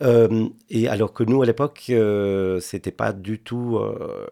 Euh, 0.02 0.48
et 0.70 0.88
alors 0.88 1.12
que 1.12 1.26
nous 1.26 1.42
à 1.42 1.46
l'époque 1.46 1.88
euh, 1.90 2.62
c'était 2.62 2.94
pas 3.04 3.12
du 3.12 3.38
tout 3.38 3.78
euh, 3.78 4.26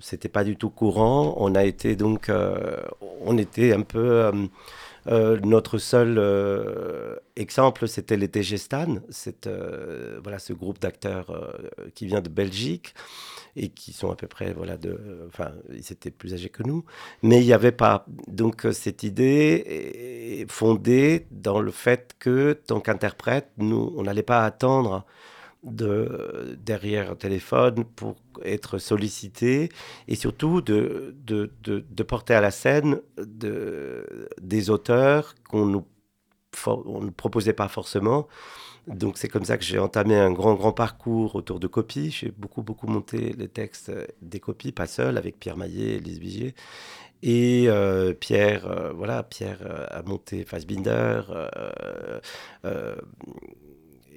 c'était 0.00 0.28
pas 0.28 0.44
du 0.44 0.56
tout 0.56 0.70
courant 0.70 1.34
on 1.38 1.54
a 1.56 1.64
été 1.64 1.96
donc 1.96 2.28
euh, 2.28 2.76
on 3.22 3.36
était 3.36 3.72
un 3.72 3.80
peu 3.80 4.30
euh, 5.08 5.38
notre 5.42 5.78
seul 5.78 6.16
euh, 6.18 7.16
exemple, 7.36 7.88
c'était 7.88 8.16
les 8.16 8.28
Tegestan, 8.28 8.96
c'est 9.08 9.46
euh, 9.46 10.20
voilà 10.22 10.38
ce 10.38 10.52
groupe 10.52 10.78
d'acteurs 10.80 11.30
euh, 11.30 11.88
qui 11.94 12.06
vient 12.06 12.20
de 12.20 12.28
Belgique 12.28 12.94
et 13.56 13.70
qui 13.70 13.92
sont 13.92 14.10
à 14.10 14.16
peu 14.16 14.26
près 14.26 14.52
voilà 14.52 14.76
de, 14.76 14.98
enfin 15.28 15.52
ils 15.72 15.92
étaient 15.92 16.10
plus 16.10 16.34
âgés 16.34 16.50
que 16.50 16.62
nous, 16.62 16.84
mais 17.22 17.40
il 17.40 17.46
n'y 17.46 17.52
avait 17.54 17.72
pas 17.72 18.04
donc 18.26 18.66
cette 18.72 19.02
idée 19.02 20.42
est 20.42 20.50
fondée 20.50 21.26
dans 21.30 21.60
le 21.60 21.70
fait 21.70 22.14
que 22.18 22.52
tant 22.52 22.80
qu'interprète, 22.80 23.48
nous 23.56 23.94
on 23.96 24.02
n'allait 24.02 24.22
pas 24.22 24.44
attendre 24.44 25.04
de 25.64 26.56
derrière 26.64 27.10
un 27.12 27.16
téléphone 27.16 27.84
pour 27.96 28.16
être 28.44 28.78
sollicité 28.78 29.68
et 30.08 30.14
surtout 30.14 30.60
de, 30.60 31.14
de, 31.24 31.50
de, 31.62 32.02
porter 32.02 32.34
à 32.34 32.40
la 32.40 32.50
scène 32.50 33.00
de, 33.18 34.28
des 34.40 34.70
auteurs 34.70 35.34
qu'on 35.48 35.66
nous 35.66 35.84
on 36.66 37.02
ne 37.02 37.10
proposait 37.10 37.52
pas 37.52 37.68
forcément. 37.68 38.26
Donc 38.86 39.18
c'est 39.18 39.28
comme 39.28 39.44
ça 39.44 39.58
que 39.58 39.64
j'ai 39.64 39.78
entamé 39.78 40.16
un 40.16 40.32
grand, 40.32 40.54
grand 40.54 40.72
parcours 40.72 41.36
autour 41.36 41.60
de 41.60 41.66
copies. 41.66 42.10
J'ai 42.10 42.30
beaucoup, 42.30 42.62
beaucoup 42.62 42.86
monté 42.86 43.34
les 43.36 43.48
textes 43.48 43.92
des 44.22 44.40
copies, 44.40 44.72
pas 44.72 44.86
seul, 44.86 45.18
avec 45.18 45.38
Pierre 45.38 45.56
Maillet 45.56 45.96
et 45.96 46.00
Lise 46.00 46.18
Vigier. 46.18 46.54
Et 47.22 47.64
euh, 47.68 48.14
Pierre, 48.14 48.66
euh, 48.66 48.92
voilà, 48.92 49.22
Pierre 49.24 49.58
euh, 49.62 49.86
a 49.90 50.02
monté 50.02 50.44
Fassbinder, 50.44 51.22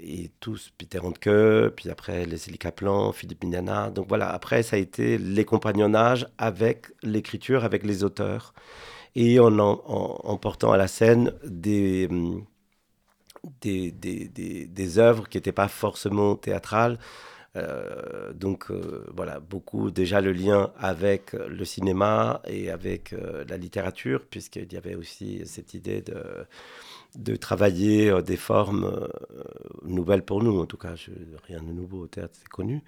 et 0.01 0.31
tous, 0.39 0.71
Peter 0.77 0.99
Handke, 0.99 1.73
puis 1.75 1.89
après 1.89 2.25
Leslie 2.25 2.57
Kaplan, 2.57 3.11
Philippe 3.11 3.43
Mignana. 3.43 3.89
Donc 3.89 4.07
voilà, 4.07 4.29
après 4.31 4.63
ça 4.63 4.75
a 4.75 4.79
été 4.79 5.17
les 5.17 5.45
compagnonnages 5.45 6.27
avec 6.37 6.87
l'écriture, 7.03 7.63
avec 7.63 7.83
les 7.83 8.03
auteurs, 8.03 8.53
et 9.15 9.39
en, 9.39 9.57
en, 9.59 10.37
portant 10.37 10.71
à 10.71 10.77
la 10.77 10.87
scène 10.87 11.33
des, 11.45 12.07
hum, 12.09 12.45
des, 13.61 13.91
des, 13.91 14.27
des, 14.27 14.65
des 14.65 14.99
œuvres 14.99 15.27
qui 15.29 15.37
n'étaient 15.37 15.51
pas 15.51 15.67
forcément 15.67 16.35
théâtrales. 16.35 16.97
Euh, 17.57 18.31
donc 18.31 18.71
euh, 18.71 19.05
voilà, 19.13 19.41
beaucoup 19.41 19.91
déjà 19.91 20.21
le 20.21 20.31
lien 20.31 20.71
avec 20.77 21.33
le 21.33 21.65
cinéma 21.65 22.41
et 22.47 22.71
avec 22.71 23.11
euh, 23.11 23.43
la 23.49 23.57
littérature, 23.57 24.25
puisqu'il 24.25 24.71
y 24.71 24.77
avait 24.77 24.95
aussi 24.95 25.41
cette 25.45 25.73
idée 25.73 26.01
de, 26.01 26.23
de 27.15 27.35
travailler 27.35 28.09
euh, 28.09 28.21
des 28.21 28.37
formes 28.37 28.85
euh, 28.85 29.07
nouvelles 29.83 30.23
pour 30.23 30.41
nous, 30.43 30.59
en 30.59 30.65
tout 30.65 30.77
cas, 30.77 30.93
rien 31.47 31.61
de 31.61 31.71
nouveau 31.71 32.03
au 32.03 32.07
théâtre, 32.07 32.33
c'est 32.37 32.47
connu. 32.47 32.83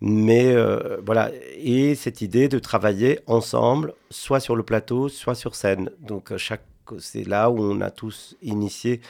Mais 0.00 0.52
euh, 0.52 0.98
voilà, 1.04 1.30
et 1.56 1.94
cette 1.94 2.20
idée 2.20 2.48
de 2.48 2.58
travailler 2.58 3.20
ensemble, 3.26 3.94
soit 4.10 4.40
sur 4.40 4.56
le 4.56 4.62
plateau, 4.62 5.08
soit 5.08 5.34
sur 5.34 5.54
scène. 5.54 5.90
Donc 6.00 6.36
chaque, 6.36 6.64
c'est 6.98 7.26
là 7.26 7.50
où 7.50 7.60
on 7.60 7.80
a 7.80 7.90
tous 7.90 8.36
initié 8.42 9.00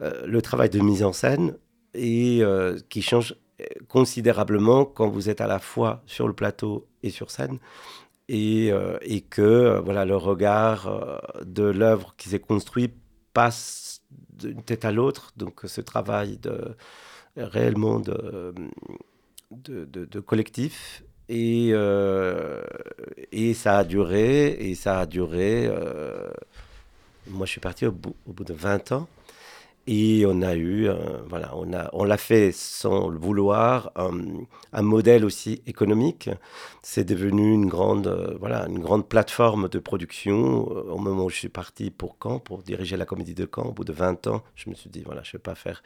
le 0.00 0.40
travail 0.42 0.70
de 0.70 0.78
mise 0.78 1.02
en 1.02 1.12
scène 1.12 1.56
et 1.92 2.40
qui 2.88 3.02
change 3.02 3.34
considérablement 3.88 4.84
quand 4.84 5.08
vous 5.08 5.28
êtes 5.28 5.40
à 5.40 5.48
la 5.48 5.58
fois 5.58 6.02
sur 6.06 6.28
le 6.28 6.34
plateau 6.34 6.86
et 7.02 7.10
sur 7.10 7.32
scène. 7.32 7.58
Et, 8.28 8.70
et 9.02 9.22
que 9.22 9.80
voilà 9.84 10.04
le 10.04 10.16
regard 10.16 11.20
de 11.44 11.64
l'œuvre 11.64 12.14
qui 12.16 12.28
s'est 12.28 12.38
construit 12.38 12.92
passe 13.38 14.02
d'une 14.40 14.62
tête 14.62 14.84
à 14.84 14.92
l'autre. 14.92 15.32
Donc 15.36 15.60
ce 15.64 15.80
travail 15.80 16.38
de, 16.38 16.56
réellement 17.36 18.00
de, 18.00 18.52
de, 19.52 20.20
collectif. 20.20 21.02
Et, 21.30 21.70
euh, 21.72 22.62
et 23.32 23.52
ça 23.54 23.78
a 23.78 23.84
duré, 23.84 24.46
et 24.70 24.74
ça 24.74 25.00
a 25.00 25.06
duré. 25.06 25.66
euh, 25.66 26.30
moi, 27.28 27.44
je 27.44 27.52
suis 27.52 27.60
parti 27.60 27.84
au 27.86 27.92
bout, 27.92 28.16
au 28.26 28.32
bout 28.32 28.44
de 28.44 28.54
20 28.54 28.92
ans. 28.92 29.08
Et 29.90 30.26
on 30.26 30.42
a 30.42 30.54
eu, 30.54 30.86
euh, 30.86 30.96
voilà, 31.30 31.52
on 31.56 31.72
a, 31.72 31.88
on 31.94 32.04
l'a 32.04 32.18
fait 32.18 32.52
sans 32.52 33.08
le 33.08 33.18
vouloir, 33.18 33.90
un, 33.96 34.10
un 34.74 34.82
modèle 34.82 35.24
aussi 35.24 35.62
économique. 35.66 36.28
C'est 36.82 37.04
devenu 37.04 37.54
une 37.54 37.66
grande, 37.68 38.06
euh, 38.06 38.36
voilà, 38.38 38.66
une 38.68 38.80
grande 38.80 39.08
plateforme 39.08 39.70
de 39.70 39.78
production. 39.78 40.68
Euh, 40.70 40.92
Au 40.92 40.98
moment 40.98 41.24
où 41.24 41.30
je 41.30 41.36
suis 41.36 41.48
parti 41.48 41.90
pour 41.90 42.16
Caen, 42.22 42.38
pour 42.38 42.62
diriger 42.62 42.98
la 42.98 43.06
comédie 43.06 43.34
de 43.34 43.48
Caen, 43.52 43.62
au 43.68 43.72
bout 43.72 43.84
de 43.84 43.94
20 43.94 44.26
ans, 44.26 44.42
je 44.56 44.68
me 44.68 44.74
suis 44.74 44.90
dit, 44.90 45.02
voilà, 45.06 45.22
je 45.24 45.30
ne 45.30 45.32
vais 45.38 45.42
pas 45.42 45.54
faire 45.54 45.82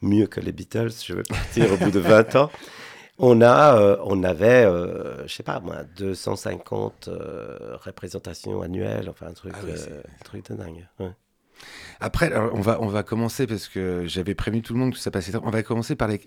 mieux 0.00 0.26
que 0.26 0.40
les 0.40 0.52
Beatles, 0.52 0.90
je 1.04 1.12
vais 1.14 1.22
partir 1.22 1.70
au 1.74 1.76
bout 1.76 1.90
de 1.90 2.00
20 2.00 2.36
ans. 2.36 2.50
On, 3.18 3.42
a, 3.42 3.76
euh, 3.78 3.96
on 4.04 4.22
avait, 4.24 4.64
je 5.26 5.32
sais 5.32 5.42
pas 5.42 5.60
moi, 5.60 5.84
250 5.98 7.08
euh, 7.08 7.76
représentations 7.84 8.62
annuelles, 8.62 9.08
enfin 9.10 9.26
un 9.26 9.34
truc, 9.34 9.52
Ah 9.54 9.60
oui, 9.64 9.72
un 9.72 10.24
truc 10.24 10.48
de 10.50 10.54
dingue. 10.56 10.88
ouais. 11.00 11.10
Après, 12.00 12.32
on 12.52 12.60
va, 12.60 12.80
on 12.80 12.86
va 12.88 13.02
commencer 13.02 13.46
parce 13.46 13.68
que 13.68 14.04
j'avais 14.06 14.34
prévenu 14.34 14.62
tout 14.62 14.72
le 14.74 14.80
monde 14.80 14.92
que 14.92 14.98
ça 14.98 15.10
passait. 15.10 15.32
On 15.36 15.50
va 15.50 15.62
commencer 15.62 15.94
par 15.96 16.08
les. 16.08 16.20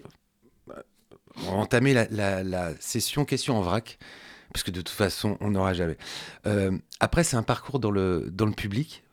Va 0.68 1.52
entamer 1.52 1.94
la, 1.94 2.74
session 2.80 3.26
questions 3.26 3.58
en 3.58 3.62
vrac, 3.62 3.98
parce 4.54 4.64
que 4.64 4.72
de 4.72 4.80
toute 4.80 4.90
façon, 4.96 5.38
on 5.42 5.52
n'aura 5.52 5.74
jamais. 5.74 5.98
Euh, 6.48 6.72
après, 7.02 7.24
c'est 7.26 7.36
un 7.36 7.44
parcours 7.44 7.80
dans 7.80 7.92
le, 7.92 8.30
dans 8.32 8.46
le 8.46 8.54
public, 8.54 9.04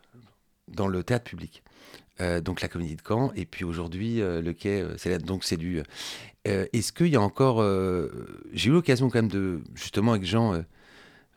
dans 0.68 0.86
le 0.86 1.02
théâtre 1.02 1.24
public. 1.24 1.62
Euh, 2.20 2.40
donc 2.40 2.60
la 2.60 2.68
comédie 2.68 2.94
de 2.94 3.02
Caen, 3.06 3.32
et 3.34 3.46
puis 3.46 3.64
aujourd'hui, 3.64 4.20
euh, 4.20 4.40
le 4.42 4.52
quai, 4.52 4.82
euh, 4.82 4.94
c'est 4.98 5.08
là- 5.10 5.18
donc 5.18 5.42
c'est 5.44 5.56
du. 5.56 5.82
euh, 6.46 6.66
Est-ce 6.72 6.92
qu'il 6.92 7.08
y 7.08 7.16
a 7.16 7.20
encore. 7.20 7.60
euh, 7.60 8.08
J'ai 8.52 8.68
eu 8.70 8.72
l'occasion 8.72 9.08
quand 9.10 9.18
même 9.18 9.30
de. 9.30 9.60
Justement, 9.74 10.12
avec 10.12 10.24
Jean. 10.24 10.62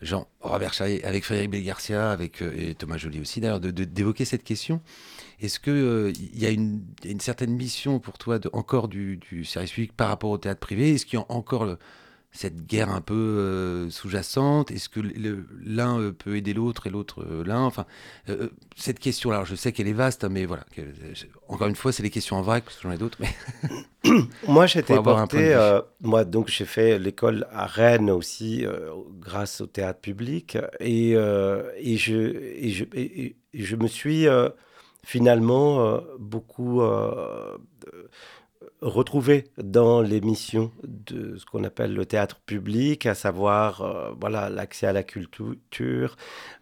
Jean 0.01 0.27
Robert 0.41 0.73
Charrier, 0.73 1.03
avec 1.05 1.23
Frédéric 1.23 1.51
Belgarcia, 1.51 2.11
avec 2.11 2.41
euh, 2.41 2.73
Thomas 2.77 2.97
Joly 2.97 3.21
aussi 3.21 3.39
d'ailleurs, 3.39 3.59
d'évoquer 3.59 4.25
cette 4.25 4.43
question. 4.43 4.81
Est-ce 5.41 5.59
que 5.59 5.71
euh, 5.71 6.13
y 6.33 6.45
a 6.45 6.49
une, 6.49 6.83
certaine 7.19 7.51
mission 7.51 7.99
pour 7.99 8.17
toi 8.17 8.39
encore 8.53 8.87
du, 8.87 9.17
du 9.17 9.45
service 9.45 9.71
public 9.71 9.93
par 9.93 10.09
rapport 10.09 10.29
au 10.31 10.37
théâtre 10.37 10.59
privé? 10.59 10.93
Est-ce 10.93 11.05
qu'il 11.05 11.19
y 11.19 11.21
a 11.21 11.25
encore 11.29 11.65
le- 11.65 11.77
cette 12.35 12.67
guerre 12.67 12.89
un 12.91 13.01
peu 13.01 13.13
euh, 13.15 13.89
sous-jacente 13.89 14.69
Est-ce 14.71 14.89
que 14.89 14.99
l'un 15.65 15.99
euh, 15.99 16.11
peut 16.11 16.35
aider 16.35 16.53
l'autre 16.53 16.87
et 16.87 16.89
l'autre 16.89 17.21
euh, 17.23 17.43
l'un 17.45 17.61
Enfin, 17.61 17.85
cette 18.75 18.99
question, 18.99 19.31
alors 19.31 19.45
je 19.45 19.55
sais 19.55 19.71
qu'elle 19.71 19.87
est 19.87 19.93
vaste, 19.93 20.23
hein, 20.25 20.29
mais 20.29 20.45
voilà. 20.45 20.65
que- 20.75 20.81
encore 21.47 21.67
une 21.67 21.75
fois, 21.75 21.91
c'est 21.91 22.03
les 22.03 22.09
questions 22.09 22.35
en 22.35 22.41
vrac, 22.41 22.63
parce 22.65 22.75
que 22.75 22.83
j'en 22.83 22.91
ai 22.91 22.97
d'autres. 22.97 23.17
Mais... 23.21 23.29
Moi, 24.47 24.65
j'étais 24.67 24.95
porté. 25.01 25.55
moi, 26.01 26.25
donc, 26.25 26.49
j'ai 26.49 26.65
fait 26.65 26.99
l'école 26.99 27.47
à 27.51 27.65
Rennes 27.65 28.11
aussi, 28.11 28.65
grâce 29.19 29.61
au 29.61 29.65
théâtre 29.67 29.99
public. 30.01 30.57
Et, 30.79 31.11
et, 31.11 31.97
je, 31.97 32.13
et, 32.13 32.69
je, 32.69 32.83
et- 32.93 33.35
je 33.53 33.75
me 33.77 33.87
suis 33.87 34.27
finalement 35.03 35.99
beaucoup 36.19 36.81
retrouvé 38.85 39.45
dans 39.57 40.01
les 40.01 40.21
missions 40.21 40.71
de 40.83 41.37
ce 41.37 41.45
qu'on 41.45 41.63
appelle 41.63 41.93
le 41.95 42.05
théâtre 42.05 42.39
public, 42.45 43.07
à 43.07 43.15
savoir 43.15 43.81
euh, 43.81 44.11
voilà 44.19 44.49
l'accès 44.49 44.85
à 44.85 44.93
la 44.93 45.01
culture, 45.01 46.15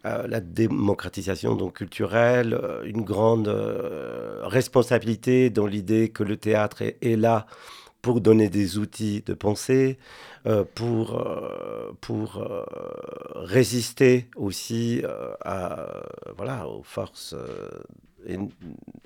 euh, 0.06 0.26
la 0.28 0.40
démocratisation 0.40 1.56
donc 1.56 1.74
culturelle, 1.74 2.54
euh, 2.54 2.84
une 2.86 3.02
grande 3.02 3.50
responsabilité 4.42 5.50
dans 5.50 5.68
l'idée 5.68 6.10
que 6.10 6.24
le 6.24 6.38
théâtre 6.38 6.82
est 6.82 7.20
là 7.20 7.46
pour 8.04 8.20
donner 8.20 8.50
des 8.50 8.78
outils 8.78 9.24
de 9.26 9.34
pensée, 9.34 9.98
euh, 10.46 10.66
pour, 10.76 11.22
euh, 11.22 11.94
pour 12.02 12.38
euh, 12.38 12.64
résister 13.36 14.28
aussi 14.36 15.02
à, 15.46 15.88
voilà, 16.38 16.68
aux 16.68 16.84
forces, 16.84 17.34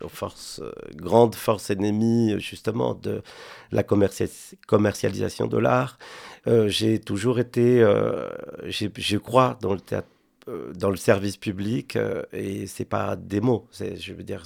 aux 0.02 0.10
forces 0.10 0.62
grandes 0.96 1.36
forces 1.36 1.70
ennemies 1.70 2.40
justement 2.40 2.96
de 2.96 3.22
la 3.72 3.84
commercia- 3.84 4.56
commercialisation 4.66 5.46
de 5.46 5.58
l'art. 5.60 6.00
J'ai 6.66 7.00
toujours 7.00 7.40
été, 7.40 7.80
je 8.66 9.18
crois 9.18 9.60
dans 9.62 9.74
le 9.74 9.80
théâtre 9.80 10.08
dans 10.76 10.90
le 10.90 10.96
service 10.96 11.38
public 11.38 11.96
euh, 11.96 12.24
et 12.32 12.68
c'est 12.68 12.86
pas 12.86 13.16
des 13.16 13.42
mots. 13.42 13.68
Je 13.80 14.14
veux 14.14 14.24
dire 14.24 14.44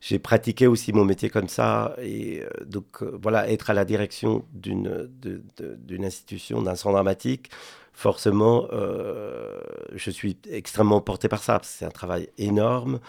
j'ai 0.00 0.18
pratiqué 0.18 0.66
aussi 0.66 0.92
mon 0.92 1.04
métier 1.04 1.30
comme 1.30 1.48
ça 1.48 1.94
et 2.00 2.42
euh, 2.42 2.64
donc 2.64 3.02
euh, 3.02 3.18
voilà 3.22 3.48
être 3.50 3.70
à 3.70 3.74
la 3.74 3.84
direction 3.84 4.44
d'une 4.52 6.04
institution 6.04 6.62
d'un 6.62 6.74
centre 6.74 6.94
dramatique 6.94 7.50
forcément 7.92 8.66
euh, 8.72 9.60
je 9.94 10.10
suis 10.10 10.38
extrêmement 10.50 11.00
porté 11.00 11.28
par 11.28 11.42
ça 11.42 11.60
c'est 11.62 11.84
un 11.84 11.90
travail 11.90 12.28
énorme 12.38 13.00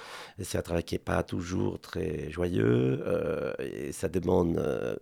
c'est 0.41 0.57
un 0.57 0.61
travail 0.61 0.83
qui 0.83 0.95
est 0.95 0.99
pas 0.99 1.23
toujours 1.23 1.79
très 1.79 2.29
joyeux 2.29 3.01
euh, 3.05 3.53
et 3.59 3.91
ça 3.93 4.09
demande 4.09 4.57
euh, 4.57 4.95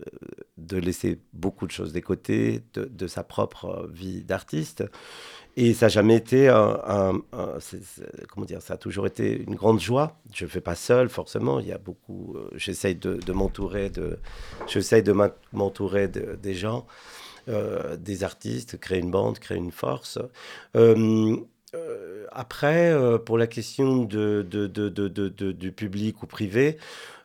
de 0.58 0.78
laisser 0.78 1.20
beaucoup 1.34 1.66
de 1.66 1.72
choses 1.72 1.94
de 1.94 2.00
côté 2.00 2.62
de, 2.74 2.86
de 2.86 3.08
sa 3.08 3.24
propre 3.24 3.90
vie 3.92 4.24
d'artiste 4.24 4.84
et 5.58 5.74
ça 5.74 5.86
n'a 5.86 5.90
jamais 5.90 6.16
été 6.16 6.48
un, 6.50 6.80
un- 6.86 7.22
un- 7.34 7.60
c'est- 7.60 7.84
c'est- 7.84 8.28
comment 8.28 8.46
dire, 8.46 8.62
ça 8.62 8.76
a 8.76 8.78
toujours 8.78 9.06
été 9.08 9.42
une 9.44 9.56
grande 9.56 9.80
joie. 9.80 10.18
Je 10.34 10.46
ne 10.46 10.50
fais 10.50 10.62
pas 10.62 10.76
seul, 10.76 11.10
forcément. 11.10 11.60
Il 11.60 11.68
y 11.68 11.72
a 11.74 11.78
beaucoup. 11.78 12.36
euh, 12.38 12.50
j'essaye 12.56 12.96
de, 12.96 13.16
de 13.16 13.34
m'entourer 13.34 13.90
de, 13.90 14.18
j'essaye 14.68 15.04
de 15.04 15.12
m'en- 15.12 15.30
m'entourer 15.54 16.08
de, 16.08 16.36
des 16.42 16.54
gens, 16.54 16.86
euh, 17.50 17.98
des 17.98 18.24
artistes, 18.24 18.80
créer 18.80 19.00
une 19.00 19.12
bande, 19.12 19.40
créer 19.40 19.58
une 19.58 19.72
force. 19.72 20.20
Euh, 20.76 21.36
euh, 21.74 22.26
après, 22.34 22.92
euh, 22.92 23.18
pour 23.18 23.38
la 23.38 23.48
question 23.48 24.04
de, 24.04 24.42
du 25.52 25.72
public 25.72 26.22
ou 26.22 26.28
privé, 26.28 26.78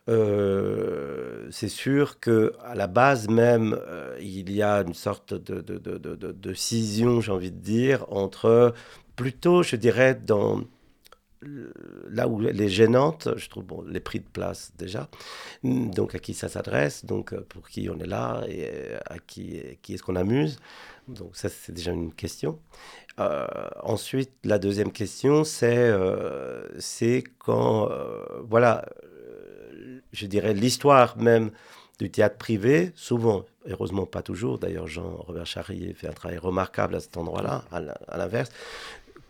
euh, 0.07 1.47
c'est 1.51 1.67
sûr 1.67 2.21
que 2.21 2.53
à 2.63 2.73
la 2.73 2.87
base 2.87 3.27
même, 3.27 3.77
il 4.21 4.51
y 4.53 4.61
a 4.61 4.77
une 4.83 4.93
sorte 4.93 5.33
de, 5.33 6.53
scission, 6.53 7.19
j'ai 7.19 7.31
envie 7.33 7.51
de 7.51 7.59
dire, 7.59 8.05
entre 8.09 8.73
plutôt, 9.17 9.63
je 9.63 9.75
dirais, 9.75 10.15
dans 10.15 10.61
là 12.09 12.27
où 12.27 12.41
elle 12.47 12.59
est 12.61 12.69
gênante, 12.69 13.29
je 13.35 13.47
trouve 13.49 13.65
les 13.87 13.99
prix 13.99 14.19
de 14.19 14.25
place 14.25 14.71
déjà, 14.77 15.07
donc 15.63 16.15
à 16.15 16.19
qui 16.19 16.33
ça 16.33 16.49
s'adresse, 16.49 17.05
donc 17.05 17.35
pour 17.41 17.67
qui 17.69 17.89
on 17.89 17.99
est 17.99 18.07
là 18.07 18.43
et 18.47 18.95
à 19.05 19.19
qui, 19.19 19.61
qui 19.81 19.93
est-ce 19.93 20.03
qu'on 20.03 20.15
amuse. 20.15 20.57
Donc 21.07 21.35
ça 21.35 21.49
c'est 21.49 21.71
déjà 21.71 21.91
une 21.91 22.13
question. 22.13 22.59
Euh, 23.19 23.47
ensuite, 23.81 24.31
la 24.43 24.59
deuxième 24.59 24.91
question, 24.91 25.43
c'est 25.43 25.91
c'est 26.79 27.23
quand, 27.39 27.89
voilà, 28.47 28.85
je 30.11 30.25
dirais 30.25 30.53
l'histoire 30.53 31.17
même 31.17 31.51
du 31.99 32.11
théâtre 32.11 32.37
privé, 32.37 32.91
souvent, 32.95 33.45
heureusement 33.67 34.05
pas 34.05 34.21
toujours, 34.21 34.59
d'ailleurs 34.59 34.87
Jean-Robert 34.87 35.47
Charrier 35.47 35.93
fait 35.93 36.07
un 36.07 36.13
travail 36.13 36.37
remarquable 36.37 36.95
à 36.95 36.99
cet 36.99 37.17
endroit-là, 37.17 37.63
à 37.71 38.17
l'inverse, 38.17 38.51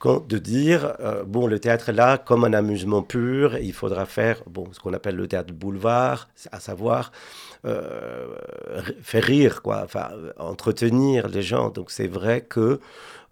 de 0.05 0.37
dire, 0.37 0.95
euh, 0.99 1.23
bon, 1.23 1.47
le 1.47 1.59
théâtre 1.59 1.89
est 1.89 1.93
là 1.93 2.17
comme 2.17 2.43
un 2.45 2.53
amusement 2.53 3.01
pur, 3.01 3.57
il 3.57 3.73
faudra 3.73 4.05
faire 4.05 4.41
bon, 4.47 4.67
ce 4.71 4.79
qu'on 4.79 4.93
appelle 4.93 5.15
le 5.15 5.27
théâtre 5.27 5.53
boulevard, 5.53 6.29
à 6.51 6.59
savoir 6.59 7.11
euh, 7.65 8.35
faire 9.01 9.23
rire, 9.23 9.61
quoi, 9.61 9.81
enfin, 9.83 10.09
entretenir 10.37 11.27
les 11.27 11.41
gens. 11.41 11.69
Donc 11.69 11.91
c'est 11.91 12.07
vrai 12.07 12.41
que 12.41 12.79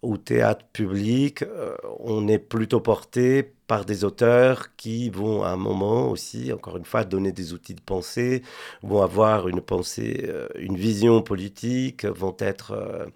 au 0.02 0.18
théâtre 0.18 0.66
public, 0.74 1.44
euh, 1.44 1.76
on 2.00 2.28
est 2.28 2.40
plutôt 2.40 2.80
porté 2.80 3.44
par 3.68 3.86
des 3.86 4.04
auteurs 4.04 4.76
qui 4.76 5.10
vont 5.10 5.44
à 5.44 5.50
un 5.50 5.56
moment 5.58 6.10
aussi, 6.10 6.52
encore 6.52 6.78
une 6.78 6.86
fois, 6.86 7.04
donner 7.04 7.32
des 7.32 7.54
outils 7.54 7.76
de 7.76 7.82
pensée, 7.82 8.42
vont 8.84 9.02
avoir 9.02 9.48
une 9.48 9.62
pensée, 9.62 10.32
une 10.56 10.76
vision 10.78 11.22
politique, 11.22 12.06
vont 12.06 12.36
être 12.40 13.08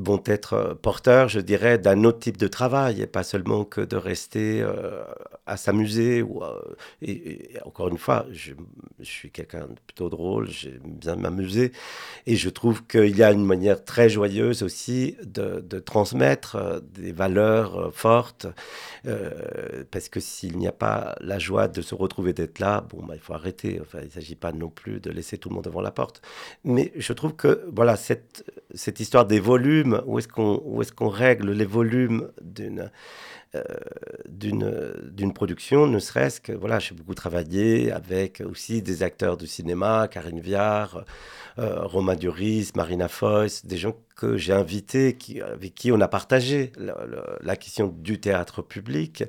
vont 0.00 0.22
être 0.24 0.54
euh, 0.54 0.74
porteurs, 0.74 1.28
je 1.28 1.40
dirais, 1.40 1.78
d'un 1.78 2.04
autre 2.04 2.20
type 2.20 2.36
de 2.36 2.48
travail 2.48 3.02
et 3.02 3.06
pas 3.06 3.22
seulement 3.22 3.64
que 3.64 3.80
de 3.80 3.96
rester 3.96 4.62
euh, 4.62 5.04
à 5.46 5.56
s'amuser. 5.56 6.22
Ou, 6.22 6.42
et, 7.02 7.50
encore 7.64 7.88
une 7.88 7.98
fois, 7.98 8.26
je, 8.32 8.52
suis 9.02 9.30
quelqu'un 9.30 9.60
de 9.60 9.74
plutôt 9.86 10.08
drôle, 10.08 10.48
j'aime 10.48 10.80
bien 10.84 11.16
m'amuser 11.16 11.72
et 12.26 12.36
je 12.36 12.48
trouve 12.48 12.86
qu'il 12.86 13.16
y 13.16 13.22
a 13.22 13.32
une 13.32 13.44
manière 13.44 13.84
très 13.84 14.08
joyeuse 14.08 14.62
aussi 14.62 15.16
de, 15.24 15.60
transmettre 15.80 16.56
euh, 16.56 16.80
des 16.80 17.12
valeurs 17.12 17.90
fortes 17.94 18.46
parce 19.90 20.08
que 20.08 20.20
s'il 20.20 20.58
n'y 20.58 20.68
a 20.68 20.72
pas 20.72 21.16
la 21.20 21.38
joie 21.38 21.68
de 21.68 21.80
se 21.80 21.94
retrouver 21.94 22.32
d'être 22.32 22.58
là, 22.58 22.86
bon, 22.90 23.04
bah, 23.04 23.14
il 23.14 23.20
faut 23.20 23.32
arrêter. 23.32 23.78
Enfin, 23.80 23.98
il 24.02 24.06
ne 24.06 24.10
s'agit 24.10 24.34
pas 24.34 24.52
non 24.52 24.68
plus 24.68 25.00
de 25.00 25.10
laisser 25.10 25.38
tout 25.38 25.48
le 25.48 25.54
monde 25.54 25.64
devant 25.64 25.80
la 25.80 25.90
porte. 25.90 26.22
Mais 26.64 26.92
je 26.96 27.12
trouve 27.12 27.34
que 27.34 27.64
voilà 27.72 27.96
cette 27.96 29.00
histoire 29.00 29.26
des 29.26 29.40
volumes 29.40 29.89
où 30.06 30.18
est-ce 30.18 30.92
qu'on 30.92 31.08
règle 31.08 31.52
les 31.52 31.64
volumes 31.64 32.30
d'une 32.42 32.90
euh, 33.56 33.64
d'une 34.28 35.32
production, 35.32 35.88
ne 35.88 35.98
serait-ce 35.98 36.40
que, 36.40 36.52
voilà, 36.52 36.78
j'ai 36.78 36.94
beaucoup 36.94 37.14
travaillé 37.14 37.90
avec 37.90 38.40
aussi 38.48 38.80
des 38.80 39.02
acteurs 39.02 39.36
de 39.36 39.44
cinéma, 39.44 40.06
Karine 40.08 40.38
Viard, 40.38 41.04
euh, 41.58 41.84
Romain 41.84 42.14
Duris, 42.14 42.70
Marina 42.76 43.08
Foïs, 43.08 43.66
des 43.66 43.76
gens 43.76 43.96
que 44.14 44.36
j'ai 44.36 44.52
invités, 44.52 45.18
avec 45.42 45.74
qui 45.74 45.90
on 45.90 46.00
a 46.00 46.06
partagé 46.06 46.70
la, 46.78 47.56
question 47.56 47.88
du 47.88 48.20
théâtre 48.20 48.62
public. 48.62 49.24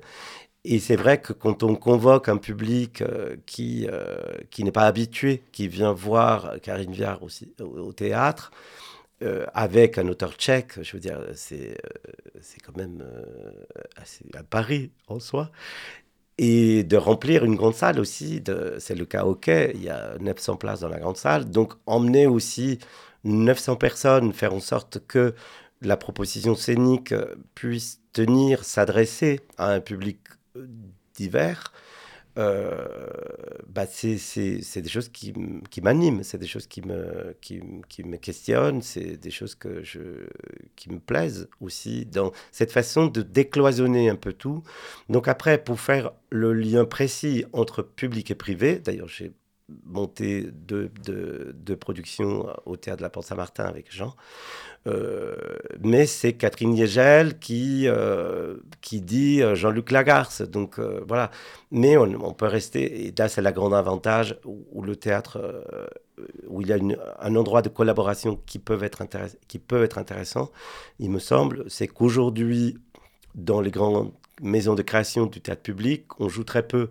Et 0.65 0.77
c'est 0.77 0.95
vrai 0.95 1.19
que 1.19 1.33
quand 1.33 1.63
on 1.63 1.73
convoque 1.73 2.29
un 2.29 2.37
public 2.37 3.03
qui, 3.47 3.87
euh, 3.91 4.15
qui 4.51 4.63
n'est 4.63 4.71
pas 4.71 4.85
habitué, 4.85 5.41
qui 5.51 5.67
vient 5.67 5.93
voir 5.93 6.61
Karine 6.61 6.91
Viard 6.91 7.23
aussi 7.23 7.53
au 7.59 7.91
théâtre, 7.91 8.51
euh, 9.23 9.45
avec 9.53 9.97
un 9.97 10.07
auteur 10.07 10.33
tchèque, 10.33 10.81
je 10.81 10.93
veux 10.93 10.99
dire, 10.99 11.19
c'est 11.35 11.77
euh, 11.85 12.41
quand 12.65 12.75
même 12.75 13.03
euh, 13.03 13.23
assez 13.95 14.25
à 14.33 14.43
Paris 14.43 14.91
en 15.07 15.19
soi. 15.19 15.51
Et 16.37 16.83
de 16.83 16.97
remplir 16.97 17.45
une 17.45 17.55
grande 17.55 17.75
salle 17.75 17.99
aussi, 17.99 18.43
c'est 18.79 18.95
le 18.95 19.05
cas 19.05 19.25
au 19.25 19.35
quai, 19.35 19.73
il 19.75 19.83
y 19.83 19.89
a 19.89 20.17
900 20.19 20.55
places 20.55 20.79
dans 20.79 20.89
la 20.89 20.99
grande 20.99 21.17
salle. 21.17 21.49
Donc 21.51 21.73
emmener 21.85 22.25
aussi 22.25 22.79
900 23.25 23.75
personnes, 23.75 24.33
faire 24.33 24.53
en 24.53 24.59
sorte 24.59 25.05
que 25.07 25.35
la 25.81 25.97
proposition 25.97 26.55
scénique 26.55 27.13
puisse 27.53 28.01
tenir, 28.13 28.63
s'adresser 28.63 29.41
à 29.57 29.71
un 29.71 29.81
public 29.81 30.19
divers, 31.13 31.71
bah 32.35 33.85
c'est 33.85 34.81
des 34.81 34.89
choses 34.89 35.09
qui, 35.09 35.33
qui 35.69 35.81
m'animent, 35.81 36.23
c'est 36.23 36.37
des 36.37 36.47
choses 36.47 36.67
qui 36.67 36.81
me, 36.81 37.35
qui, 37.41 37.61
qui 37.89 38.03
me 38.03 38.17
questionnent, 38.17 38.81
c'est 38.81 39.17
des 39.17 39.31
choses 39.31 39.55
que 39.55 39.83
je, 39.83 39.99
qui 40.75 40.89
me 40.89 40.99
plaisent 40.99 41.49
aussi 41.59 42.05
dans 42.05 42.31
cette 42.51 42.71
façon 42.71 43.07
de 43.07 43.21
décloisonner 43.21 44.09
un 44.09 44.15
peu 44.15 44.33
tout. 44.33 44.63
Donc 45.09 45.27
après, 45.27 45.63
pour 45.63 45.79
faire 45.79 46.11
le 46.29 46.53
lien 46.53 46.85
précis 46.85 47.45
entre 47.53 47.81
public 47.81 48.31
et 48.31 48.35
privé, 48.35 48.79
d'ailleurs 48.79 49.07
j'ai 49.07 49.33
monté 49.85 50.49
deux, 50.51 50.89
deux, 51.03 51.53
deux, 51.55 51.75
productions 51.75 52.47
au 52.65 52.77
Théâtre 52.77 52.97
de 52.97 53.03
la 53.03 53.09
Porte 53.09 53.27
Saint-Martin 53.27 53.65
avec 53.65 53.93
Jean, 53.93 54.15
euh, 54.87 55.35
mais 55.81 56.05
c'est 56.05 56.33
Catherine 56.33 56.75
Yegel 56.75 57.37
qui, 57.37 57.87
euh, 57.87 58.57
qui 58.81 59.01
dit 59.01 59.41
euh, 59.41 59.53
Jean-Luc 59.55 59.91
Lagarce. 59.91 60.41
Donc 60.41 60.79
voilà. 60.79 61.31
Mais 61.71 61.97
on, 61.97 62.33
peut 62.33 62.47
rester, 62.47 63.07
et 63.07 63.13
là 63.17 63.29
c'est 63.29 63.41
la 63.41 63.51
grande 63.51 63.73
avantage 63.73 64.37
où, 64.45 64.81
le 64.81 64.95
théâtre, 64.95 65.39
où 66.47 66.61
il 66.61 66.67
y 66.67 66.73
a 66.73 66.77
un 67.19 67.35
endroit 67.35 67.61
de 67.61 67.69
collaboration 67.69 68.39
qui, 68.45 68.61
être 68.81 69.03
qui 69.47 69.59
peut 69.59 69.83
être 69.83 69.97
intéressant, 69.97 70.51
il 70.99 71.11
me 71.11 71.19
semble, 71.19 71.63
c'est 71.69 71.87
qu'aujourd'hui, 71.87 72.77
dans 73.35 73.61
les 73.61 73.71
grandes 73.71 74.11
maisons 74.41 74.75
de 74.75 74.81
création 74.81 75.25
du 75.27 75.39
théâtre 75.39 75.61
public, 75.61 76.05
on 76.19 76.27
joue 76.27 76.43
très 76.43 76.67
peu. 76.67 76.89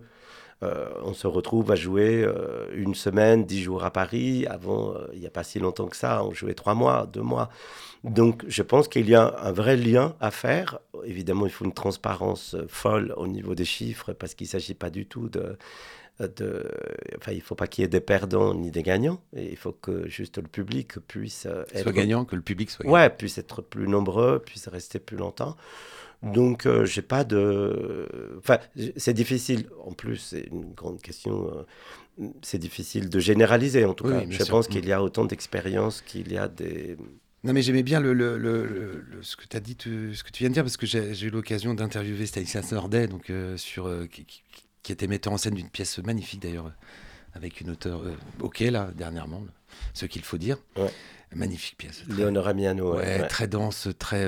On 0.61 1.13
se 1.13 1.27
retrouve 1.27 1.71
à 1.71 1.75
jouer 1.75 2.27
une 2.73 2.95
semaine, 2.95 3.45
dix 3.45 3.61
jours 3.61 3.83
à 3.83 3.91
Paris. 3.91 4.45
Avant, 4.47 4.93
il 5.13 5.19
n'y 5.19 5.27
a 5.27 5.31
pas 5.31 5.43
si 5.43 5.59
longtemps 5.59 5.87
que 5.87 5.97
ça, 5.97 6.23
on 6.23 6.33
jouait 6.33 6.53
trois 6.53 6.75
mois, 6.75 7.07
deux 7.11 7.21
mois. 7.23 7.49
Donc 8.03 8.43
je 8.47 8.63
pense 8.63 8.87
qu'il 8.87 9.09
y 9.09 9.15
a 9.15 9.35
un 9.43 9.51
vrai 9.51 9.77
lien 9.77 10.15
à 10.19 10.31
faire. 10.31 10.79
Évidemment, 11.03 11.45
il 11.45 11.51
faut 11.51 11.65
une 11.65 11.73
transparence 11.73 12.55
folle 12.67 13.13
au 13.17 13.27
niveau 13.27 13.55
des 13.55 13.65
chiffres 13.65 14.13
parce 14.13 14.33
qu'il 14.35 14.45
ne 14.45 14.51
s'agit 14.51 14.73
pas 14.73 14.89
du 14.89 15.05
tout 15.05 15.29
de... 15.29 15.57
de 16.19 16.63
enfin, 17.17 17.31
il 17.31 17.37
ne 17.37 17.43
faut 17.43 17.55
pas 17.55 17.67
qu'il 17.67 17.83
y 17.83 17.85
ait 17.85 17.89
des 17.89 17.99
perdants 17.99 18.53
ni 18.53 18.69
des 18.71 18.83
gagnants. 18.83 19.19
Et 19.35 19.49
il 19.51 19.57
faut 19.57 19.71
que 19.71 20.07
juste 20.07 20.37
le 20.37 20.47
public 20.47 20.99
puisse 21.07 21.45
être... 21.45 21.83
Soit 21.83 21.91
gagnant, 21.91 22.25
que 22.25 22.35
le 22.35 22.41
public 22.41 22.69
soit 22.69 22.85
gagnant. 22.85 22.97
Ouais, 22.97 23.09
puisse 23.09 23.37
être 23.37 23.61
plus 23.61 23.87
nombreux, 23.87 24.39
puisse 24.39 24.67
rester 24.67 24.99
plus 24.99 25.17
longtemps. 25.17 25.55
Donc, 26.23 26.65
euh, 26.65 26.85
j'ai 26.85 27.01
pas 27.01 27.23
de. 27.23 28.07
Enfin, 28.37 28.59
c'est 28.95 29.13
difficile. 29.13 29.67
En 29.85 29.93
plus, 29.93 30.17
c'est 30.17 30.47
une 30.51 30.73
grande 30.73 31.01
question. 31.01 31.47
Euh, 32.19 32.27
c'est 32.41 32.59
difficile 32.59 33.09
de 33.09 33.19
généraliser, 33.19 33.85
en 33.85 33.93
tout 33.93 34.07
cas. 34.07 34.23
Je 34.29 34.43
pense 34.43 34.67
qu'il 34.67 34.85
y 34.85 34.91
a 34.91 35.01
autant 35.01 35.25
d'expériences 35.25 36.01
qu'il 36.01 36.31
y 36.31 36.37
a 36.37 36.47
des, 36.47 36.97
non, 37.43 37.53
mais 37.53 37.63
j'aimais 37.63 37.81
bien 37.81 37.99
le, 37.99 38.13
le, 38.13 38.37
le, 38.37 39.03
ce, 39.21 39.35
que 39.35 39.45
as 39.57 39.59
dit, 39.59 39.75
ce 39.79 40.23
que 40.23 40.29
tu 40.31 40.43
viens 40.43 40.49
de 40.49 40.53
dire, 40.53 40.63
parce 40.63 40.77
que 40.77 40.85
j'ai 40.85 41.25
eu 41.25 41.31
l'occasion 41.31 41.73
d'interviewer 41.73 42.27
Stanislas 42.27 42.71
Nordet, 42.71 43.07
donc, 43.07 43.31
euh, 43.31 43.57
sur, 43.57 43.87
euh, 43.87 44.05
qui, 44.05 44.43
était 44.89 45.07
metteur 45.07 45.33
en 45.33 45.37
scène 45.37 45.55
d'une 45.55 45.69
pièce 45.69 45.97
magnifique 45.99 46.41
d'ailleurs, 46.41 46.71
avec 47.33 47.61
une 47.61 47.71
auteure 47.71 48.03
OK, 48.41 48.59
là, 48.59 48.91
dernièrement, 48.95 49.43
ce 49.93 50.05
qu'il 50.05 50.21
faut 50.21 50.37
dire. 50.37 50.57
Magnifique 51.33 51.77
pièce. 51.77 52.03
Léonora 52.09 52.53
Miano. 52.53 52.95
Ouais, 52.95 53.27
très 53.27 53.47
dense, 53.47 53.87
très. 53.99 54.27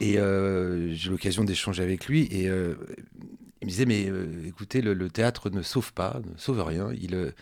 et 0.00 0.14
j'ai 0.14 1.08
eu 1.08 1.10
l'occasion 1.10 1.44
d'échanger 1.44 1.82
avec 1.82 2.06
lui, 2.06 2.22
et 2.24 2.44
il 2.44 3.66
me 3.66 3.68
disait 3.68 3.86
Mais 3.86 4.10
écoutez, 4.46 4.80
le, 4.80 5.10
théâtre 5.10 5.50
ne 5.50 5.62
sauve 5.62 5.92
pas, 5.92 6.20
ne 6.24 6.38
sauve 6.38 6.62
rien. 6.62 6.92
Il 6.94 7.32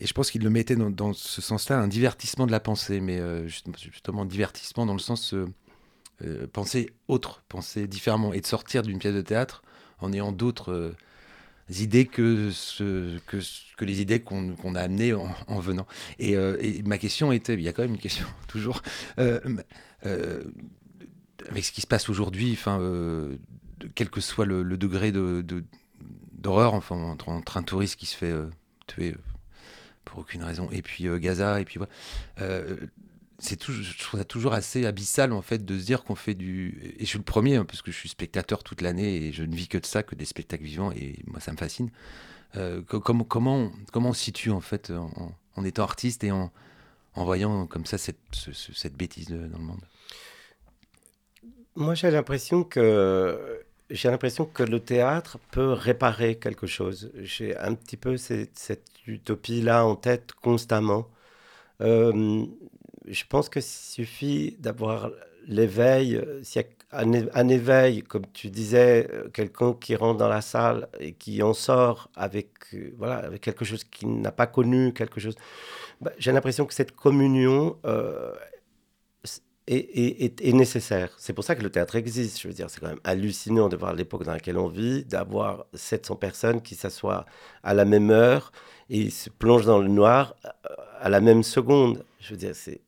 et 0.00 0.06
je 0.06 0.14
pense 0.14 0.30
qu'il 0.30 0.42
le 0.42 0.50
mettait 0.50 0.76
dans, 0.76 1.12
ce 1.12 1.42
sens-là, 1.42 1.78
un 1.78 1.86
divertissement 1.86 2.46
de 2.46 2.52
la 2.52 2.60
pensée, 2.60 3.00
mais 3.00 3.20
euh, 3.20 3.46
justement 3.46 4.24
divertissement 4.24 4.86
dans 4.86 4.94
le 4.94 4.98
sens 4.98 5.34
euh, 5.34 5.46
euh, 6.24 6.46
penser 6.50 6.90
autre, 7.06 7.42
penser 7.48 7.86
différemment, 7.86 8.32
et 8.32 8.40
de 8.40 8.46
sortir 8.46 8.82
d'une 8.82 8.98
pièce 8.98 9.14
de 9.14 9.20
théâtre 9.20 9.62
en 9.98 10.12
ayant 10.14 10.32
d'autres 10.32 10.94
idées 11.78 12.06
que, 12.06 12.50
que, 13.26 13.84
les 13.84 14.00
idées 14.00 14.20
qu'on 14.20 14.74
a 14.74 14.80
amenées 14.80 15.14
en, 15.14 15.60
venant. 15.60 15.86
Et, 16.18 16.36
ma 16.84 16.98
question 16.98 17.32
était, 17.32 17.54
il 17.54 17.62
y 17.62 17.68
a 17.68 17.72
quand 17.72 17.82
même 17.82 17.94
une 17.94 17.98
question 17.98 18.26
toujours, 18.48 18.82
avec 19.16 19.64
ce 21.64 21.72
qui 21.72 21.80
se 21.80 21.86
passe 21.86 22.08
aujourd'hui, 22.08 22.52
enfin, 22.52 22.78
quel 23.94 24.10
que 24.10 24.20
soit 24.20 24.46
le, 24.46 24.64
degré 24.76 25.12
d'horreur, 25.12 25.42
de, 25.42 25.64
d'horreur 26.32 26.74
enfin, 26.74 26.96
entre, 26.96 27.28
entre, 27.28 27.56
un 27.56 27.62
touriste 27.62 27.96
qui 27.96 28.06
se 28.06 28.16
fait 28.16 28.34
tuer 28.86 29.14
pour 30.04 30.20
aucune 30.20 30.42
raison. 30.42 30.68
Et 30.72 30.82
puis 30.82 31.06
euh, 31.06 31.18
Gaza, 31.18 31.60
et 31.60 31.64
puis 31.64 31.78
voilà. 31.78 31.92
Euh, 33.40 33.46
c'est 33.46 33.56
toujours, 33.56 33.84
je 33.84 33.98
trouve 33.98 34.20
ça 34.20 34.24
toujours 34.24 34.52
assez 34.52 34.86
abyssal 34.86 35.32
en 35.32 35.42
fait 35.42 35.64
de 35.64 35.78
se 35.78 35.84
dire 35.84 36.04
qu'on 36.04 36.14
fait 36.14 36.34
du. 36.34 36.94
Et 36.98 37.04
je 37.04 37.06
suis 37.06 37.18
le 37.18 37.24
premier 37.24 37.56
hein, 37.56 37.64
parce 37.64 37.82
que 37.82 37.90
je 37.90 37.96
suis 37.96 38.08
spectateur 38.08 38.62
toute 38.62 38.80
l'année 38.82 39.16
et 39.16 39.32
je 39.32 39.42
ne 39.42 39.54
vis 39.54 39.68
que 39.68 39.78
de 39.78 39.86
ça, 39.86 40.02
que 40.02 40.14
des 40.14 40.24
spectacles 40.24 40.64
vivants 40.64 40.92
et 40.92 41.16
moi 41.26 41.40
ça 41.40 41.52
me 41.52 41.56
fascine. 41.56 41.90
Euh, 42.56 42.82
comment, 42.82 43.24
comment, 43.24 43.70
comment 43.92 44.10
on 44.10 44.14
situe 44.14 44.50
en 44.50 44.60
fait 44.60 44.92
en, 45.56 45.64
étant 45.64 45.84
artiste 45.84 46.24
et 46.24 46.32
en, 46.32 46.50
en 47.14 47.24
voyant 47.24 47.66
comme 47.66 47.86
ça 47.86 47.98
cette, 47.98 48.18
cette 48.32 48.96
bêtise 48.96 49.28
dans 49.28 49.36
le 49.36 49.64
monde? 49.64 49.80
Moi 51.76 51.94
j'ai 51.94 52.10
l'impression 52.10 52.64
que 52.64 53.62
j'ai 53.90 54.10
l'impression 54.10 54.46
que 54.46 54.62
le 54.62 54.80
théâtre 54.80 55.38
peut 55.50 55.72
réparer 55.72 56.36
quelque 56.38 56.66
chose. 56.66 57.12
J'ai 57.16 57.56
un 57.56 57.74
petit 57.74 57.96
peu 57.96 58.16
cette, 58.16 58.58
cette 58.58 58.86
utopie-là 59.06 59.84
en 59.84 59.96
tête 59.96 60.32
constamment. 60.32 61.08
Euh, 61.80 62.46
je 63.06 63.24
pense 63.28 63.48
qu'il 63.48 63.62
suffit 63.62 64.56
d'avoir 64.58 65.10
l'éveil. 65.46 66.16
euh, 66.16 66.42
S'il 66.42 66.62
y 66.62 66.64
a 66.64 66.68
un, 67.34 67.48
éveil, 67.48 68.02
comme 68.02 68.26
tu 68.32 68.48
disais, 68.50 69.08
euh, 69.12 69.28
quelqu'un 69.30 69.74
qui 69.74 69.94
rentre 69.96 70.18
dans 70.18 70.28
la 70.28 70.40
salle 70.40 70.88
et 70.98 71.12
qui 71.12 71.42
en 71.42 71.54
sort 71.54 72.10
avec, 72.16 72.48
euh, 72.74 72.92
voilà, 72.98 73.16
avec 73.16 73.40
quelque 73.42 73.64
chose 73.64 73.84
qu'il 73.84 74.20
n'a 74.20 74.32
pas 74.32 74.46
connu, 74.46 74.92
quelque 74.92 75.20
chose. 75.20 75.36
Bah, 76.00 76.12
j'ai 76.18 76.32
l'impression 76.32 76.66
que 76.66 76.74
cette 76.74 76.92
communion 76.92 77.76
est, 79.74 80.40
est- 80.48 80.52
nécessaire. 80.52 81.10
C'est 81.18 81.32
pour 81.32 81.44
ça 81.44 81.54
que 81.56 81.62
le 81.62 81.70
théâtre 81.70 81.96
existe. 81.96 82.40
Je 82.40 82.48
veux 82.48 82.54
dire, 82.54 82.68
c'est 82.70 82.80
quand 82.80 82.88
même 82.88 83.00
hallucinant 83.04 83.68
de 83.68 83.76
voir 83.76 83.94
l'époque 83.94 84.24
dans 84.24 84.32
laquelle 84.32 84.58
on 84.58 84.68
vit, 84.68 85.04
d'avoir 85.04 85.66
700 85.74 86.16
personnes 86.16 86.62
qui 86.62 86.74
s'assoient 86.74 87.26
à 87.62 87.74
la 87.74 87.84
même 87.84 88.10
heure 88.10 88.52
et 88.90 89.10
se 89.10 89.30
plongent 89.30 89.66
dans 89.66 89.78
le 89.78 89.88
noir 89.88 90.34
euh, 90.44 90.50
à 91.00 91.08
la 91.08 91.20
même 91.20 91.42
seconde. 91.42 92.04
Je 92.18 92.30
veux 92.32 92.36
dire, 92.36 92.54
c'est, 92.54 92.80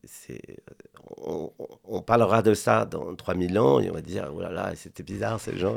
on, 1.17 2.01
parlera 2.01 2.41
de 2.41 2.53
ça 2.53 2.85
dans 2.85 3.15
3000 3.15 3.57
ans 3.59 3.79
et 3.79 3.89
on 3.89 3.93
va 3.93 4.01
dire, 4.01 4.29
oh 4.35 4.41
là 4.41 4.51
là, 4.51 4.71
c'était 4.75 5.03
bizarre 5.03 5.39
ces 5.39 5.57
gens, 5.57 5.75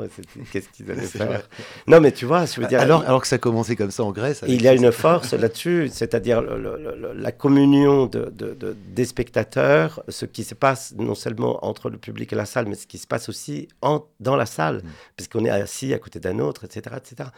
qu'est-ce 0.51 0.69
qu'ils 0.69 0.89
allaient 0.91 1.01
vrai. 1.05 1.27
faire? 1.27 1.49
Non, 1.87 2.01
mais 2.01 2.11
tu 2.11 2.25
vois, 2.25 2.45
je 2.45 2.59
veux 2.59 2.67
dire, 2.67 2.81
alors, 2.81 3.03
alors 3.03 3.21
que 3.21 3.27
ça 3.27 3.37
commençait 3.37 3.75
comme 3.75 3.91
ça 3.91 4.03
en 4.03 4.11
Grèce. 4.11 4.43
il 4.47 4.61
y 4.61 4.67
a 4.67 4.73
une 4.73 4.91
force 5.03 5.33
là-dessus, 5.33 5.89
c'est-à-dire 5.91 6.41
la 6.41 7.31
communion 7.31 8.05
de, 8.07 8.25
de- 8.25 8.53
de- 8.53 8.75
des 8.95 9.05
spectateurs, 9.05 10.03
ce 10.09 10.25
qui 10.25 10.43
se 10.43 10.55
passe 10.55 10.93
non 10.97 11.15
seulement 11.15 11.65
entre 11.65 11.89
le 11.89 11.97
public 11.97 12.33
et 12.33 12.35
la 12.35 12.45
salle, 12.45 12.67
mais 12.67 12.75
ce 12.75 12.87
qui 12.87 12.97
se 12.97 13.07
passe 13.07 13.29
aussi 13.29 13.67
en, 13.81 14.03
dans 14.19 14.35
la 14.35 14.45
salle, 14.45 14.81
puisqu'on 15.15 15.45
est 15.45 15.49
assis 15.49 15.93
à 15.93 15.99
côté 15.99 16.19
d'un 16.19 16.39
autre, 16.39 16.65
etc., 16.65 16.95
etc. 16.97 17.29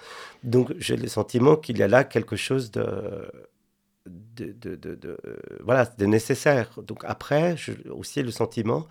Donc 0.43 0.73
j'ai 0.77 0.97
le 0.97 1.07
sentiment 1.07 1.55
qu'il 1.55 1.77
y 1.77 1.83
a 1.83 1.87
là 1.87 2.03
quelque 2.03 2.35
chose 2.35 2.71
de, 2.71 2.85
de, 4.39 4.53
de- 4.53 4.75
de- 4.75 4.95
de- 4.95 5.17
euh, 5.25 5.37
voilà, 5.63 5.85
de 5.85 6.05
nécessaire. 6.05 6.69
Donc 6.81 7.03
après, 7.05 7.57
j'ai 7.57 7.77
aussi 7.89 8.23
le 8.23 8.31
sentiment 8.31 8.87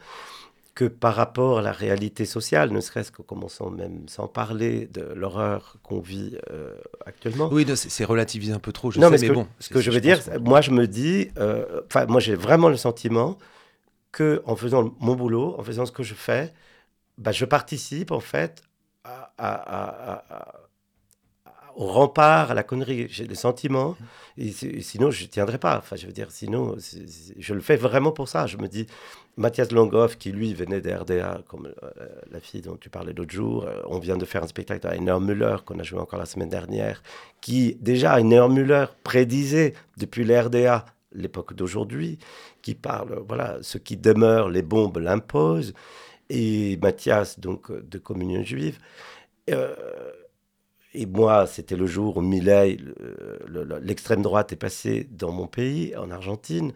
que 0.75 0.85
par 0.87 1.15
rapport 1.17 1.59
à 1.59 1.63
la 1.63 1.73
réalité 1.73 2.25
sociale, 2.25 2.71
ne 2.73 2.81
serait-ce 2.81 3.13
qu'en 3.13 3.25
commençant 3.25 3.71
même 3.71 4.09
sans 4.09 4.29
parler 4.29 4.87
de 4.87 5.03
l'horreur 5.15 5.77
qu'on 5.83 6.01
vit 6.01 6.39
euh, 6.51 6.75
actuellement, 7.07 7.51
Oui, 7.51 7.67
c'est 7.77 8.05
relativisé 8.05 8.53
un 8.53 8.59
peu 8.61 8.73
trop, 8.73 8.91
je 8.91 9.01
non, 9.01 9.09
sais, 9.09 9.19
mais 9.19 9.27
que, 9.29 9.33
bon. 9.33 9.49
ce 9.59 9.69
que 9.71 9.81
je 9.81 9.91
veux 9.91 10.01
dire, 10.01 10.21
moi, 10.41 10.61
je 10.61 10.71
me 10.71 10.87
dis, 10.87 11.31
euh, 11.39 11.83
enfin, 11.87 12.07
moi, 12.07 12.21
j'ai 12.21 12.35
vraiment 12.35 12.69
le 12.69 12.77
sentiment 12.77 13.39
que 14.13 14.43
en 14.47 14.57
faisant 14.57 14.95
mon 15.01 15.17
boulot, 15.17 15.57
en 15.59 15.65
faisant 15.65 15.87
ce 15.87 15.93
que 15.93 16.03
je 16.03 16.15
fais, 16.15 16.53
bah, 17.19 17.33
je 17.33 17.45
participe 17.45 18.13
en 18.13 18.21
fait 18.21 18.63
à- 19.05 19.33
à- 19.39 19.55
à- 19.55 20.13
à- 20.15 20.35
à- 20.37 20.55
au 21.79 21.87
rempart, 21.87 22.51
à 22.51 22.55
la 22.55 22.65
connerie. 22.65 23.07
J'ai 23.09 23.27
le 23.27 23.35
sentiment, 23.37 23.97
et, 24.37 24.51
si- 24.53 24.67
et 24.67 24.83
sinon, 24.83 25.11
je 25.13 25.23
ne 25.25 25.29
tiendrai 25.29 25.59
pas. 25.59 25.79
Enfin, 25.79 25.97
je 25.97 26.07
veux 26.07 26.13
dire, 26.13 26.31
sinon, 26.31 26.77
je 27.39 27.55
le 27.55 27.61
fais 27.61 27.77
vraiment 27.77 28.13
pour 28.13 28.29
ça. 28.29 28.47
Je 28.47 28.57
me 28.59 28.67
dis, 28.69 28.87
Mathias 29.37 29.71
Longoff, 29.71 30.19
qui 30.19 30.33
lui 30.33 30.55
venait 30.55 30.81
des 30.81 30.93
RDA, 30.95 31.43
comme 31.49 31.69
euh, 31.85 32.09
la 32.33 32.41
fille 32.41 32.63
dont 32.63 32.77
tu 32.77 32.91
parlais 32.91 33.13
l'autre 33.13 33.33
jour, 33.33 33.65
euh, 33.65 33.81
on 33.87 34.01
vient 34.01 34.17
de 34.17 34.25
faire 34.25 34.43
un 34.43 34.49
spectacle 34.49 34.87
à 34.89 34.97
Ener 34.97 35.21
Müller, 35.21 35.57
qu'on 35.65 35.79
a 35.79 35.85
joué 35.85 36.01
encore 36.01 36.19
la 36.19 36.27
semaine 36.27 36.49
dernière, 36.49 37.03
qui, 37.41 37.77
déjà, 37.81 38.19
Ener 38.21 38.49
Müller 38.49 38.87
prédisait 39.05 39.75
depuis 39.99 40.25
les 40.25 40.41
RDA 40.41 40.85
l'époque 41.13 41.55
d'aujourd'hui, 41.55 42.19
qui 42.61 42.75
parle, 42.75 43.23
voilà, 43.29 43.59
ce 43.63 43.79
qui 43.79 43.97
demeure, 43.97 44.51
les 44.51 44.63
bombes 44.63 44.99
l'imposent, 44.99 45.75
et 46.29 46.77
Mathias, 46.83 47.39
donc, 47.41 47.71
de 47.73 47.99
communion 47.99 48.43
juive. 48.43 48.79
Euh, 49.51 49.75
et 50.95 51.07
moi, 51.07 51.47
c'était 51.47 51.77
le 51.77 51.87
jour 51.87 52.17
où 52.17 52.21
Milei, 52.23 52.77
le- 52.77 52.95
le- 53.47 53.65
le- 53.65 53.79
l'extrême 53.79 54.23
droite, 54.23 54.53
est 54.53 54.57
passée 54.57 55.07
dans 55.11 55.33
mon 55.33 55.47
pays, 55.47 55.95
en 55.97 56.11
Argentine. 56.11 56.73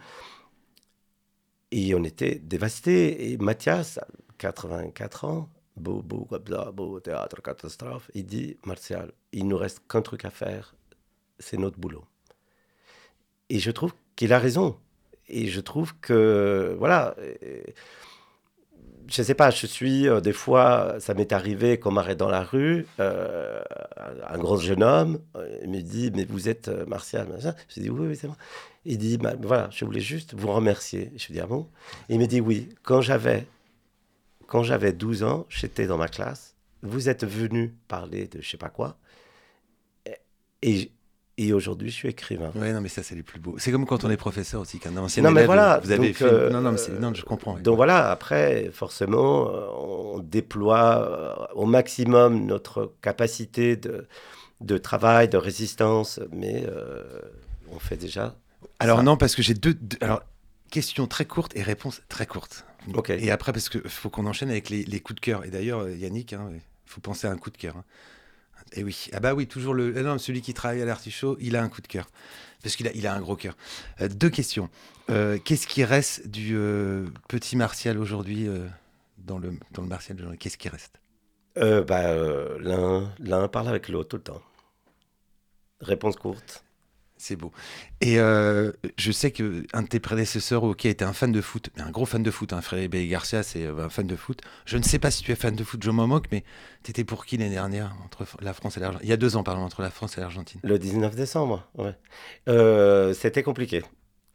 Et 1.71 1.95
on 1.95 2.05
était 2.05 2.37
dévastés. 2.37 3.33
Et 3.33 3.37
Mathias, 3.39 3.99
84 4.39 5.25
ans, 5.25 5.49
beau, 5.77 6.03
beau, 6.03 6.29
beau 6.73 7.01
théâtre, 7.01 7.43
catastrophe, 7.43 8.11
il 8.15 8.27
dit 8.27 8.57
Martial, 8.65 9.13
il 9.33 9.49
nous 9.49 9.57
reste 9.57 9.81
qu'un 9.89 10.03
truc 10.03 10.25
à 10.25 10.31
faire, 10.31 10.75
c'est 11.39 11.59
notre 11.59 11.79
boulot. 11.79 12.05
Et 13.49 13.59
je 13.59 13.71
trouve 13.71 13.95
qu'il 14.17 14.33
a 14.33 14.39
raison. 14.39 14.77
Et 15.29 15.49
je 15.49 15.61
trouve 15.61 15.95
que, 16.01 16.75
voilà, 16.79 17.15
je 19.09 19.23
sais 19.23 19.35
pas, 19.35 19.51
je 19.51 19.67
suis, 19.67 20.09
euh, 20.09 20.21
des 20.21 20.33
fois, 20.33 20.97
ça 20.99 21.15
m'est 21.15 21.33
arrivé 21.33 21.79
qu'on 21.79 21.91
m'arrête 21.91 22.19
dans 22.19 22.29
la 22.29 22.43
rue, 22.43 22.87
euh, 23.01 23.63
un 24.29 24.39
grand 24.39 24.57
jeune 24.57 24.83
homme, 24.83 25.21
euh, 25.37 25.59
il 25.63 25.71
me 25.71 25.81
dit, 25.81 26.11
mais 26.15 26.25
vous 26.25 26.49
êtes 26.49 26.69
Martial. 26.87 27.29
Je 27.69 27.81
dis, 27.81 27.91
oui, 27.91 28.09
oui, 28.09 28.17
c'est 28.17 28.27
moi. 28.27 28.37
Il 28.85 28.99
dit, 28.99 29.19
bah, 29.19 29.35
voilà, 29.41 29.69
je 29.71 29.85
voulais 29.85 30.01
juste 30.01 30.35
vous 30.35 30.53
remercier. 30.53 31.13
Je 31.17 31.33
dis, 31.33 31.41
ah 31.41 31.47
bon? 31.47 31.69
Il 32.09 32.19
me 32.19 32.27
dit, 32.27 32.41
oui, 32.41 32.69
quand 32.83 33.01
j'avais, 33.01 33.47
quand 34.47 34.63
j'avais 34.63 34.93
12 34.93 35.23
ans, 35.23 35.47
j'étais 35.49 35.87
dans 35.87 35.99
ma 35.99 36.09
classe, 36.09 36.55
vous 36.83 37.09
êtes 37.09 37.25
venu 37.25 37.75
parler 37.89 38.27
de 38.27 38.41
je 38.41 38.51
sais 38.51 38.57
pas 38.57 38.71
quoi, 38.71 38.97
et 40.63 40.91
aujourd'hui, 41.53 41.89
je 41.91 41.95
suis 41.95 42.09
écrivain. 42.09 42.53
Ouais, 42.55 42.73
non, 42.73 42.81
mais 42.81 42.89
ça, 42.89 43.03
c'est 43.03 43.15
les 43.15 43.23
plus 43.23 43.41
beaux. 43.41 43.57
C'est 43.59 43.73
comme 43.73 43.87
quand 43.87 44.05
on 44.05 44.11
est 44.11 44.17
professeur 44.17 44.61
aussi, 44.61 44.79
qu'un 44.79 44.97
ancien 44.99 45.23
Non, 45.23 45.31
mais 45.31 45.47
voilà, 45.47 45.81
vous 45.83 45.91
avez 45.91 46.09
donc, 46.09 46.17
fait... 46.17 46.25
euh, 46.25 46.51
non, 46.51 46.61
non, 46.61 46.73
mais 46.73 46.79
c'est- 46.79 46.93
non, 46.99 47.13
je 47.15 47.25
comprends. 47.25 47.55
Donc 47.59 47.77
voilà, 47.77 48.11
après, 48.11 48.71
forcément, 48.73 49.49
euh, 49.49 49.67
on 49.79 50.19
déploie 50.19 51.09
euh, 51.11 51.55
au 51.55 51.65
maximum 51.65 52.45
notre 52.47 52.93
capacité 53.01 53.77
de, 53.77 54.07
de 54.61 54.79
travail, 54.79 55.29
de 55.29 55.39
résistance, 55.39 56.21
mais 56.33 56.65
euh, 56.69 57.03
on 57.71 57.79
fait 57.79 57.97
déjà. 57.97 58.37
Alors 58.79 58.99
ça. 58.99 59.03
non, 59.03 59.17
parce 59.17 59.35
que 59.35 59.43
j'ai 59.43 59.55
deux, 59.55 59.75
deux- 59.75 59.97
Alors, 60.03 60.23
question 60.71 61.07
très 61.07 61.25
courte 61.25 61.57
et 61.57 61.63
réponse 61.63 62.03
très 62.09 62.27
courte. 62.27 62.65
Ok. 62.95 63.11
Et 63.11 63.31
après, 63.31 63.53
parce 63.53 63.69
qu'il 63.69 63.81
faut 63.89 64.11
qu'on 64.11 64.27
enchaîne 64.27 64.51
avec 64.51 64.69
les, 64.69 64.85
les 64.85 65.01
coups 65.01 65.15
de 65.17 65.21
cœur. 65.25 65.45
Et 65.45 65.51
d'ailleurs, 65.51 65.89
Yannick, 65.89 66.33
il 66.33 66.39
faut 66.85 67.01
penser 67.01 67.27
à 67.27 67.31
un 67.31 67.37
coup 67.37 67.51
de 67.51 67.57
cœur. 67.57 67.77
hein. 67.77 67.85
Et 68.73 68.85
oui, 68.85 69.09
ah 69.13 69.21
bah 69.21 69.35
oui, 69.35 69.47
toujours 69.47 69.75
le. 69.75 69.95
ah 69.97 70.03
Non, 70.03 70.19
celui 70.19 70.43
qui 70.43 70.55
travaille 70.55 70.83
à 70.83 70.85
l'artichaut, 70.85 71.37
il 71.41 71.57
a 71.57 71.63
un 71.63 71.69
coup 71.69 71.81
de 71.81 71.87
cœur. 71.87 72.09
Parce 72.63 72.77
qu'il 72.77 72.87
a, 72.87 72.93
il 72.93 73.07
a 73.07 73.15
un 73.15 73.21
gros 73.21 73.37
cœur. 73.37 73.57
Euh, 74.01 74.09
deux 74.09 74.31
questions. 74.31 74.71
Euh, 75.11 75.39
Qu'est-ce 75.45 75.67
qui 75.67 75.85
reste 75.85 76.29
du 76.29 76.55
euh, 76.57 77.07
petit 77.29 77.57
Martial 77.57 77.99
aujourd'hui 77.99 78.49
dans, 79.19 79.39
le, 79.39 79.55
dans 79.73 79.83
le 79.83 79.89
Martial 79.89 80.17
d'aujourd'hui 80.17 80.39
Qu'est-ce 80.39 80.59
qui 80.59 80.69
reste? 80.69 81.01
Bah, 81.57 82.15
l'un 82.59 83.49
parle 83.49 83.69
avec 83.69 83.89
l'autre 83.89 84.11
tout 84.11 84.17
le 84.17 84.23
temps. 84.23 84.43
Réponse 85.81 86.17
courte. 86.17 86.65
C'est 87.23 87.37
beau. 87.37 87.53
Et 88.01 88.19
euh, 88.19 88.73
je 88.99 89.13
sais 89.13 89.31
que 89.31 89.65
un 89.73 89.83
de 89.83 89.87
tes 89.87 90.01
prédécesseurs, 90.01 90.77
qui 90.77 90.89
était 90.89 91.05
un 91.05 91.13
fan 91.13 91.31
de 91.31 91.41
foot, 91.41 91.71
mais 91.77 91.83
un 91.83 91.91
gros 91.93 92.05
fan 92.05 92.21
de 92.21 92.33
foot, 92.33 92.53
hein, 92.53 92.61
Frédéric 92.61 93.09
Garcia, 93.09 93.45
c'est 93.45 93.65
euh, 93.65 93.85
un 93.85 93.89
fan 93.89 94.09
de 94.09 94.17
foot. 94.17 94.41
Je 94.65 94.77
ne 94.77 94.83
sais 94.83 94.99
pas 94.99 95.13
si 95.13 95.23
tu 95.23 95.31
es 95.31 95.37
fan 95.37 95.55
de 95.55 95.63
foot, 95.63 95.81
je 95.85 95.91
m'en 95.93 96.09
moque, 96.09 96.27
mais 96.33 96.43
tu 96.83 97.05
pour 97.05 97.25
qui 97.25 97.37
l'année 97.37 97.51
dernière 97.55 97.95
entre 98.05 98.27
la 98.41 98.53
France 98.53 98.77
et 98.77 98.81
l'Argentine 98.81 99.07
Il 99.07 99.11
y 99.11 99.13
a 99.13 99.17
deux 99.17 99.37
ans, 99.37 99.45
pardon, 99.45 99.63
entre 99.63 99.83
la 99.83 99.91
France 99.91 100.19
et 100.19 100.21
l'Argentine? 100.21 100.59
Le 100.65 100.81
19 100.81 101.15
décembre, 101.15 101.69
ouais. 101.79 101.95
Euh, 102.49 103.15
c'était 103.15 103.45
compliqué. 103.45 103.85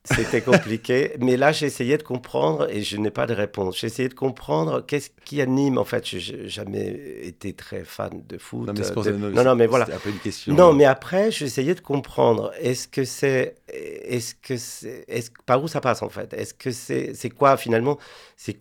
C'était 0.08 0.42
compliqué, 0.42 1.16
mais 1.20 1.36
là 1.36 1.52
j'ai 1.52 1.66
essayé 1.66 1.98
de 1.98 2.04
comprendre 2.04 2.68
et 2.70 2.82
je 2.82 2.96
n'ai 2.96 3.12
pas 3.12 3.26
de 3.28 3.34
réponse. 3.34 3.78
J'ai 3.78 3.88
essayé 3.88 4.08
de 4.08 4.14
comprendre 4.14 4.82
qu'est-ce 4.86 5.10
qui 5.26 5.42
anime. 5.42 5.78
En 5.78 5.84
fait, 5.84 6.08
je 6.08 6.34
n'ai 6.34 6.48
jamais 6.48 6.88
été 7.24 7.52
très 7.54 7.84
fan 7.84 8.24
de 8.26 8.38
foot. 8.38 8.68
Non, 8.68 8.74
mais 8.74 9.12
de- 9.12 9.18
non, 9.18 9.44
non, 9.44 9.56
mais 9.56 9.68
voilà. 9.68 9.90
Une 10.06 10.20
question. 10.20 10.56
Non, 10.56 10.72
mais 10.74 10.86
après, 10.86 11.30
j'ai 11.30 11.46
essayé 11.46 11.76
de 11.76 11.82
comprendre. 11.82 12.54
Est-ce 12.60 12.88
que 12.88 13.04
c'est, 13.04 13.56
est-ce 13.68 14.34
que 14.36 14.56
c'est, 14.56 15.04
est-ce 15.10 15.30
par 15.46 15.62
où 15.62 15.68
ça 15.68 15.82
passe 15.82 16.02
en 16.02 16.10
fait? 16.10 16.34
Est-ce 16.34 16.54
que 16.54 16.72
c'est, 16.72 17.14
c'est 17.14 17.30
quoi 17.30 17.58
finalement? 17.58 17.98
C'est, 18.38 18.60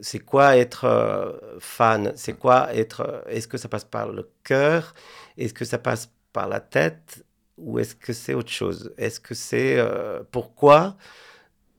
c'est 0.00 0.18
quoi 0.20 0.56
être 0.56 0.84
euh, 0.84 1.32
fan? 1.60 2.12
C'est 2.16 2.34
quoi 2.38 2.72
être 2.74 3.00
euh, 3.02 3.22
Est-ce 3.28 3.48
que 3.48 3.58
ça 3.58 3.68
passe 3.68 3.84
par 3.84 4.08
le 4.10 4.30
cœur? 4.44 4.94
Est-ce 5.38 5.54
que 5.54 5.64
ça 5.64 5.78
passe 5.78 6.10
par 6.32 6.48
la 6.48 6.60
tête? 6.60 7.24
Ou 7.58 7.78
est-ce 7.78 7.94
que 7.94 8.12
c'est 8.12 8.34
autre 8.34 8.50
chose? 8.50 8.92
Est-ce 8.98 9.20
que 9.20 9.34
c'est 9.34 9.76
euh, 9.78 10.22
pourquoi 10.30 10.96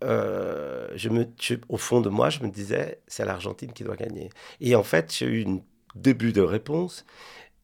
euh, 0.04 0.90
je 0.96 1.10
me, 1.10 1.28
je- 1.42 1.56
au 1.70 1.78
fond 1.78 2.02
de 2.02 2.10
moi, 2.10 2.30
je 2.30 2.42
me 2.44 2.50
disais, 2.50 3.02
c'est 3.08 3.26
l'Argentine 3.26 3.74
qui 3.74 3.84
doit 3.84 3.96
gagner. 3.96 4.30
Et 4.62 4.76
en 4.76 4.84
fait, 4.84 5.14
j'ai 5.16 5.26
eu 5.28 5.46
un 5.48 5.60
début 5.96 6.34
de 6.34 6.42
réponse. 6.42 7.06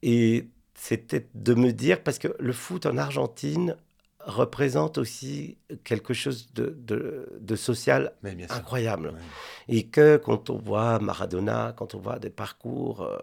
Et 0.01 0.47
c'était 0.75 1.27
de 1.35 1.53
me 1.53 1.71
dire, 1.71 2.03
parce 2.03 2.19
que 2.19 2.29
le 2.39 2.53
foot 2.53 2.85
en 2.85 2.97
Argentine 2.97 3.77
représente 4.19 4.97
aussi 4.97 5.57
quelque 5.83 6.13
chose 6.13 6.53
de, 6.53 6.75
de, 6.79 7.29
de 7.39 7.55
social 7.55 8.13
Mais 8.23 8.35
bien 8.35 8.47
sûr. 8.47 8.55
incroyable. 8.57 9.09
Ouais. 9.09 9.19
Et 9.69 9.83
que 9.87 10.17
quand 10.17 10.49
on 10.49 10.57
voit 10.57 10.99
Maradona, 10.99 11.73
quand 11.77 11.95
on 11.95 11.99
voit 11.99 12.19
des 12.19 12.29
parcours, 12.29 13.01
euh, 13.03 13.17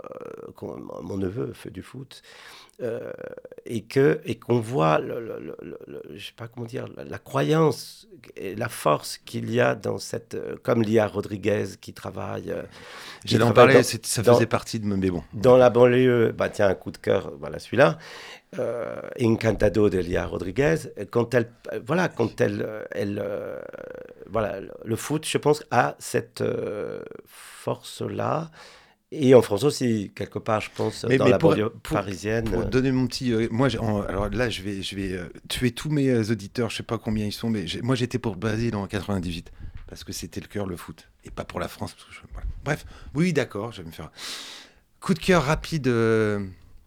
comme 0.57 0.91
mon 1.03 1.17
neveu 1.17 1.53
fait 1.55 1.71
du 1.71 1.83
foot, 1.83 2.23
euh, 2.83 3.13
et 3.67 3.83
que 3.83 4.21
et 4.25 4.37
qu'on 4.37 4.59
voit, 4.59 4.99
le, 5.01 5.21
le- 5.21 5.57
le- 5.61 5.79
le- 5.87 6.03
je 6.15 6.27
sais 6.29 6.33
pas 6.35 6.49
comment 6.49 6.67
dire, 6.67 6.87
la, 6.97 7.05
la 7.05 7.19
croyance 7.19 8.09
et 8.37 8.55
la 8.55 8.71
force 8.71 9.19
qu'il 9.19 9.51
y 9.51 9.61
a 9.61 9.75
dans 9.75 9.99
cette, 9.99 10.35
euh, 10.35 10.57
comme 10.63 10.83
Lia 10.83 11.07
Rodriguez 11.07 11.67
qui 11.81 11.93
travaille. 11.93 12.51
euh, 12.51 12.63
J'allais 13.27 13.45
en 13.45 13.53
parler, 13.53 13.75
dans- 13.75 13.83
ça 13.83 14.23
dans- 14.23 14.35
faisait 14.35 14.47
partie 14.47 14.81
de 14.81 14.87
bon. 15.11 15.23
dans 15.35 15.59
la 15.59 15.69
banlieue, 15.69 16.33
bah 16.33 16.49
tiens, 16.49 16.69
un 16.69 16.75
coup 16.75 16.91
de 16.91 16.97
cœur, 16.99 17.33
voilà 17.39 17.59
celui-là. 17.59 17.99
Encantado 19.21 19.89
de 19.91 19.99
Lia 19.99 20.27
Rodriguez. 20.27 20.77
Quand 21.11 21.35
elle, 21.35 21.51
voilà, 21.87 22.09
quand 22.09 22.41
elle, 22.41 22.67
elle, 22.91 23.23
voilà, 24.29 24.61
le 24.85 24.97
foot, 24.97 25.27
je 25.27 25.39
pense, 25.39 25.65
a 25.71 25.97
cette 25.99 26.30
euh, 26.41 27.03
force-là. 27.27 28.51
Et 29.13 29.35
en 29.35 29.43
France 29.43 29.65
aussi, 29.65 30.13
quelque 30.15 30.39
part, 30.39 30.61
je 30.61 30.71
pense, 30.75 31.05
Mais- 31.09 31.19
dans 31.19 31.25
mais 31.25 31.31
la 31.33 31.39
pour- 31.39 31.51
banlieue 31.51 31.71
pour- 31.71 31.95
parisienne. 31.95 32.45
Pour 32.49 32.65
donner 32.67 32.93
mon 32.93 33.07
petit. 33.09 33.33
euh, 33.33 33.49
moi, 33.51 33.69
en- 33.81 34.03
alors 34.03 34.29
là, 34.31 34.49
je 34.49 34.63
vais, 34.63 34.83
je 34.83 34.95
vais 34.95 35.13
euh, 35.13 35.25
tuer 35.49 35.73
tous 35.73 35.91
mes 35.91 36.09
euh, 36.11 36.23
auditeurs. 36.31 36.71
Je 36.71 36.77
sais 36.77 36.83
pas 36.85 36.97
combien 36.99 37.27
ils 37.27 37.33
sont, 37.33 37.51
mais 37.51 37.65
moi, 37.83 37.97
j'étais 37.97 38.19
pour 38.21 38.37
Basile 38.37 38.77
en 38.77 38.87
98 38.87 39.51
parce 39.89 40.05
que 40.05 40.13
c'était 40.13 40.41
le 40.41 40.47
cœur, 40.47 40.67
le 40.67 40.77
foot, 40.77 41.09
et 41.25 41.31
pas 41.31 41.45
pour 41.45 41.59
la 41.59 41.67
France. 41.67 41.93
parce 41.95 42.05
que 42.07 42.13
je- 42.15 42.21
voilà. 42.33 42.47
Bref, 42.65 42.87
oui, 43.15 43.33
d'accord, 43.33 43.73
je 43.73 43.83
vais 43.83 43.89
me 43.89 43.93
faire. 43.93 44.13
Coup 45.01 45.15
de 45.15 45.19
cœur 45.19 45.43
rapide, 45.43 45.89
euh, 45.89 46.47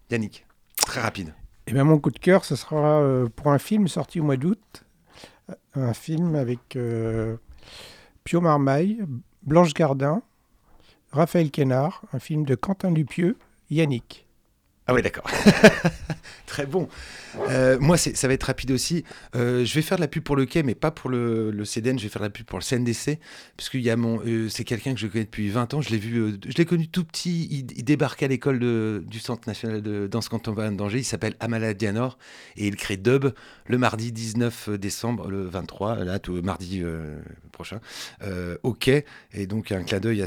Yannick. 0.10 0.46
Très 0.78 1.02
rapide. 1.02 1.34
Et 1.68 1.74
bien, 1.74 1.84
mon 1.84 2.00
coup 2.00 2.12
de 2.12 2.20
cœur, 2.20 2.46
ce 2.46 2.56
sera 2.56 3.02
euh, 3.02 3.28
pour 3.36 3.48
un 3.52 3.58
film 3.58 3.88
sorti 3.89 4.20
au 4.22 4.24
mois 4.24 4.38
d'août. 4.38 4.84
Un 5.76 5.94
film 5.94 6.36
avec 6.36 6.78
euh, 6.78 7.36
Pio 8.24 8.39
Marmaille, 8.39 9.02
Blanche 9.46 9.74
Gardin, 9.74 10.22
Raphaël 11.12 11.52
Quénard, 11.52 12.04
un 12.14 12.20
film 12.20 12.46
de 12.46 12.56
Quentin 12.56 12.91
Dupieux, 12.91 13.38
Yannick. 13.70 14.26
Ah 14.88 14.93
oui, 14.93 15.01
d'accord. 15.01 15.23
Très 16.45 16.65
bon. 16.65 16.88
Euh, 17.49 17.79
moi, 17.79 17.97
ça 17.97 18.27
va 18.27 18.34
être 18.34 18.43
rapide 18.43 18.71
aussi. 18.71 19.03
Euh, 19.36 19.65
je 19.65 19.73
vais 19.73 19.81
faire 19.81 19.97
de 19.97 20.01
la 20.01 20.07
pub 20.07 20.23
pour 20.23 20.36
le 20.36 20.45
quai, 20.45 20.61
mais 20.61 20.75
pas 20.75 20.91
pour 20.91 21.09
le, 21.09 21.51
le 21.51 21.65
CDN. 21.65 21.97
Je 21.97 22.03
vais 22.03 22.09
faire 22.09 22.21
de 22.21 22.27
la 22.27 22.29
pub 22.29 22.45
pour 22.45 22.59
le 22.59 22.63
CNDC, 22.63 23.17
parce 23.57 23.69
qu'il 23.69 23.88
euh, 23.89 24.49
c'est 24.49 24.63
quelqu'un 24.63 24.93
que 24.93 24.99
je 24.99 25.07
connais 25.07 25.23
depuis 25.23 25.49
20 25.49 25.73
ans. 25.73 25.81
Je 25.81 25.89
l'ai 25.89 25.97
vu, 25.97 26.17
euh, 26.19 26.38
je 26.47 26.55
l'ai 26.57 26.65
connu 26.65 26.88
tout 26.89 27.05
petit. 27.05 27.47
Il, 27.49 27.77
il 27.77 27.84
débarquait 27.84 28.25
à 28.25 28.27
l'école 28.27 28.59
du 28.59 29.19
Centre 29.19 29.47
national 29.47 29.81
de 29.81 30.05
danse 30.07 30.29
contemporaine 30.29 30.77
d'Angers. 30.77 30.99
Il 30.99 31.05
s'appelle 31.05 31.36
Amala 31.39 31.73
Dianor 31.73 32.17
et 32.57 32.67
il 32.67 32.75
crée 32.75 32.97
Dub 32.97 33.27
le 33.67 33.77
mardi 33.77 34.11
19 34.11 34.69
décembre, 34.71 35.29
le 35.29 35.45
23, 35.45 36.03
là, 36.03 36.19
tout, 36.19 36.39
mardi 36.43 36.84
prochain, 37.51 37.79
au 38.63 38.73
quai. 38.73 39.05
Et 39.34 39.47
donc 39.47 39.71
un 39.71 39.84
clin 39.84 39.99
d'œil 39.99 40.23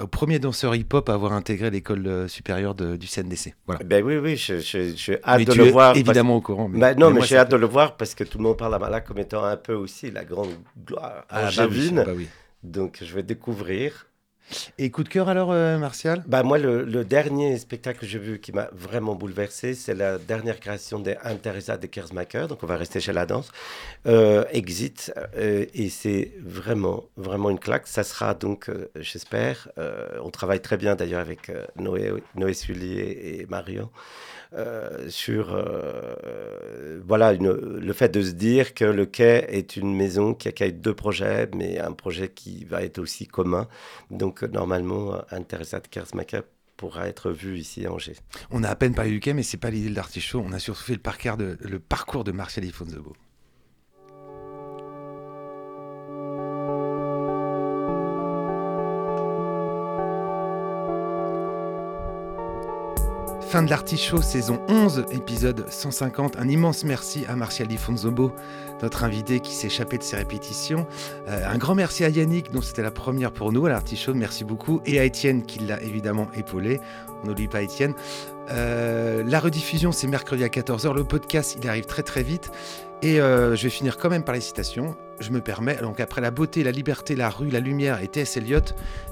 au 0.00 0.06
premier 0.06 0.38
danseur 0.38 0.74
hip-hop 0.74 1.08
à 1.08 1.14
avoir 1.14 1.34
intégré 1.34 1.70
l'école 1.70 2.28
supérieure 2.28 2.74
de- 2.74 2.96
du 2.96 3.06
CNDC. 3.06 3.54
Voilà. 3.66 3.84
Ben 3.84 3.97
oui, 4.02 4.16
oui, 4.18 4.36
je- 4.36 4.58
je- 4.60 4.94
j'ai 4.96 5.22
hâte 5.24 5.38
Mais 5.38 5.44
de 5.44 5.52
tu 5.52 5.58
le 5.58 5.66
es 5.66 5.70
voir. 5.70 5.88
parce- 5.92 5.98
évidemment 6.00 6.36
au 6.36 6.40
courant. 6.40 6.68
Bah, 6.68 6.94
non, 6.94 7.08
mais, 7.08 7.18
moi, 7.18 7.26
j'ai 7.26 7.36
hâte 7.36 7.50
de 7.50 7.56
le 7.56 7.66
voir 7.66 7.96
parce 7.96 8.14
que 8.14 8.24
tout 8.24 8.38
le 8.38 8.44
monde 8.44 8.56
parle 8.58 8.74
à 8.74 8.78
Mala 8.78 9.00
comme 9.00 9.18
étant 9.18 9.44
un 9.44 9.56
peu 9.56 9.74
aussi 9.74 10.10
la 10.10 10.24
grande 10.24 10.50
gloire 10.86 11.24
Ah, 11.28 11.50
bah 11.56 11.66
oui, 11.70 11.90
bah 11.92 12.04
oui. 12.16 12.28
Donc, 12.62 12.98
je 13.02 13.14
vais 13.14 13.22
découvrir. 13.22 14.07
Et 14.78 14.90
coup 14.90 15.04
de 15.04 15.08
cœur 15.08 15.28
alors, 15.28 15.52
euh, 15.52 15.78
Martial? 15.78 16.22
Bah, 16.26 16.42
moi, 16.42 16.58
le, 16.58 17.04
dernier 17.04 17.58
spectacle 17.58 18.00
que 18.00 18.06
j'ai 18.06 18.18
vu 18.18 18.38
qui 18.38 18.52
m'a 18.52 18.68
vraiment 18.72 19.14
bouleversé, 19.14 19.74
c'est 19.74 19.94
la 19.94 20.18
dernière 20.18 20.60
création 20.60 20.98
des 20.98 21.16
Interesa 21.22 21.76
de 21.76 21.86
Kersmacher. 21.86 22.46
Donc, 22.48 22.62
on 22.62 22.66
va 22.66 22.76
rester 22.76 23.00
chez 23.00 23.12
la 23.12 23.26
danse. 23.26 23.50
Euh, 24.06 24.44
Exit. 24.52 25.12
euh, 25.36 25.66
et 25.74 25.88
c'est 25.88 26.32
vraiment, 26.44 27.04
vraiment 27.16 27.50
une 27.50 27.58
claque. 27.58 27.86
Ça 27.86 28.04
sera 28.04 28.34
donc, 28.34 28.70
j'espère, 28.96 29.68
on 30.22 30.30
travaille 30.30 30.60
très 30.60 30.76
bien 30.76 30.94
d'ailleurs 30.94 31.20
avec 31.20 31.50
Noé, 31.76 32.12
Noé 32.34 32.54
Sully 32.54 32.98
et, 32.98 33.40
et 33.40 33.46
Marion. 33.46 33.90
Euh, 34.54 35.10
sur 35.10 35.54
euh, 35.54 37.00
voilà 37.06 37.34
le 37.34 37.92
fait 37.92 38.08
de 38.08 38.22
se 38.22 38.30
dire 38.30 38.72
que 38.72 38.84
le 38.84 39.04
quai 39.04 39.46
est 39.48 39.76
une 39.76 39.94
maison 39.94 40.32
qui 40.32 40.48
accueille 40.48 40.72
deux 40.72 40.94
projets, 40.94 41.48
mais 41.54 41.78
un 41.78 41.92
projet 41.92 42.30
qui 42.30 42.64
va 42.64 42.82
être 42.82 42.98
aussi 42.98 43.26
commun. 43.26 43.68
Donc 44.10 44.42
euh, 44.42 44.48
normalement, 44.48 45.20
Interesa 45.30 45.80
de 45.80 45.88
Kersmacher 45.88 46.40
pourra 46.78 47.08
être 47.08 47.30
vu 47.30 47.58
ici 47.58 47.84
à 47.84 47.92
Angers. 47.92 48.16
On 48.50 48.62
a 48.62 48.68
à 48.68 48.76
peine 48.76 48.94
parlé 48.94 49.10
du 49.10 49.20
quai, 49.20 49.34
mais 49.34 49.42
c'est 49.42 49.58
pas 49.58 49.70
l'idée 49.70 49.90
de 49.90 49.96
l'artichaut. 49.96 50.42
On 50.44 50.52
a 50.52 50.58
surtout 50.58 50.82
fait 50.84 50.94
le 50.94 51.00
parcours 51.00 51.36
de, 51.36 51.58
le 51.60 51.78
parcours 51.78 52.24
de 52.24 52.32
Martial 52.32 52.64
Ifonzobo. 52.64 53.14
Fin 63.48 63.62
de 63.62 63.70
l'artichaut, 63.70 64.20
saison 64.20 64.60
11, 64.68 65.06
épisode 65.10 65.64
150. 65.70 66.36
Un 66.36 66.48
immense 66.48 66.84
merci 66.84 67.24
à 67.26 67.34
Martial 67.34 67.66
Di 67.66 67.78
Fonzobo, 67.78 68.30
notre 68.82 69.04
invité 69.04 69.40
qui 69.40 69.66
échappé 69.66 69.96
de 69.96 70.02
ses 70.02 70.16
répétitions. 70.16 70.86
Euh, 71.28 71.48
un 71.48 71.56
grand 71.56 71.74
merci 71.74 72.04
à 72.04 72.10
Yannick, 72.10 72.52
dont 72.52 72.60
c'était 72.60 72.82
la 72.82 72.90
première 72.90 73.32
pour 73.32 73.50
nous 73.50 73.64
à 73.64 73.70
l'artichaut, 73.70 74.12
merci 74.12 74.44
beaucoup. 74.44 74.82
Et 74.84 75.00
à 75.00 75.04
Étienne, 75.04 75.46
qui 75.46 75.60
l'a 75.60 75.82
évidemment 75.82 76.28
épaulé. 76.36 76.78
On 77.22 77.28
n'oublie 77.28 77.48
pas 77.48 77.62
Étienne. 77.62 77.94
Euh, 78.50 79.24
la 79.26 79.40
rediffusion, 79.40 79.92
c'est 79.92 80.08
mercredi 80.08 80.44
à 80.44 80.48
14h. 80.48 80.94
Le 80.94 81.04
podcast, 81.04 81.56
il 81.58 81.66
arrive 81.70 81.86
très 81.86 82.02
très 82.02 82.22
vite. 82.22 82.50
Et 83.00 83.20
euh, 83.20 83.54
je 83.54 83.62
vais 83.64 83.70
finir 83.70 83.96
quand 83.96 84.10
même 84.10 84.24
par 84.24 84.34
les 84.34 84.40
citations. 84.40 84.96
Je 85.20 85.30
me 85.30 85.40
permets. 85.40 85.76
Donc 85.76 86.00
après 86.00 86.20
la 86.20 86.30
beauté, 86.30 86.64
la 86.64 86.72
liberté, 86.72 87.14
la 87.14 87.30
rue, 87.30 87.48
la 87.48 87.60
lumière 87.60 88.02
et 88.02 88.08
T.S. 88.08 88.36
Eliot, 88.36 88.60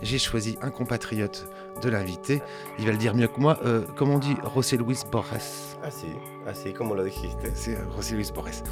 j'ai 0.03 0.19
choisi 0.19 0.59
un 0.61 0.71
compatriote 0.71 1.49
de 1.83 1.89
l'invité. 1.89 2.43
Il 2.79 2.87
va 2.87 2.93
le 2.93 2.99
dire 2.99 3.15
mieux 3.15 3.29
que 3.29 3.41
moi. 3.41 3.59
Euh, 3.65 3.83
comment 3.97 4.15
on 4.15 4.19
dit 4.19 4.37
José 4.55 4.77
Luis 4.77 4.99
Borges 5.11 5.77
Ah 5.85 5.91
si, 5.91 6.07
ah 6.47 6.55
si, 6.55 6.73
como 6.73 6.95
lo 6.95 7.05
dijiste. 7.05 7.39
C'est 7.55 7.77
euh, 7.77 7.91
José 7.95 8.17
Luis 8.17 8.31
Borges. 8.35 8.63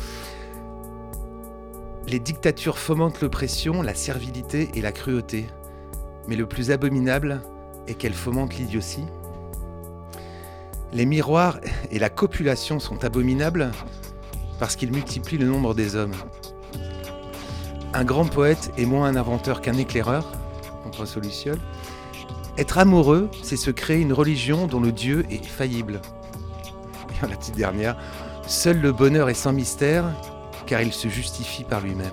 Les 2.09 2.19
dictatures 2.19 2.79
fomentent 2.79 3.21
l'oppression, 3.21 3.83
la 3.83 3.95
servilité 3.95 4.71
et 4.75 4.81
la 4.81 4.93
cruauté. 4.93 5.47
Mais 6.27 6.37
le 6.37 6.47
plus 6.47 6.71
abominable 6.71 7.41
est 7.87 7.95
qu'elles 7.95 8.15
fomentent 8.15 8.57
l'idiotie. 8.57 9.07
Les 10.93 11.07
miroirs 11.07 11.61
et 11.91 11.99
la 11.99 12.11
copulation 12.11 12.79
sont 12.79 13.05
abominables 13.05 13.71
parce 14.59 14.77
qu'ils 14.77 14.93
multiplient 14.93 15.39
le 15.39 15.47
nombre 15.47 15.75
des 15.75 15.97
hommes. 15.97 16.15
Un 17.93 18.05
grand 18.05 18.27
poète 18.27 18.73
est 18.77 18.87
moins 18.87 19.09
un 19.09 19.17
inventeur 19.17 19.61
qu'un 19.61 19.77
éclaireur, 19.77 20.33
contre 20.83 21.07
Soluciol. 21.07 21.59
Être 22.59 22.79
amoureux, 22.79 23.31
c'est 23.43 23.57
se 23.57 23.71
créer 23.71 24.01
une 24.01 24.13
religion 24.13 24.67
dont 24.67 24.81
le 24.81 24.93
Dieu 24.93 25.25
est 25.31 25.45
faillible. 25.45 26.01
Et 27.23 27.27
la 27.27 27.37
petite 27.37 27.57
dernière, 27.57 27.97
seul 28.47 28.81
le 28.81 28.93
bonheur 28.93 29.29
est 29.29 29.35
sans 29.35 29.53
mystère, 29.53 30.05
car 30.67 30.83
il 30.83 30.93
se 30.93 31.09
justifie 31.09 31.65
par 31.65 31.81
lui-même. 31.81 32.13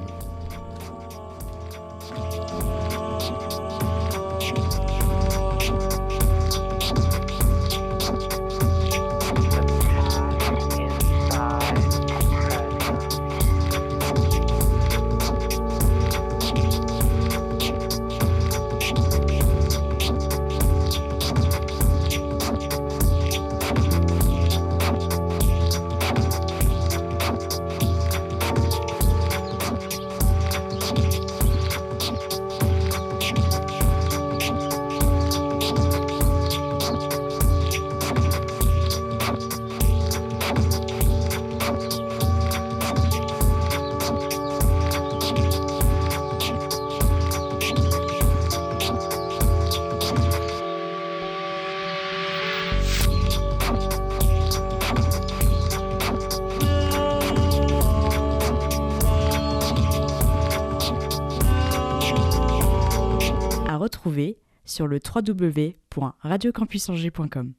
www.radiocampusangers.com. 65.22 67.54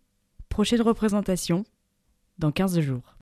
Prochaine 0.49 0.83
représentation 0.83 1.65
dans 2.39 2.53
15 2.53 2.81
jours. 2.81 3.17